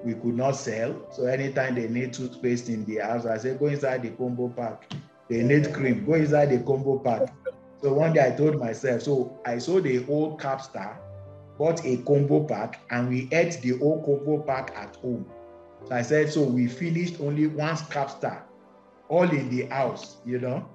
we 0.03 0.13
could 0.13 0.35
not 0.35 0.51
sell. 0.51 0.95
So 1.11 1.25
anytime 1.25 1.75
they 1.75 1.87
need 1.87 2.13
toothpaste 2.13 2.69
in 2.69 2.85
the 2.85 2.97
house, 2.97 3.25
I 3.25 3.37
say, 3.37 3.55
go 3.55 3.67
inside 3.67 4.03
the 4.03 4.09
combo 4.11 4.49
pack. 4.49 4.91
They 5.29 5.43
need 5.43 5.73
cream, 5.73 6.05
go 6.05 6.13
inside 6.13 6.47
the 6.47 6.59
combo 6.59 6.99
pack. 6.99 7.33
So 7.81 7.93
one 7.93 8.13
day 8.13 8.25
I 8.25 8.31
told 8.31 8.59
myself, 8.59 9.03
so 9.03 9.39
I 9.45 9.57
saw 9.57 9.79
the 9.79 10.03
whole 10.03 10.37
Capstar, 10.37 10.97
bought 11.57 11.85
a 11.85 11.97
combo 11.97 12.43
pack, 12.43 12.79
and 12.89 13.09
we 13.09 13.29
ate 13.31 13.61
the 13.61 13.77
whole 13.77 14.03
combo 14.03 14.43
pack 14.43 14.73
at 14.75 14.95
home. 14.97 15.25
So 15.87 15.95
I 15.95 16.01
said, 16.01 16.31
so 16.31 16.43
we 16.43 16.67
finished 16.67 17.19
only 17.19 17.47
one 17.47 17.75
Capstar, 17.75 18.41
all 19.07 19.29
in 19.29 19.49
the 19.55 19.65
house, 19.67 20.17
you 20.25 20.39
know. 20.39 20.67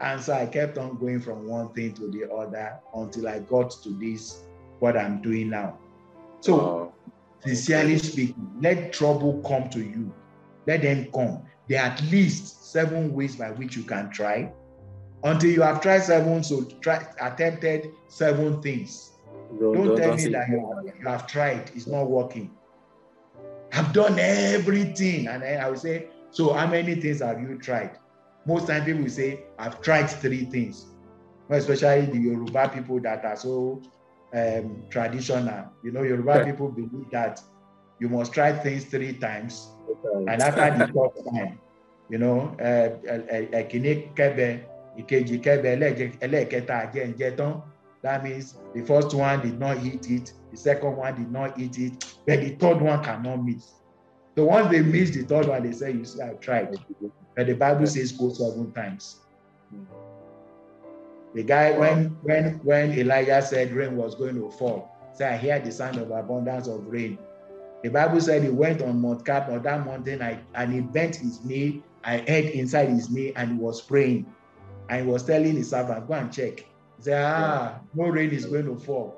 And 0.00 0.20
so 0.20 0.34
I 0.34 0.46
kept 0.46 0.78
on 0.78 0.98
going 0.98 1.20
from 1.20 1.48
one 1.48 1.72
thing 1.72 1.94
to 1.94 2.10
the 2.10 2.30
other 2.30 2.78
until 2.94 3.28
I 3.28 3.38
got 3.40 3.70
to 3.82 3.90
this, 3.90 4.42
what 4.78 4.96
I'm 4.96 5.22
doing 5.22 5.50
now. 5.50 5.78
So, 6.40 6.92
sincerely 7.40 7.98
speaking, 7.98 8.50
let 8.60 8.92
trouble 8.92 9.42
come 9.46 9.70
to 9.70 9.80
you. 9.80 10.12
Let 10.66 10.82
them 10.82 11.10
come. 11.12 11.42
There 11.68 11.80
are 11.80 11.86
at 11.86 12.02
least 12.10 12.72
seven 12.72 13.12
ways 13.12 13.36
by 13.36 13.50
which 13.52 13.76
you 13.76 13.84
can 13.84 14.10
try. 14.10 14.52
Until 15.24 15.50
you 15.50 15.62
have 15.62 15.80
tried 15.80 16.00
seven, 16.00 16.44
so 16.44 16.64
try 16.80 17.06
attempted 17.20 17.90
seven 18.08 18.60
things. 18.60 19.12
Don't, 19.58 19.74
don't 19.74 19.96
tell 19.96 20.08
don't 20.08 20.16
me 20.16 20.28
that 20.28 20.48
you 20.48 20.74
have, 20.74 20.98
you 21.00 21.08
have 21.08 21.26
tried, 21.26 21.70
it's 21.74 21.86
not 21.86 22.04
working. 22.10 22.50
I've 23.72 23.92
done 23.92 24.18
everything. 24.18 25.28
And 25.28 25.42
then 25.42 25.60
I 25.60 25.70
will 25.70 25.76
say, 25.78 26.08
So 26.30 26.52
how 26.52 26.66
many 26.66 26.94
things 26.96 27.20
have 27.20 27.40
you 27.40 27.58
tried? 27.58 27.98
Most 28.46 28.68
times 28.68 28.84
people 28.84 29.08
say, 29.08 29.40
I've 29.58 29.80
tried 29.80 30.06
three 30.06 30.44
things. 30.44 30.86
Especially 31.50 32.06
the 32.06 32.18
Yoruba 32.18 32.68
people 32.68 33.00
that 33.00 33.24
are 33.24 33.36
so 33.36 33.82
um, 34.34 34.84
traditional. 34.90 35.66
You 35.82 35.92
know, 35.92 36.02
Yoruba 36.02 36.44
people 36.44 36.68
believe 36.68 37.10
that 37.12 37.40
you 37.98 38.08
must 38.08 38.32
try 38.32 38.52
things 38.52 38.84
three 38.84 39.14
times. 39.14 39.68
And 40.28 40.42
after 40.42 40.86
the 40.86 40.92
fourth 40.92 41.14
time, 41.32 41.58
you 42.08 42.18
know, 42.18 42.54
ẹ̀kíní 42.58 44.14
kẹ́bẹ̀, 44.14 44.60
ìkejì 45.00 45.36
kẹ́bẹ̀, 45.44 45.72
ẹlẹ́ẹ̀kẹta 46.20 46.92
jẹ́ 46.92 47.06
ǹjẹ́ 47.14 47.36
tán. 47.36 47.62
That 48.02 48.22
means 48.22 48.54
the 48.74 48.82
first 48.82 49.14
one 49.14 49.40
did 49.40 49.58
not 49.58 49.82
eat 49.84 50.08
it, 50.10 50.32
the 50.52 50.56
second 50.56 50.96
one 50.96 51.14
did 51.16 51.30
not 51.32 51.58
eat 51.58 51.78
it, 51.78 51.94
but 52.26 52.40
the 52.40 52.50
third 52.50 52.80
one 52.80 53.02
cannot 53.02 53.42
miss. 53.44 53.74
So 54.36 54.44
once 54.44 54.70
they 54.70 54.82
miss 54.82 55.10
the 55.10 55.22
third 55.22 55.48
one, 55.48 55.62
they 55.64 55.72
say, 55.72 55.90
You 55.92 56.04
see, 56.04 56.22
I 56.22 56.34
tried. 56.34 56.76
But 57.36 57.46
the 57.46 57.54
Bible 57.54 57.86
says 57.86 58.12
go 58.12 58.32
seven 58.32 58.72
times. 58.72 59.16
The 61.34 61.42
guy, 61.42 61.76
when 61.76 62.16
when 62.22 62.58
when 62.64 62.92
Elijah 62.98 63.42
said 63.42 63.72
rain 63.72 63.96
was 63.96 64.14
going 64.14 64.36
to 64.36 64.50
fall, 64.52 64.90
said, 65.12 65.34
I 65.34 65.36
hear 65.36 65.60
the 65.60 65.70
sound 65.70 65.98
of 65.98 66.10
abundance 66.10 66.66
of 66.66 66.86
rain. 66.86 67.18
The 67.82 67.90
Bible 67.90 68.20
said 68.20 68.42
he 68.42 68.48
went 68.48 68.80
on 68.80 69.00
Mount 69.00 69.24
Cap 69.24 69.50
on 69.50 69.62
that 69.62 69.84
mountain 69.84 70.22
I, 70.22 70.38
and 70.54 70.72
he 70.72 70.80
bent 70.80 71.16
his 71.16 71.44
knee. 71.44 71.82
I 72.02 72.18
heard 72.18 72.46
inside 72.46 72.88
his 72.88 73.10
knee 73.10 73.32
and 73.36 73.52
he 73.52 73.58
was 73.58 73.82
praying. 73.82 74.26
And 74.88 75.04
he 75.04 75.12
was 75.12 75.24
telling 75.24 75.56
his 75.56 75.70
servant, 75.70 76.08
Go 76.08 76.14
and 76.14 76.32
check. 76.32 76.60
He 76.60 77.02
said, 77.02 77.22
Ah, 77.22 77.80
no 77.94 78.04
rain 78.04 78.30
is 78.30 78.46
going 78.46 78.64
to 78.66 78.76
fall. 78.76 79.14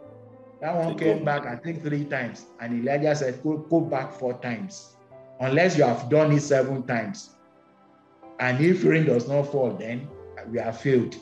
That 0.61 0.75
one 0.75 0.99
came 0.99 1.25
back, 1.25 1.47
I 1.47 1.57
think, 1.57 1.83
three 1.85 2.05
times. 2.05 2.47
And 2.61 2.81
Elijah 2.81 3.15
said, 3.15 3.43
Go, 3.45 3.59
go 3.59 3.81
back 3.81 4.13
four 4.13 4.35
times. 4.41 4.97
Unless 5.41 5.79
you 5.79 5.85
have 5.85 6.11
done 6.11 6.33
it 6.33 6.41
seven 6.41 6.83
times. 6.85 7.31
And 8.41 8.65
if 8.65 8.85
rain 8.85 9.07
does 9.07 9.29
not 9.29 9.51
fall, 9.51 9.73
then 9.73 10.09
we 10.51 10.59
are 10.59 10.73
failed. 10.73 11.17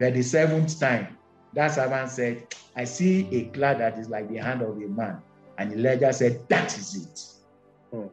But 0.00 0.14
the 0.14 0.22
seventh 0.22 0.78
time, 0.78 1.18
that 1.54 1.68
servant 1.68 2.10
said, 2.10 2.46
I 2.76 2.84
see 2.84 3.28
a 3.32 3.44
cloud 3.46 3.80
that 3.80 3.98
is 3.98 4.08
like 4.08 4.28
the 4.28 4.36
hand 4.36 4.62
of 4.62 4.76
a 4.76 4.88
man. 4.88 5.20
And 5.58 5.72
Elijah 5.72 6.12
said, 6.12 6.48
That 6.48 6.76
is 6.78 6.94
it. 6.94 7.96
Hmm. 7.96 8.06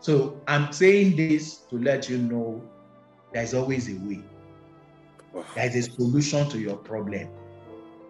So 0.00 0.40
I'm 0.48 0.72
saying 0.72 1.16
this 1.16 1.58
to 1.70 1.78
let 1.78 2.08
you 2.08 2.18
know 2.18 2.62
there's 3.32 3.54
always 3.54 3.88
a 3.88 3.98
way. 4.00 4.22
There's 5.54 5.74
a 5.76 5.82
solution 5.82 6.48
to 6.50 6.58
your 6.58 6.76
problem. 6.76 7.28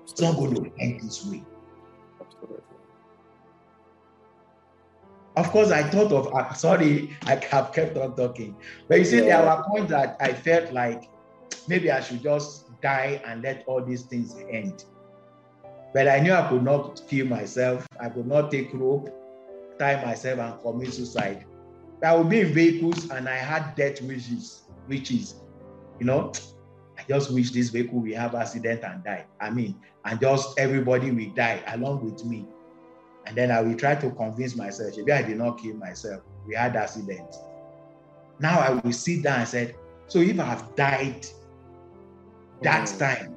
It's 0.05 0.21
not 0.21 0.37
going 0.37 0.55
to 0.55 0.73
end 0.81 1.01
this 1.01 1.25
way. 1.27 1.43
Of 5.37 5.51
course, 5.51 5.71
I 5.71 5.83
thought 5.83 6.13
of, 6.13 6.35
uh, 6.35 6.53
sorry, 6.53 7.17
I 7.27 7.37
have 7.51 7.73
kept 7.73 7.97
on 7.97 8.15
talking. 8.17 8.55
But 8.89 8.99
you 8.99 9.05
see, 9.05 9.19
yeah. 9.19 9.41
there 9.41 9.57
were 9.57 9.65
points 9.65 9.91
that 9.91 10.17
I 10.21 10.33
felt 10.33 10.73
like 10.73 11.09
maybe 11.69 11.91
I 11.91 12.01
should 12.01 12.23
just 12.23 12.69
die 12.83 13.23
and 13.25 13.43
let 13.43 13.65
all 13.67 13.83
these 13.83 14.03
things 14.03 14.37
end. 14.51 14.85
But 15.95 16.09
I 16.09 16.21
knew 16.21 16.33
I 16.33 16.49
could 16.49 16.63
not 16.63 17.03
kill 17.09 17.27
myself. 17.27 17.87
I 18.01 18.09
could 18.09 18.27
not 18.27 18.51
take 18.51 18.73
rope, 18.75 19.09
tie 19.79 20.05
myself, 20.05 20.39
and 20.39 20.61
commit 20.63 20.93
suicide. 20.93 21.47
I 22.05 22.15
would 22.17 22.29
be 22.29 22.41
in 22.41 22.53
vehicles 22.53 23.11
and 23.11 23.29
I 23.29 23.37
had 23.37 23.75
death 23.75 24.03
wishes, 24.03 24.63
wishes. 24.89 25.37
You 26.01 26.07
know, 26.07 26.33
I 26.99 27.03
just 27.09 27.33
wish 27.33 27.53
this 27.53 27.71
vehicle 27.71 28.01
will 28.01 28.17
have 28.17 28.35
accident 28.35 28.83
and 28.85 29.05
die. 29.05 29.27
I 29.41 29.51
mean, 29.51 29.77
and 30.05 30.21
just 30.21 30.59
everybody 30.59 31.11
will 31.11 31.33
die 31.35 31.63
along 31.69 32.05
with 32.05 32.25
me. 32.25 32.47
And 33.27 33.37
then 33.37 33.51
I 33.51 33.61
will 33.61 33.77
try 33.77 33.95
to 33.95 34.11
convince 34.11 34.57
myself, 34.57 34.97
maybe 34.97 35.13
I 35.13 35.23
did 35.23 35.39
not 35.39 35.63
kill 35.63 35.75
myself. 35.77 36.23
We 36.47 36.55
had 36.55 36.75
accident. 36.77 37.37
Now 38.41 38.59
I 38.59 38.71
will 38.71 38.93
sit 38.93 39.23
down 39.23 39.41
and 39.41 39.49
said, 39.49 39.77
so 40.09 40.19
if 40.19 40.39
I 40.39 40.45
have 40.45 40.75
died 40.75 41.27
that 42.63 42.89
mm. 42.89 42.99
time, 42.99 43.37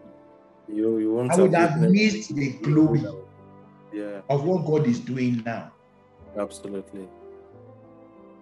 you, 0.67 0.97
you 0.97 1.19
I 1.19 1.35
would 1.35 1.53
have 1.53 1.79
missed 1.79 2.35
the 2.35 2.53
glory 2.63 3.05
yeah. 3.93 4.21
of 4.29 4.43
what 4.43 4.65
God 4.65 4.87
is 4.87 4.99
doing 4.99 5.43
now. 5.45 5.71
Absolutely. 6.37 7.07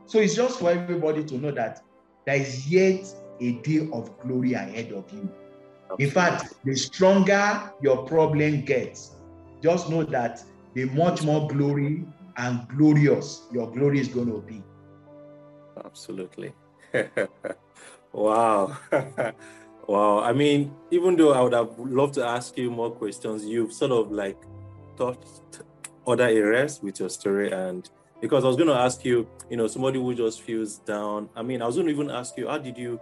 So 0.06 0.20
it's 0.20 0.36
just 0.36 0.60
for 0.60 0.72
everybody 0.72 1.24
to 1.26 1.38
know 1.38 1.52
that 1.52 1.84
there 2.26 2.38
is 2.38 2.68
yet 2.68 3.06
a 3.42 3.54
day 3.54 3.90
of 3.92 4.18
glory 4.22 4.54
ahead 4.54 4.94
of 4.94 5.12
you. 5.12 5.30
Absolutely. 5.92 6.06
In 6.06 6.12
fact, 6.12 6.54
the 6.64 6.76
stronger 6.76 7.72
your 7.82 8.06
problem 8.06 8.62
gets, 8.62 9.12
just 9.62 9.90
know 9.90 10.04
that 10.04 10.44
the 10.74 10.86
much 10.86 11.24
more 11.24 11.48
glory 11.48 12.06
and 12.38 12.68
glorious 12.70 13.44
your 13.52 13.72
glory 13.72 14.00
is 14.00 14.08
going 14.08 14.32
to 14.32 14.40
be. 14.40 14.64
Absolutely. 15.84 16.54
wow. 18.12 18.78
wow. 19.88 20.20
I 20.20 20.34
mean, 20.34 20.74
even 20.92 21.16
though 21.16 21.34
I 21.34 21.42
would 21.42 21.54
have 21.54 21.78
loved 21.78 22.16
to 22.16 22.26
ask 22.26 22.58
you 22.58 22.72
more 22.72 22.92
questions, 22.92 23.46
you've 23.46 23.74
sort 23.74 23.92
of 23.92 24.12
like 24.12 24.38
touched 24.98 25.62
other 26.06 26.26
areas 26.26 26.80
with 26.82 27.00
your 27.00 27.10
story. 27.10 27.52
And 27.52 27.90
because 28.22 28.44
I 28.44 28.48
was 28.48 28.56
going 28.56 28.70
to 28.70 28.76
ask 28.76 29.04
you, 29.06 29.28
you 29.50 29.58
know, 29.58 29.68
somebody 29.68 30.00
who 30.00 30.14
just 30.16 30.42
feels 30.42 30.80
down. 30.80 31.30
I 31.36 31.42
mean, 31.42 31.62
I 31.62 31.66
was 31.66 31.76
going 31.76 31.88
to 31.88 31.94
even 31.94 32.10
ask 32.10 32.38
you, 32.38 32.48
how 32.48 32.58
did 32.58 32.78
you, 32.78 33.00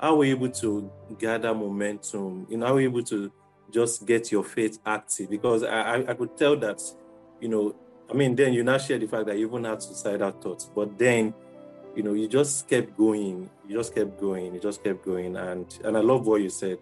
how 0.00 0.16
were 0.16 0.24
you 0.24 0.36
able 0.36 0.50
to 0.50 0.90
gather 1.18 1.54
momentum? 1.54 2.46
You 2.50 2.58
know, 2.58 2.66
how 2.66 2.74
were 2.74 2.80
you 2.80 2.88
able 2.88 3.04
to 3.04 3.32
just 3.70 4.06
get 4.06 4.30
your 4.32 4.44
faith 4.44 4.78
active? 4.84 5.30
Because 5.30 5.62
I, 5.62 5.80
I, 5.80 6.10
I 6.10 6.14
could 6.14 6.36
tell 6.36 6.56
that 6.56 6.82
you 7.40 7.48
know, 7.48 7.74
I 8.10 8.14
mean, 8.14 8.34
then 8.34 8.52
you 8.52 8.62
now 8.62 8.78
share 8.78 8.98
the 8.98 9.06
fact 9.06 9.26
that 9.26 9.38
you 9.38 9.48
even 9.48 9.64
had 9.64 9.82
suicidal 9.82 10.30
thoughts, 10.32 10.70
but 10.74 10.98
then, 10.98 11.34
you 11.94 12.02
know, 12.02 12.12
you 12.12 12.28
just 12.28 12.68
kept 12.68 12.96
going. 12.96 13.48
You 13.68 13.76
just 13.76 13.94
kept 13.94 14.20
going. 14.20 14.54
You 14.54 14.60
just 14.60 14.82
kept 14.82 15.04
going, 15.04 15.36
and 15.36 15.66
and 15.84 15.96
I 15.96 16.00
love 16.00 16.26
what 16.26 16.40
you 16.42 16.50
said. 16.50 16.78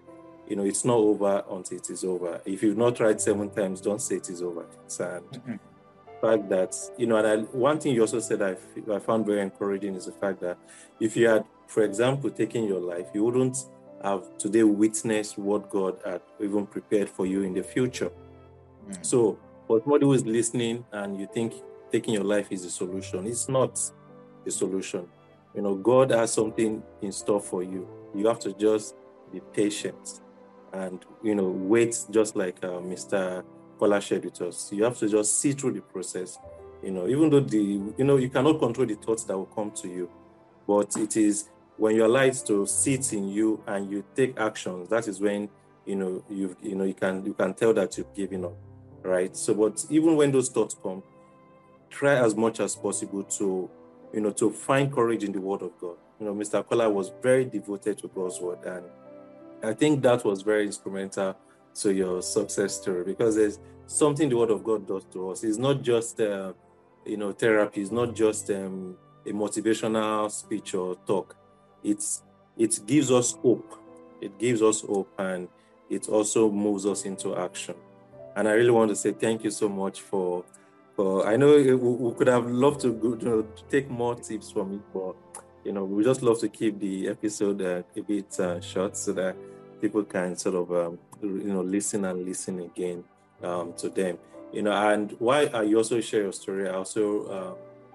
You 0.48 0.56
know, 0.56 0.64
it's 0.64 0.84
not 0.84 0.96
over 0.96 1.44
until 1.50 1.78
it 1.78 1.88
is 1.90 2.04
over. 2.04 2.40
If 2.44 2.62
you've 2.62 2.76
not 2.76 2.96
tried 2.96 3.20
seven 3.20 3.50
times, 3.50 3.80
don't 3.80 4.00
say 4.00 4.16
it 4.16 4.28
is 4.28 4.42
over. 4.42 4.66
And 5.00 5.24
mm-hmm. 5.30 5.54
fact 6.20 6.48
that 6.48 6.76
you 6.98 7.06
know, 7.06 7.16
and 7.16 7.26
I, 7.26 7.36
one 7.52 7.78
thing 7.78 7.94
you 7.94 8.00
also 8.00 8.20
said 8.20 8.42
I, 8.42 8.56
I 8.92 8.98
found 8.98 9.26
very 9.26 9.40
encouraging 9.40 9.94
is 9.94 10.06
the 10.06 10.12
fact 10.12 10.40
that 10.40 10.58
if 10.98 11.16
you 11.16 11.28
had, 11.28 11.44
for 11.66 11.82
example, 11.84 12.30
taken 12.30 12.64
your 12.64 12.80
life, 12.80 13.06
you 13.14 13.24
wouldn't 13.24 13.58
have 14.02 14.36
today 14.38 14.64
witnessed 14.64 15.38
what 15.38 15.70
God 15.70 15.98
had 16.04 16.20
even 16.40 16.66
prepared 16.66 17.08
for 17.08 17.26
you 17.26 17.42
in 17.42 17.54
the 17.54 17.62
future. 17.62 18.10
Mm. 18.88 19.06
So, 19.06 19.38
for 19.72 19.80
somebody 19.80 20.04
who 20.04 20.12
is 20.12 20.26
listening 20.26 20.84
and 20.92 21.18
you 21.18 21.26
think 21.32 21.54
taking 21.90 22.12
your 22.12 22.24
life 22.24 22.48
is 22.50 22.62
the 22.62 22.68
solution, 22.68 23.26
it's 23.26 23.48
not 23.48 23.80
the 24.44 24.50
solution. 24.50 25.08
You 25.54 25.62
know, 25.62 25.74
God 25.76 26.10
has 26.10 26.32
something 26.32 26.82
in 27.00 27.10
store 27.10 27.40
for 27.40 27.62
you. 27.62 27.88
You 28.14 28.26
have 28.26 28.38
to 28.40 28.52
just 28.52 28.96
be 29.32 29.40
patient 29.54 30.20
and, 30.74 31.02
you 31.22 31.34
know, 31.34 31.48
wait 31.48 32.04
just 32.10 32.36
like 32.36 32.62
uh, 32.62 32.80
Mr. 32.80 33.42
Kola 33.78 33.98
shared 34.00 34.26
with 34.26 34.42
us. 34.42 34.70
You 34.72 34.84
have 34.84 34.98
to 34.98 35.08
just 35.08 35.40
see 35.40 35.52
through 35.52 35.72
the 35.72 35.80
process. 35.80 36.38
You 36.82 36.90
know, 36.90 37.08
even 37.08 37.30
though 37.30 37.40
the, 37.40 37.58
you 37.58 38.04
know, 38.04 38.16
you 38.16 38.28
cannot 38.28 38.58
control 38.58 38.86
the 38.86 38.96
thoughts 38.96 39.24
that 39.24 39.38
will 39.38 39.46
come 39.46 39.70
to 39.70 39.88
you, 39.88 40.10
but 40.66 40.94
it 40.98 41.16
is 41.16 41.48
when 41.78 41.96
you 41.96 42.04
allow 42.04 42.24
it 42.24 42.42
to 42.46 42.66
sit 42.66 43.14
in 43.14 43.28
you 43.28 43.62
and 43.66 43.90
you 43.90 44.04
take 44.14 44.38
actions, 44.38 44.90
that 44.90 45.08
is 45.08 45.18
when 45.18 45.48
you 45.86 45.96
know 45.96 46.22
you 46.30 46.56
you 46.62 46.76
know 46.76 46.84
you 46.84 46.94
can 46.94 47.24
you 47.24 47.34
can 47.34 47.54
tell 47.54 47.74
that 47.74 47.96
you've 47.98 48.14
given 48.14 48.44
up, 48.44 48.54
right? 49.02 49.36
So, 49.36 49.54
but 49.54 49.84
even 49.90 50.16
when 50.16 50.32
those 50.32 50.48
thoughts 50.48 50.76
come, 50.80 51.02
try 51.90 52.14
as 52.16 52.34
much 52.34 52.60
as 52.60 52.76
possible 52.76 53.22
to 53.24 53.70
you 54.12 54.20
know 54.20 54.30
to 54.32 54.50
find 54.50 54.92
courage 54.92 55.24
in 55.24 55.32
the 55.32 55.40
Word 55.40 55.62
of 55.62 55.78
God. 55.80 55.96
You 56.20 56.26
know, 56.26 56.34
Mr. 56.34 56.66
Kola 56.66 56.88
was 56.88 57.10
very 57.22 57.44
devoted 57.44 57.98
to 57.98 58.08
God's 58.08 58.40
Word, 58.40 58.58
and 58.64 58.84
I 59.62 59.74
think 59.74 60.02
that 60.02 60.24
was 60.24 60.42
very 60.42 60.66
instrumental 60.66 61.36
to 61.74 61.92
your 61.92 62.22
success 62.22 62.80
story 62.80 63.04
because 63.04 63.36
there's 63.36 63.58
something 63.86 64.28
the 64.28 64.36
Word 64.36 64.50
of 64.50 64.62
God 64.64 64.86
does 64.86 65.04
to 65.12 65.30
us. 65.30 65.42
It's 65.42 65.58
not 65.58 65.82
just 65.82 66.20
uh, 66.20 66.52
you 67.04 67.16
know 67.16 67.32
therapy. 67.32 67.82
It's 67.82 67.90
not 67.90 68.14
just 68.14 68.50
um, 68.50 68.96
a 69.26 69.30
motivational 69.30 70.30
speech 70.30 70.74
or 70.74 70.96
talk 71.06 71.36
it's 71.82 72.22
it 72.56 72.80
gives 72.86 73.10
us 73.10 73.32
hope. 73.32 73.78
It 74.20 74.38
gives 74.38 74.62
us 74.62 74.82
hope 74.82 75.08
and 75.18 75.48
it 75.90 76.08
also 76.08 76.50
moves 76.50 76.86
us 76.86 77.04
into 77.04 77.36
action. 77.36 77.74
And 78.36 78.48
I 78.48 78.52
really 78.52 78.70
want 78.70 78.90
to 78.90 78.96
say 78.96 79.12
thank 79.12 79.44
you 79.44 79.50
so 79.50 79.68
much 79.68 80.00
for 80.00 80.44
for 80.96 81.26
I 81.26 81.36
know 81.36 81.56
we, 81.56 82.14
could 82.14 82.26
have 82.28 82.46
loved 82.50 82.80
to, 82.80 82.92
go, 82.92 83.10
you 83.10 83.18
to 83.18 83.64
take 83.70 83.90
more 83.90 84.14
tips 84.14 84.50
from 84.50 84.74
it, 84.74 84.80
but 84.92 85.14
you 85.64 85.72
know 85.72 85.84
we 85.84 86.04
just 86.04 86.22
love 86.22 86.38
to 86.40 86.48
keep 86.48 86.78
the 86.78 87.08
episode 87.08 87.62
uh, 87.62 87.82
a 87.96 88.02
bit 88.02 88.38
uh, 88.40 88.60
short 88.60 88.96
so 88.96 89.12
that 89.12 89.36
people 89.80 90.04
can 90.04 90.36
sort 90.36 90.54
of 90.54 90.72
um, 90.72 90.98
you 91.22 91.52
know 91.52 91.62
listen 91.62 92.04
and 92.04 92.24
listen 92.24 92.60
again 92.60 93.04
um, 93.42 93.72
to 93.74 93.88
them. 93.88 94.18
You 94.52 94.62
know, 94.62 94.72
and 94.72 95.14
why 95.18 95.46
I 95.46 95.72
also 95.74 96.00
share 96.00 96.22
your 96.22 96.32
story, 96.32 96.68
I 96.68 96.74
also 96.74 97.26
uh, 97.26 97.54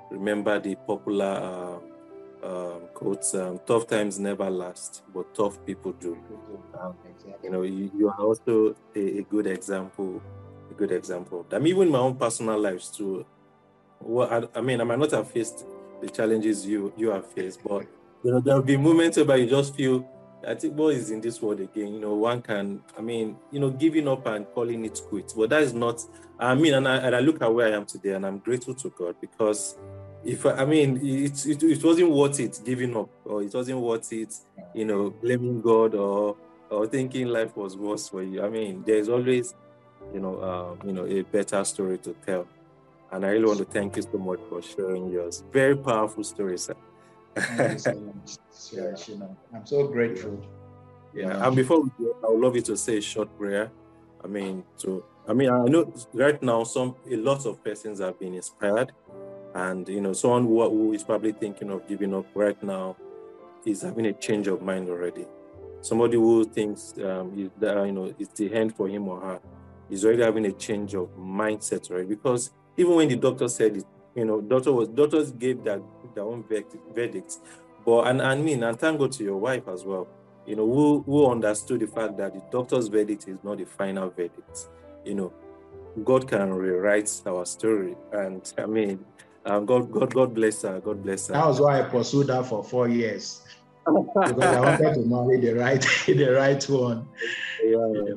remember 0.10 0.60
the 0.60 0.76
popular 0.76 1.26
uh, 1.26 1.97
um, 2.44 2.82
quotes 2.94 3.34
um, 3.36 3.60
tough 3.66 3.88
times 3.88 4.20
never 4.20 4.50
last 4.50 5.04
but 5.14 5.34
tough 5.34 5.64
people 5.66 5.92
do. 5.94 6.18
You 7.44 7.50
know 7.50 7.62
you, 7.64 7.92
you 7.98 8.10
are 8.10 8.20
also 8.20 8.76
a, 8.96 9.20
a, 9.20 9.22
good 9.24 9.48
example 9.48 10.22
a 10.70 10.74
good 10.74 10.92
example 10.92 11.46
that. 11.50 11.58
I 11.58 11.60
mean 11.60 11.76
even 11.76 11.90
my 11.90 12.00
own 12.00 12.16
personal 12.16 12.60
lives 12.60 12.90
too. 12.90 13.26
Well 14.00 14.50
I, 14.56 14.60
I, 14.60 14.62
mean 14.62 14.82
i 14.82 14.84
might 14.84 15.00
not 15.00 15.12
have 15.12 15.30
faced 15.30 15.66
the 16.02 16.10
challenges 16.10 16.66
you 16.66 16.94
you 16.96 17.10
have 17.10 17.26
faced 17.32 17.62
but 17.64 17.88
you 18.24 18.32
know 18.32 18.40
there'll 18.40 18.62
be 18.62 18.78
moments 18.78 19.18
where 19.18 19.38
you 19.38 19.50
just 19.50 19.76
feel 19.76 20.08
I 20.46 20.54
think 20.54 20.76
what 20.78 20.94
is 20.94 21.10
in 21.10 21.20
this 21.20 21.42
world 21.42 21.60
again, 21.60 21.94
you 21.94 22.00
know, 22.00 22.14
one 22.14 22.42
can, 22.42 22.82
I 22.98 23.02
mean, 23.02 23.38
you 23.52 23.60
know, 23.60 23.70
giving 23.70 24.08
up 24.08 24.26
and 24.28 24.46
calling 24.54 24.86
it 24.86 25.02
quits. 25.10 25.34
But 25.34 25.50
that 25.50 25.64
is 25.64 25.74
not, 25.74 26.02
I 26.40 26.54
mean, 26.54 26.76
and 26.76 26.88
I, 26.88 26.98
and 26.98 27.16
I 27.16 27.20
look 27.20 27.42
at 27.42 27.54
where 27.54 27.74
I 27.74 27.76
am 27.76 27.86
today 27.86 28.12
and 28.12 28.26
I'm 28.26 28.38
grateful 28.40 28.76
to 28.76 28.90
God 28.92 29.16
because 29.20 29.78
if 30.24 30.46
I 30.46 30.66
mean 30.66 30.98
it, 30.98 31.46
it, 31.46 31.64
it 31.64 31.84
wasn't 31.84 32.12
worth 32.12 32.40
it 32.40 32.60
giving 32.66 32.96
up 32.96 33.10
or 33.26 33.44
it 33.44 33.54
wasn't 33.54 33.80
worth 33.80 34.12
it, 34.12 34.34
you 34.74 34.86
know, 34.86 35.10
blaming 35.10 35.62
God 35.62 35.96
or 35.96 36.36
or 36.70 36.88
thinking 36.88 37.28
life 37.28 37.56
was 37.56 37.78
worse 37.78 38.10
for 38.10 38.24
you. 38.24 38.44
I 38.44 38.50
mean, 38.50 38.84
there's 38.86 39.10
always, 39.10 39.56
you 40.14 40.20
know, 40.20 40.44
um, 40.44 40.88
you 40.88 40.94
know, 40.94 41.06
a 41.06 41.22
better 41.22 41.64
story 41.64 41.98
to 42.00 42.14
tell. 42.26 42.48
And 43.12 43.26
I 43.26 43.30
really 43.30 43.46
want 43.46 43.60
to 43.60 43.66
thank 43.66 43.96
you 43.96 44.02
so 44.02 44.18
much 44.18 44.40
for 44.50 44.62
sharing 44.62 45.10
yours. 45.10 45.44
Very 45.52 45.78
powerful 45.78 46.24
story, 46.26 46.58
sir. 46.58 46.76
so 47.78 48.14
yeah. 48.74 49.28
I'm 49.54 49.66
so 49.66 49.88
grateful. 49.88 50.46
Yeah. 51.14 51.48
And 51.48 51.56
before 51.56 51.82
we 51.82 51.90
go, 51.98 52.16
I 52.24 52.32
would 52.32 52.42
love 52.42 52.56
you 52.56 52.62
to 52.64 52.76
say 52.76 52.98
a 52.98 53.02
short 53.02 53.36
prayer. 53.38 53.72
I 54.24 54.28
mean, 54.28 54.64
to 54.80 55.04
I 55.28 55.34
mean, 55.34 55.50
I 55.50 55.66
know 55.66 55.94
right 56.14 56.42
now 56.42 56.64
some 56.64 56.96
a 57.10 57.16
lot 57.16 57.46
of 57.46 57.64
persons 57.64 58.00
have 58.00 58.20
been 58.20 58.34
inspired 58.34 58.92
and 59.58 59.90
you 59.90 60.02
know, 60.02 60.14
someone 60.14 60.44
who, 60.44 60.70
who 60.70 60.94
is 60.94 61.04
probably 61.04 61.32
thinking 61.32 61.72
of 61.72 61.88
giving 61.88 62.14
up 62.14 62.28
right 62.36 62.62
now 62.62 62.96
is 63.66 63.82
having 63.82 64.06
a 64.06 64.14
change 64.14 64.48
of 64.48 64.62
mind 64.62 64.88
already. 64.88 65.26
Somebody 65.82 66.16
who 66.16 66.46
thinks 66.46 66.94
um, 67.04 67.34
is 67.36 67.50
that, 67.60 67.86
you 67.86 67.92
know 67.92 68.14
it's 68.20 68.34
the 68.34 68.54
end 68.54 68.76
for 68.76 68.88
him 68.88 69.08
or 69.08 69.20
her 69.20 69.40
is 69.90 70.06
already 70.06 70.22
having 70.22 70.46
a 70.46 70.52
change 70.52 70.94
of 70.94 71.10
mindset, 71.18 71.90
right? 71.90 72.08
Because 72.08 72.52
even 72.78 72.96
when 72.96 73.10
the 73.10 73.16
doctor 73.16 73.48
said 73.48 73.78
it, 73.78 73.86
you 74.16 74.26
know, 74.26 74.42
doctor 74.42 74.72
was 74.72 74.90
doctors 74.90 75.32
gave 75.32 75.64
that 75.64 75.82
their 76.14 76.24
own 76.24 76.44
verdict, 76.44 77.38
but 77.84 78.08
and, 78.08 78.22
and 78.22 78.30
I 78.30 78.36
mean, 78.36 78.62
and 78.62 78.80
thank 78.80 79.00
God 79.00 79.12
to 79.14 79.24
your 79.24 79.38
wife 79.38 79.68
as 79.68 79.84
well, 79.86 80.08
you 80.46 80.56
know, 80.56 80.72
who 80.72 81.02
who 81.02 81.32
understood 81.32 81.80
the 81.80 81.88
fact 81.88 82.18
that 82.18 82.34
the 82.34 82.44
doctor's 82.52 82.90
verdict 82.90 83.28
is 83.28 83.38
not 83.44 83.58
the 83.58 83.66
final 83.66 84.10
verdict. 84.10 84.68
You 85.04 85.16
know, 85.16 85.34
God 86.04 86.28
can 86.28 86.54
rewrite 86.54 87.10
our 87.26 87.46
story, 87.46 87.96
and 88.12 88.54
I 88.58 88.68
mean, 88.68 89.04
um, 89.48 89.66
God, 89.66 89.92
God, 89.92 90.14
God 90.14 90.34
bless 90.34 90.62
her. 90.64 90.80
God 90.80 91.04
bless 91.04 91.28
her. 91.28 91.34
That 91.34 91.48
was 91.48 91.62
why 91.62 91.80
I 91.80 91.84
pursued 91.84 92.30
her 92.30 92.44
for 92.44 92.64
four 92.64 92.88
years 92.88 93.42
because 93.88 94.44
I 94.44 94.60
wanted 94.60 94.94
to 94.96 95.06
marry 95.06 95.40
the 95.40 95.54
right, 95.54 95.82
the 96.06 96.30
right 96.30 96.70
one. 96.70 97.08
Yeah, 97.64 97.92
yeah. 97.94 98.14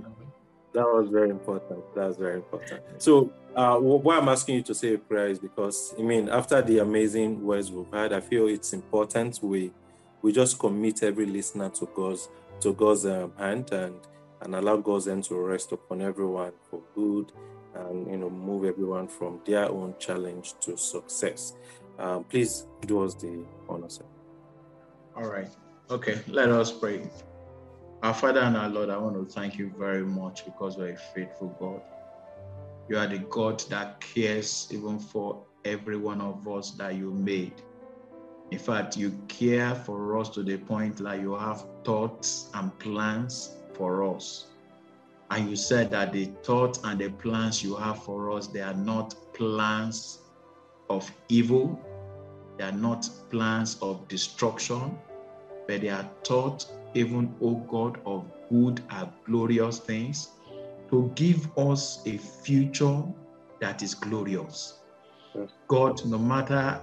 that 0.72 0.84
was 0.84 1.08
very 1.10 1.30
important. 1.30 1.82
That 1.94 2.08
was 2.08 2.16
very 2.16 2.36
important. 2.36 2.80
So, 2.98 3.32
uh, 3.54 3.78
why 3.78 4.18
I'm 4.18 4.28
asking 4.28 4.56
you 4.56 4.62
to 4.62 4.74
say 4.74 4.94
a 4.94 4.98
prayer 4.98 5.28
is 5.28 5.38
because 5.38 5.94
I 5.98 6.02
mean, 6.02 6.28
after 6.28 6.60
the 6.62 6.78
amazing 6.78 7.44
words 7.44 7.70
we've 7.70 7.92
had, 7.92 8.12
I 8.12 8.20
feel 8.20 8.48
it's 8.48 8.72
important 8.72 9.38
we 9.42 9.72
we 10.22 10.32
just 10.32 10.58
commit 10.58 11.02
every 11.02 11.26
listener 11.26 11.70
to 11.70 11.88
God's 11.94 12.28
to 12.60 12.72
God's 12.74 13.06
um, 13.06 13.32
hand 13.38 13.70
and 13.72 13.94
and 14.42 14.54
allow 14.54 14.76
God's 14.76 15.06
hand 15.06 15.24
to 15.24 15.34
rest 15.36 15.72
upon 15.72 16.00
everyone 16.00 16.52
for 16.70 16.80
good 16.94 17.32
and 17.74 18.10
you 18.10 18.16
know 18.16 18.30
move 18.30 18.64
everyone 18.64 19.08
from 19.08 19.40
their 19.44 19.70
own 19.70 19.94
challenge 19.98 20.54
to 20.60 20.76
success. 20.76 21.54
Um, 21.98 22.24
please 22.24 22.66
do 22.86 23.02
us 23.02 23.14
the 23.14 23.44
honor, 23.68 23.88
sir. 23.88 24.04
All 25.16 25.26
right. 25.26 25.48
Okay. 25.90 26.20
Let 26.28 26.48
us 26.50 26.70
pray. 26.72 27.02
Our 28.02 28.14
Father 28.14 28.40
and 28.40 28.56
our 28.56 28.68
Lord, 28.68 28.88
I 28.88 28.96
want 28.96 29.14
to 29.16 29.30
thank 29.30 29.58
you 29.58 29.72
very 29.78 30.04
much 30.04 30.46
because 30.46 30.78
you're 30.78 30.88
a 30.88 30.96
faithful 30.96 31.54
God. 31.60 31.82
You 32.88 32.96
are 32.96 33.06
the 33.06 33.18
God 33.18 33.60
that 33.68 34.00
cares 34.00 34.68
even 34.70 34.98
for 34.98 35.44
every 35.64 35.96
one 35.96 36.20
of 36.20 36.48
us 36.48 36.70
that 36.72 36.94
you 36.94 37.10
made. 37.12 37.52
In 38.50 38.58
fact, 38.58 38.96
you 38.96 39.12
care 39.28 39.74
for 39.74 40.18
us 40.18 40.28
to 40.30 40.42
the 40.42 40.56
point 40.56 40.96
that 40.96 41.20
you 41.20 41.34
have 41.36 41.64
thoughts 41.84 42.48
and 42.54 42.76
plans 42.78 43.56
for 43.74 44.02
us. 44.02 44.46
And 45.30 45.48
you 45.48 45.56
said 45.56 45.90
that 45.92 46.12
the 46.12 46.26
thoughts 46.42 46.80
and 46.82 47.00
the 47.00 47.08
plans 47.08 47.62
you 47.62 47.76
have 47.76 48.02
for 48.02 48.32
us, 48.32 48.48
they 48.48 48.60
are 48.60 48.74
not 48.74 49.14
plans 49.32 50.18
of 50.88 51.10
evil, 51.28 51.80
they 52.58 52.64
are 52.64 52.72
not 52.72 53.08
plans 53.30 53.78
of 53.80 54.06
destruction, 54.08 54.98
but 55.68 55.82
they 55.82 55.88
are 55.88 56.08
thoughts, 56.24 56.72
even, 56.94 57.32
O 57.40 57.54
God, 57.54 58.00
of 58.04 58.24
good 58.50 58.82
and 58.90 59.08
glorious 59.24 59.78
things 59.78 60.30
to 60.90 61.12
give 61.14 61.56
us 61.56 62.02
a 62.06 62.18
future 62.18 63.04
that 63.60 63.82
is 63.82 63.94
glorious. 63.94 64.80
God, 65.68 66.04
no 66.04 66.18
matter 66.18 66.80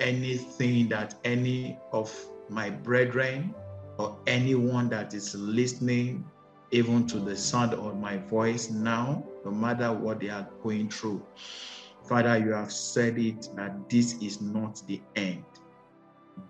anything 0.00 0.88
that 0.88 1.14
any 1.24 1.78
of 1.92 2.10
my 2.48 2.70
brethren 2.70 3.54
or 3.98 4.16
anyone 4.26 4.88
that 4.88 5.12
is 5.12 5.34
listening 5.34 6.24
even 6.70 7.06
to 7.06 7.18
the 7.18 7.36
sound 7.36 7.74
of 7.74 7.98
my 7.98 8.16
voice 8.16 8.70
now, 8.70 9.24
no 9.44 9.50
matter 9.50 9.92
what 9.92 10.20
they 10.20 10.28
are 10.28 10.48
going 10.62 10.88
through. 10.88 11.24
Father, 12.08 12.38
you 12.38 12.52
have 12.52 12.72
said 12.72 13.18
it 13.18 13.48
that 13.56 13.88
this 13.88 14.14
is 14.22 14.40
not 14.40 14.82
the 14.86 15.00
end. 15.16 15.44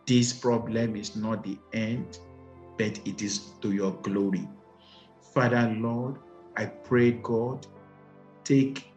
This 0.07 0.33
problem 0.33 0.97
is 0.97 1.17
not 1.17 1.45
the 1.45 1.59
end, 1.73 2.19
but 2.77 2.99
it 3.07 3.23
is 3.23 3.51
to 3.61 3.73
your 3.73 3.93
glory. 4.03 4.49
Father, 5.35 5.75
Lord, 5.79 6.17
I 6.57 6.67
pray, 6.67 7.13
God, 7.13 7.67
take 8.45 8.93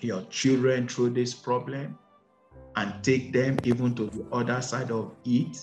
your 0.00 0.22
children 0.24 0.88
through 0.88 1.10
this 1.10 1.34
problem 1.34 1.98
and 2.76 3.04
take 3.04 3.32
them 3.32 3.60
even 3.64 3.94
to 3.94 4.06
the 4.06 4.24
other 4.32 4.60
side 4.62 4.90
of 4.90 5.14
it 5.24 5.58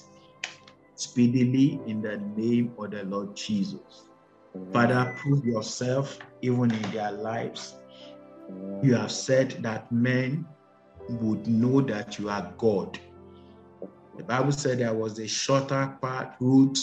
speedily 0.95 1.79
in 1.85 2.01
the 2.01 2.17
name 2.35 2.73
of 2.77 2.91
the 2.91 3.03
Lord 3.03 3.35
Jesus. 3.35 4.06
Father, 4.73 5.13
prove 5.17 5.45
yourself 5.45 6.19
even 6.41 6.71
in 6.71 6.91
their 6.91 7.11
lives. 7.11 7.75
You 8.81 8.95
have 8.95 9.11
said 9.11 9.51
that 9.63 9.91
men 9.91 10.45
would 11.09 11.47
know 11.47 11.81
that 11.81 12.19
you 12.19 12.29
are 12.29 12.53
God. 12.57 12.99
The 14.17 14.23
Bible 14.23 14.51
said 14.51 14.79
there 14.79 14.93
was 14.93 15.19
a 15.19 15.27
shorter 15.27 15.97
path 16.01 16.35
route 16.39 16.79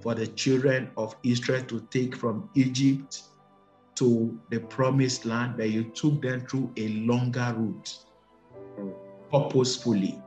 for 0.00 0.14
the 0.14 0.26
children 0.26 0.90
of 0.96 1.14
Israel 1.22 1.62
to 1.64 1.80
take 1.90 2.16
from 2.16 2.48
Egypt 2.54 3.22
to 3.96 4.38
the 4.50 4.60
promised 4.60 5.24
land, 5.24 5.56
but 5.56 5.70
you 5.70 5.84
took 5.84 6.22
them 6.22 6.46
through 6.46 6.72
a 6.76 6.88
longer 6.88 7.54
route 7.56 7.98
purposefully. 9.30 10.22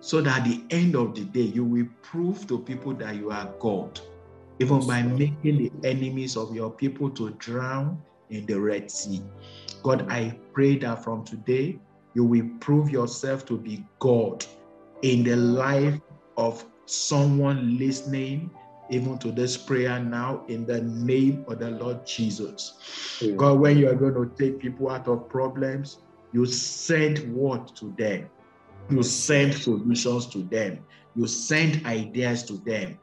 So 0.00 0.20
that 0.20 0.40
at 0.40 0.44
the 0.44 0.62
end 0.70 0.94
of 0.94 1.14
the 1.14 1.24
day, 1.24 1.40
you 1.40 1.64
will 1.64 1.86
prove 2.02 2.46
to 2.48 2.58
people 2.58 2.94
that 2.94 3.16
you 3.16 3.30
are 3.30 3.52
God, 3.58 4.00
even 4.58 4.86
by 4.86 5.02
making 5.02 5.58
the 5.58 5.72
enemies 5.88 6.36
of 6.36 6.54
your 6.54 6.70
people 6.70 7.10
to 7.10 7.30
drown 7.32 8.00
in 8.30 8.46
the 8.46 8.58
Red 8.58 8.90
Sea. 8.90 9.22
God, 9.82 10.10
I 10.10 10.38
pray 10.52 10.78
that 10.78 11.02
from 11.02 11.24
today, 11.24 11.78
you 12.14 12.24
will 12.24 12.48
prove 12.60 12.90
yourself 12.90 13.44
to 13.46 13.58
be 13.58 13.84
God 13.98 14.44
in 15.02 15.24
the 15.24 15.36
life 15.36 16.00
of 16.36 16.64
someone 16.86 17.78
listening 17.78 18.50
even 18.90 19.18
to 19.18 19.32
this 19.32 19.56
prayer 19.56 19.98
now 19.98 20.44
in 20.48 20.66
the 20.66 20.82
name 20.82 21.44
of 21.48 21.58
the 21.58 21.70
Lord 21.70 22.06
Jesus. 22.06 23.18
Yeah. 23.20 23.34
God, 23.34 23.58
when 23.58 23.78
you 23.78 23.88
are 23.88 23.94
going 23.94 24.14
to 24.14 24.30
take 24.36 24.60
people 24.60 24.90
out 24.90 25.08
of 25.08 25.28
problems, 25.28 25.98
you 26.32 26.46
send 26.46 27.34
word 27.34 27.74
to 27.76 27.94
them. 27.96 28.28
You 28.90 29.02
send 29.02 29.54
solutions 29.54 30.26
to 30.26 30.42
them. 30.42 30.84
You 31.14 31.26
send 31.26 31.86
ideas 31.86 32.42
to 32.44 32.54
them. 32.54 32.98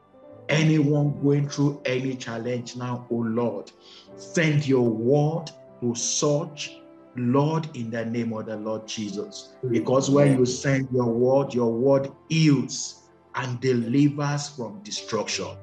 Anyone 0.51 1.21
going 1.23 1.47
through 1.47 1.81
any 1.85 2.15
challenge 2.15 2.75
now, 2.75 3.07
oh 3.09 3.15
Lord, 3.15 3.71
send 4.17 4.67
your 4.67 4.87
word 4.87 5.49
to 5.81 5.95
such, 5.95 6.77
Lord, 7.15 7.67
in 7.75 7.89
the 7.89 8.05
name 8.05 8.33
of 8.33 8.47
the 8.47 8.57
Lord 8.57 8.87
Jesus. 8.87 9.53
Because 9.69 10.09
when 10.09 10.37
you 10.37 10.45
send 10.45 10.89
your 10.91 11.07
word, 11.07 11.53
your 11.53 11.71
word 11.71 12.11
heals 12.27 13.03
and 13.35 13.59
delivers 13.61 14.49
from 14.49 14.81
destruction. 14.83 15.55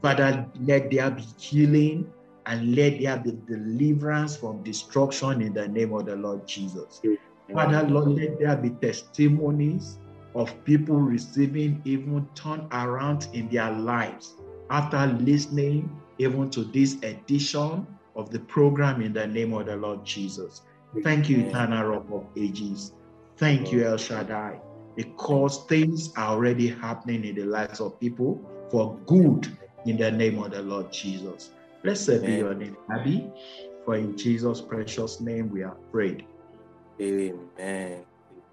Father, 0.00 0.46
let 0.60 0.90
there 0.90 1.10
be 1.10 1.22
healing 1.38 2.10
and 2.46 2.74
let 2.74 3.00
there 3.00 3.18
be 3.18 3.32
deliverance 3.46 4.36
from 4.36 4.62
destruction 4.62 5.42
in 5.42 5.52
the 5.52 5.68
name 5.68 5.92
of 5.92 6.06
the 6.06 6.16
Lord 6.16 6.48
Jesus. 6.48 7.02
Father, 7.52 7.86
Lord, 7.86 8.08
let 8.08 8.38
there 8.38 8.56
be 8.56 8.70
testimonies 8.70 9.98
of 10.34 10.64
people 10.64 10.96
receiving 10.96 11.80
even 11.84 12.28
turn 12.34 12.66
around 12.72 13.28
in 13.32 13.48
their 13.48 13.70
lives 13.70 14.34
after 14.70 15.06
listening 15.06 15.90
even 16.18 16.50
to 16.50 16.64
this 16.64 16.94
edition 17.02 17.86
of 18.16 18.30
the 18.30 18.40
program 18.40 19.02
in 19.02 19.12
the 19.12 19.26
name 19.26 19.52
of 19.52 19.66
the 19.66 19.76
Lord 19.76 20.04
Jesus. 20.04 20.62
Thank 21.02 21.28
you, 21.28 21.40
eternal 21.40 21.88
rock 21.88 22.06
of 22.10 22.26
ages. 22.36 22.92
Thank 23.36 23.72
you, 23.72 23.84
El 23.84 23.96
Shaddai 23.96 24.60
because 24.96 25.64
things 25.66 26.12
are 26.16 26.28
already 26.28 26.68
happening 26.68 27.24
in 27.24 27.34
the 27.34 27.44
lives 27.44 27.80
of 27.80 27.98
people 28.00 28.40
for 28.70 28.96
good 29.06 29.56
in 29.86 29.96
the 29.96 30.10
name 30.10 30.42
of 30.42 30.50
the 30.52 30.62
Lord 30.62 30.92
Jesus. 30.92 31.50
Blessed 31.82 32.24
be 32.24 32.32
your 32.32 32.54
name, 32.54 32.76
Abba. 32.90 33.32
For 33.84 33.96
in 33.96 34.16
Jesus' 34.16 34.60
precious 34.60 35.20
name 35.20 35.50
we 35.50 35.62
are 35.62 35.76
prayed. 35.90 36.26
Amen. 37.00 37.40
Amen. 37.58 38.04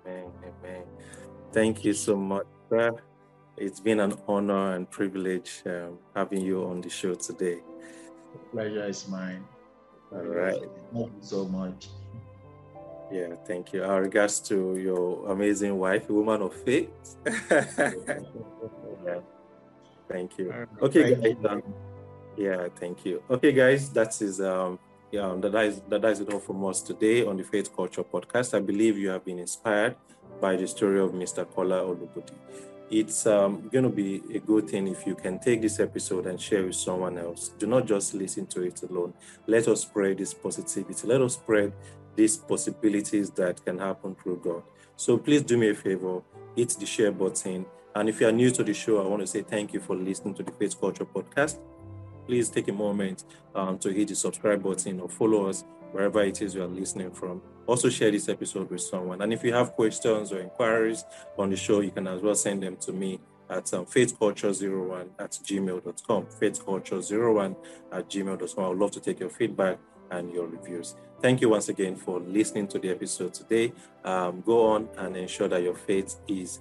Amen. 0.05 0.84
Thank 1.52 1.84
you 1.84 1.93
so 1.93 2.16
much, 2.16 2.45
sir. 2.70 2.91
It's 3.58 3.80
been 3.80 4.00
an 4.00 4.14
honor 4.28 4.76
and 4.76 4.89
privilege 4.89 5.64
um, 5.66 5.97
having 6.16 6.41
you 6.41 6.64
on 6.64 6.82
the 6.82 6.89
show 6.89 7.16
today. 7.16 7.60
The 8.34 8.39
pleasure 8.52 8.88
is 8.88 9.08
mine. 9.08 9.43
All 10.12 10.20
right. 10.20 10.62
Thank 10.93 11.08
you 11.08 11.22
so 11.22 11.45
much. 11.45 11.88
Yeah, 13.12 13.34
thank 13.47 13.74
you. 13.74 13.84
Our 13.84 14.04
regards 14.04 14.39
to 14.41 14.78
your 14.78 15.32
amazing 15.32 15.78
wife, 15.78 16.10
woman 16.10 16.43
of 16.43 16.54
faith. 16.54 16.91
yeah. 17.26 19.20
Thank 20.08 20.39
you. 20.39 20.52
Okay, 20.82 21.14
guys. 21.16 21.36
Um, 21.47 21.62
yeah, 22.36 22.68
thank 22.80 23.06
you. 23.06 23.22
Okay, 23.30 23.52
guys, 23.52 23.91
that 23.91 24.20
is 24.22 24.41
um 24.41 24.80
yeah, 25.12 25.36
that 25.38 25.56
is 25.66 25.82
that 25.88 26.04
is 26.06 26.20
it 26.22 26.34
all 26.34 26.39
from 26.39 26.66
us 26.66 26.82
today 26.82 27.24
on 27.26 27.38
the 27.38 27.43
Faith 27.43 27.76
Culture 27.76 28.04
Podcast. 28.04 28.56
I 28.56 28.60
believe 28.60 28.97
you 28.97 29.10
have 29.10 29.24
been 29.24 29.38
inspired 29.38 29.95
by 30.39 30.55
the 30.55 30.67
story 30.67 30.99
of 30.99 31.11
Mr. 31.11 31.49
Kola 31.49 31.81
Olugbodi. 31.81 32.33
It's 32.91 33.27
um, 33.27 33.69
going 33.71 33.83
to 33.83 33.89
be 33.89 34.21
a 34.33 34.39
good 34.39 34.67
thing 34.67 34.87
if 34.87 35.05
you 35.05 35.13
can 35.13 35.37
take 35.37 35.61
this 35.61 35.79
episode 35.79 36.25
and 36.25 36.41
share 36.41 36.65
with 36.65 36.75
someone 36.75 37.19
else. 37.19 37.49
Do 37.59 37.67
not 37.67 37.85
just 37.85 38.15
listen 38.15 38.47
to 38.47 38.63
it 38.63 38.81
alone. 38.81 39.13
Let 39.45 39.67
us 39.67 39.81
spread 39.81 40.17
this 40.17 40.33
positivity. 40.33 41.07
Let 41.07 41.21
us 41.21 41.35
spread 41.35 41.73
these 42.15 42.37
possibilities 42.37 43.29
that 43.31 43.63
can 43.63 43.77
happen 43.77 44.15
through 44.15 44.41
God. 44.43 44.63
So 44.95 45.17
please 45.17 45.43
do 45.43 45.57
me 45.57 45.69
a 45.69 45.75
favor, 45.75 46.21
hit 46.55 46.75
the 46.79 46.85
share 46.85 47.11
button. 47.11 47.65
And 47.95 48.09
if 48.09 48.19
you 48.19 48.27
are 48.27 48.31
new 48.31 48.49
to 48.51 48.63
the 48.63 48.73
show, 48.73 49.03
I 49.03 49.07
want 49.07 49.21
to 49.21 49.27
say 49.27 49.43
thank 49.43 49.71
you 49.73 49.79
for 49.79 49.95
listening 49.95 50.33
to 50.35 50.43
the 50.43 50.51
Faith 50.51 50.79
Culture 50.79 51.05
Podcast. 51.05 51.59
Please 52.25 52.49
take 52.49 52.67
a 52.67 52.73
moment 52.73 53.23
um, 53.55 53.77
to 53.79 53.89
hit 53.91 54.07
the 54.07 54.15
subscribe 54.15 54.63
button 54.63 54.99
or 54.99 55.09
follow 55.09 55.47
us 55.47 55.63
wherever 55.91 56.21
it 56.23 56.41
is 56.41 56.55
you 56.55 56.63
are 56.63 56.67
listening 56.67 57.11
from. 57.11 57.41
Also, 57.70 57.88
share 57.88 58.09
this 58.09 58.28
episode 58.30 58.70
with 58.72 58.82
someone. 58.82 59.22
And 59.22 59.32
if 59.32 59.43
you 59.43 59.53
have 59.53 59.74
questions 59.74 60.32
or 60.32 60.39
inquiries 60.39 61.05
on 61.38 61.51
the 61.51 61.55
show, 61.55 61.82
you 61.82 61.91
can 61.91 62.07
as 62.07 62.20
well 62.20 62.34
send 62.34 62.63
them 62.63 62.78
to 62.78 62.91
me 62.91 63.20
at 63.47 63.72
um, 63.76 63.86
faithculture01 63.86 65.09
at 65.20 65.32
gmail.com. 65.32 66.26
Faithculture01 66.26 67.55
at 67.91 68.09
gmail.com. 68.09 68.65
I 68.65 68.67
would 68.70 68.78
love 68.80 68.91
to 68.91 68.99
take 68.99 69.20
your 69.20 69.30
feedback 69.30 69.78
and 70.09 70.34
your 70.34 70.47
reviews. 70.47 70.95
Thank 71.22 71.41
you 71.41 71.49
once 71.49 71.70
again 71.70 71.95
for 71.95 72.20
listening 72.20 72.67
to 72.70 72.80
the 72.80 72.89
episode 72.89 73.36
today. 73.36 73.72
Um, 74.03 74.41
go 74.41 74.72
on 74.72 74.89
and 74.97 75.15
ensure 75.15 75.47
that 75.47 75.61
your 75.61 75.76
faith 75.76 76.15
is 76.28 76.59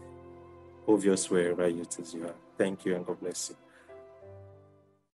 obvious 0.86 1.30
wherever 1.30 1.64
it 1.64 1.98
is 1.98 2.12
you 2.12 2.26
are. 2.26 2.34
Thank 2.59 2.84
you 2.84 2.96
and 2.96 3.06
God 3.06 3.18
bless 3.18 3.48
you. 3.48 3.67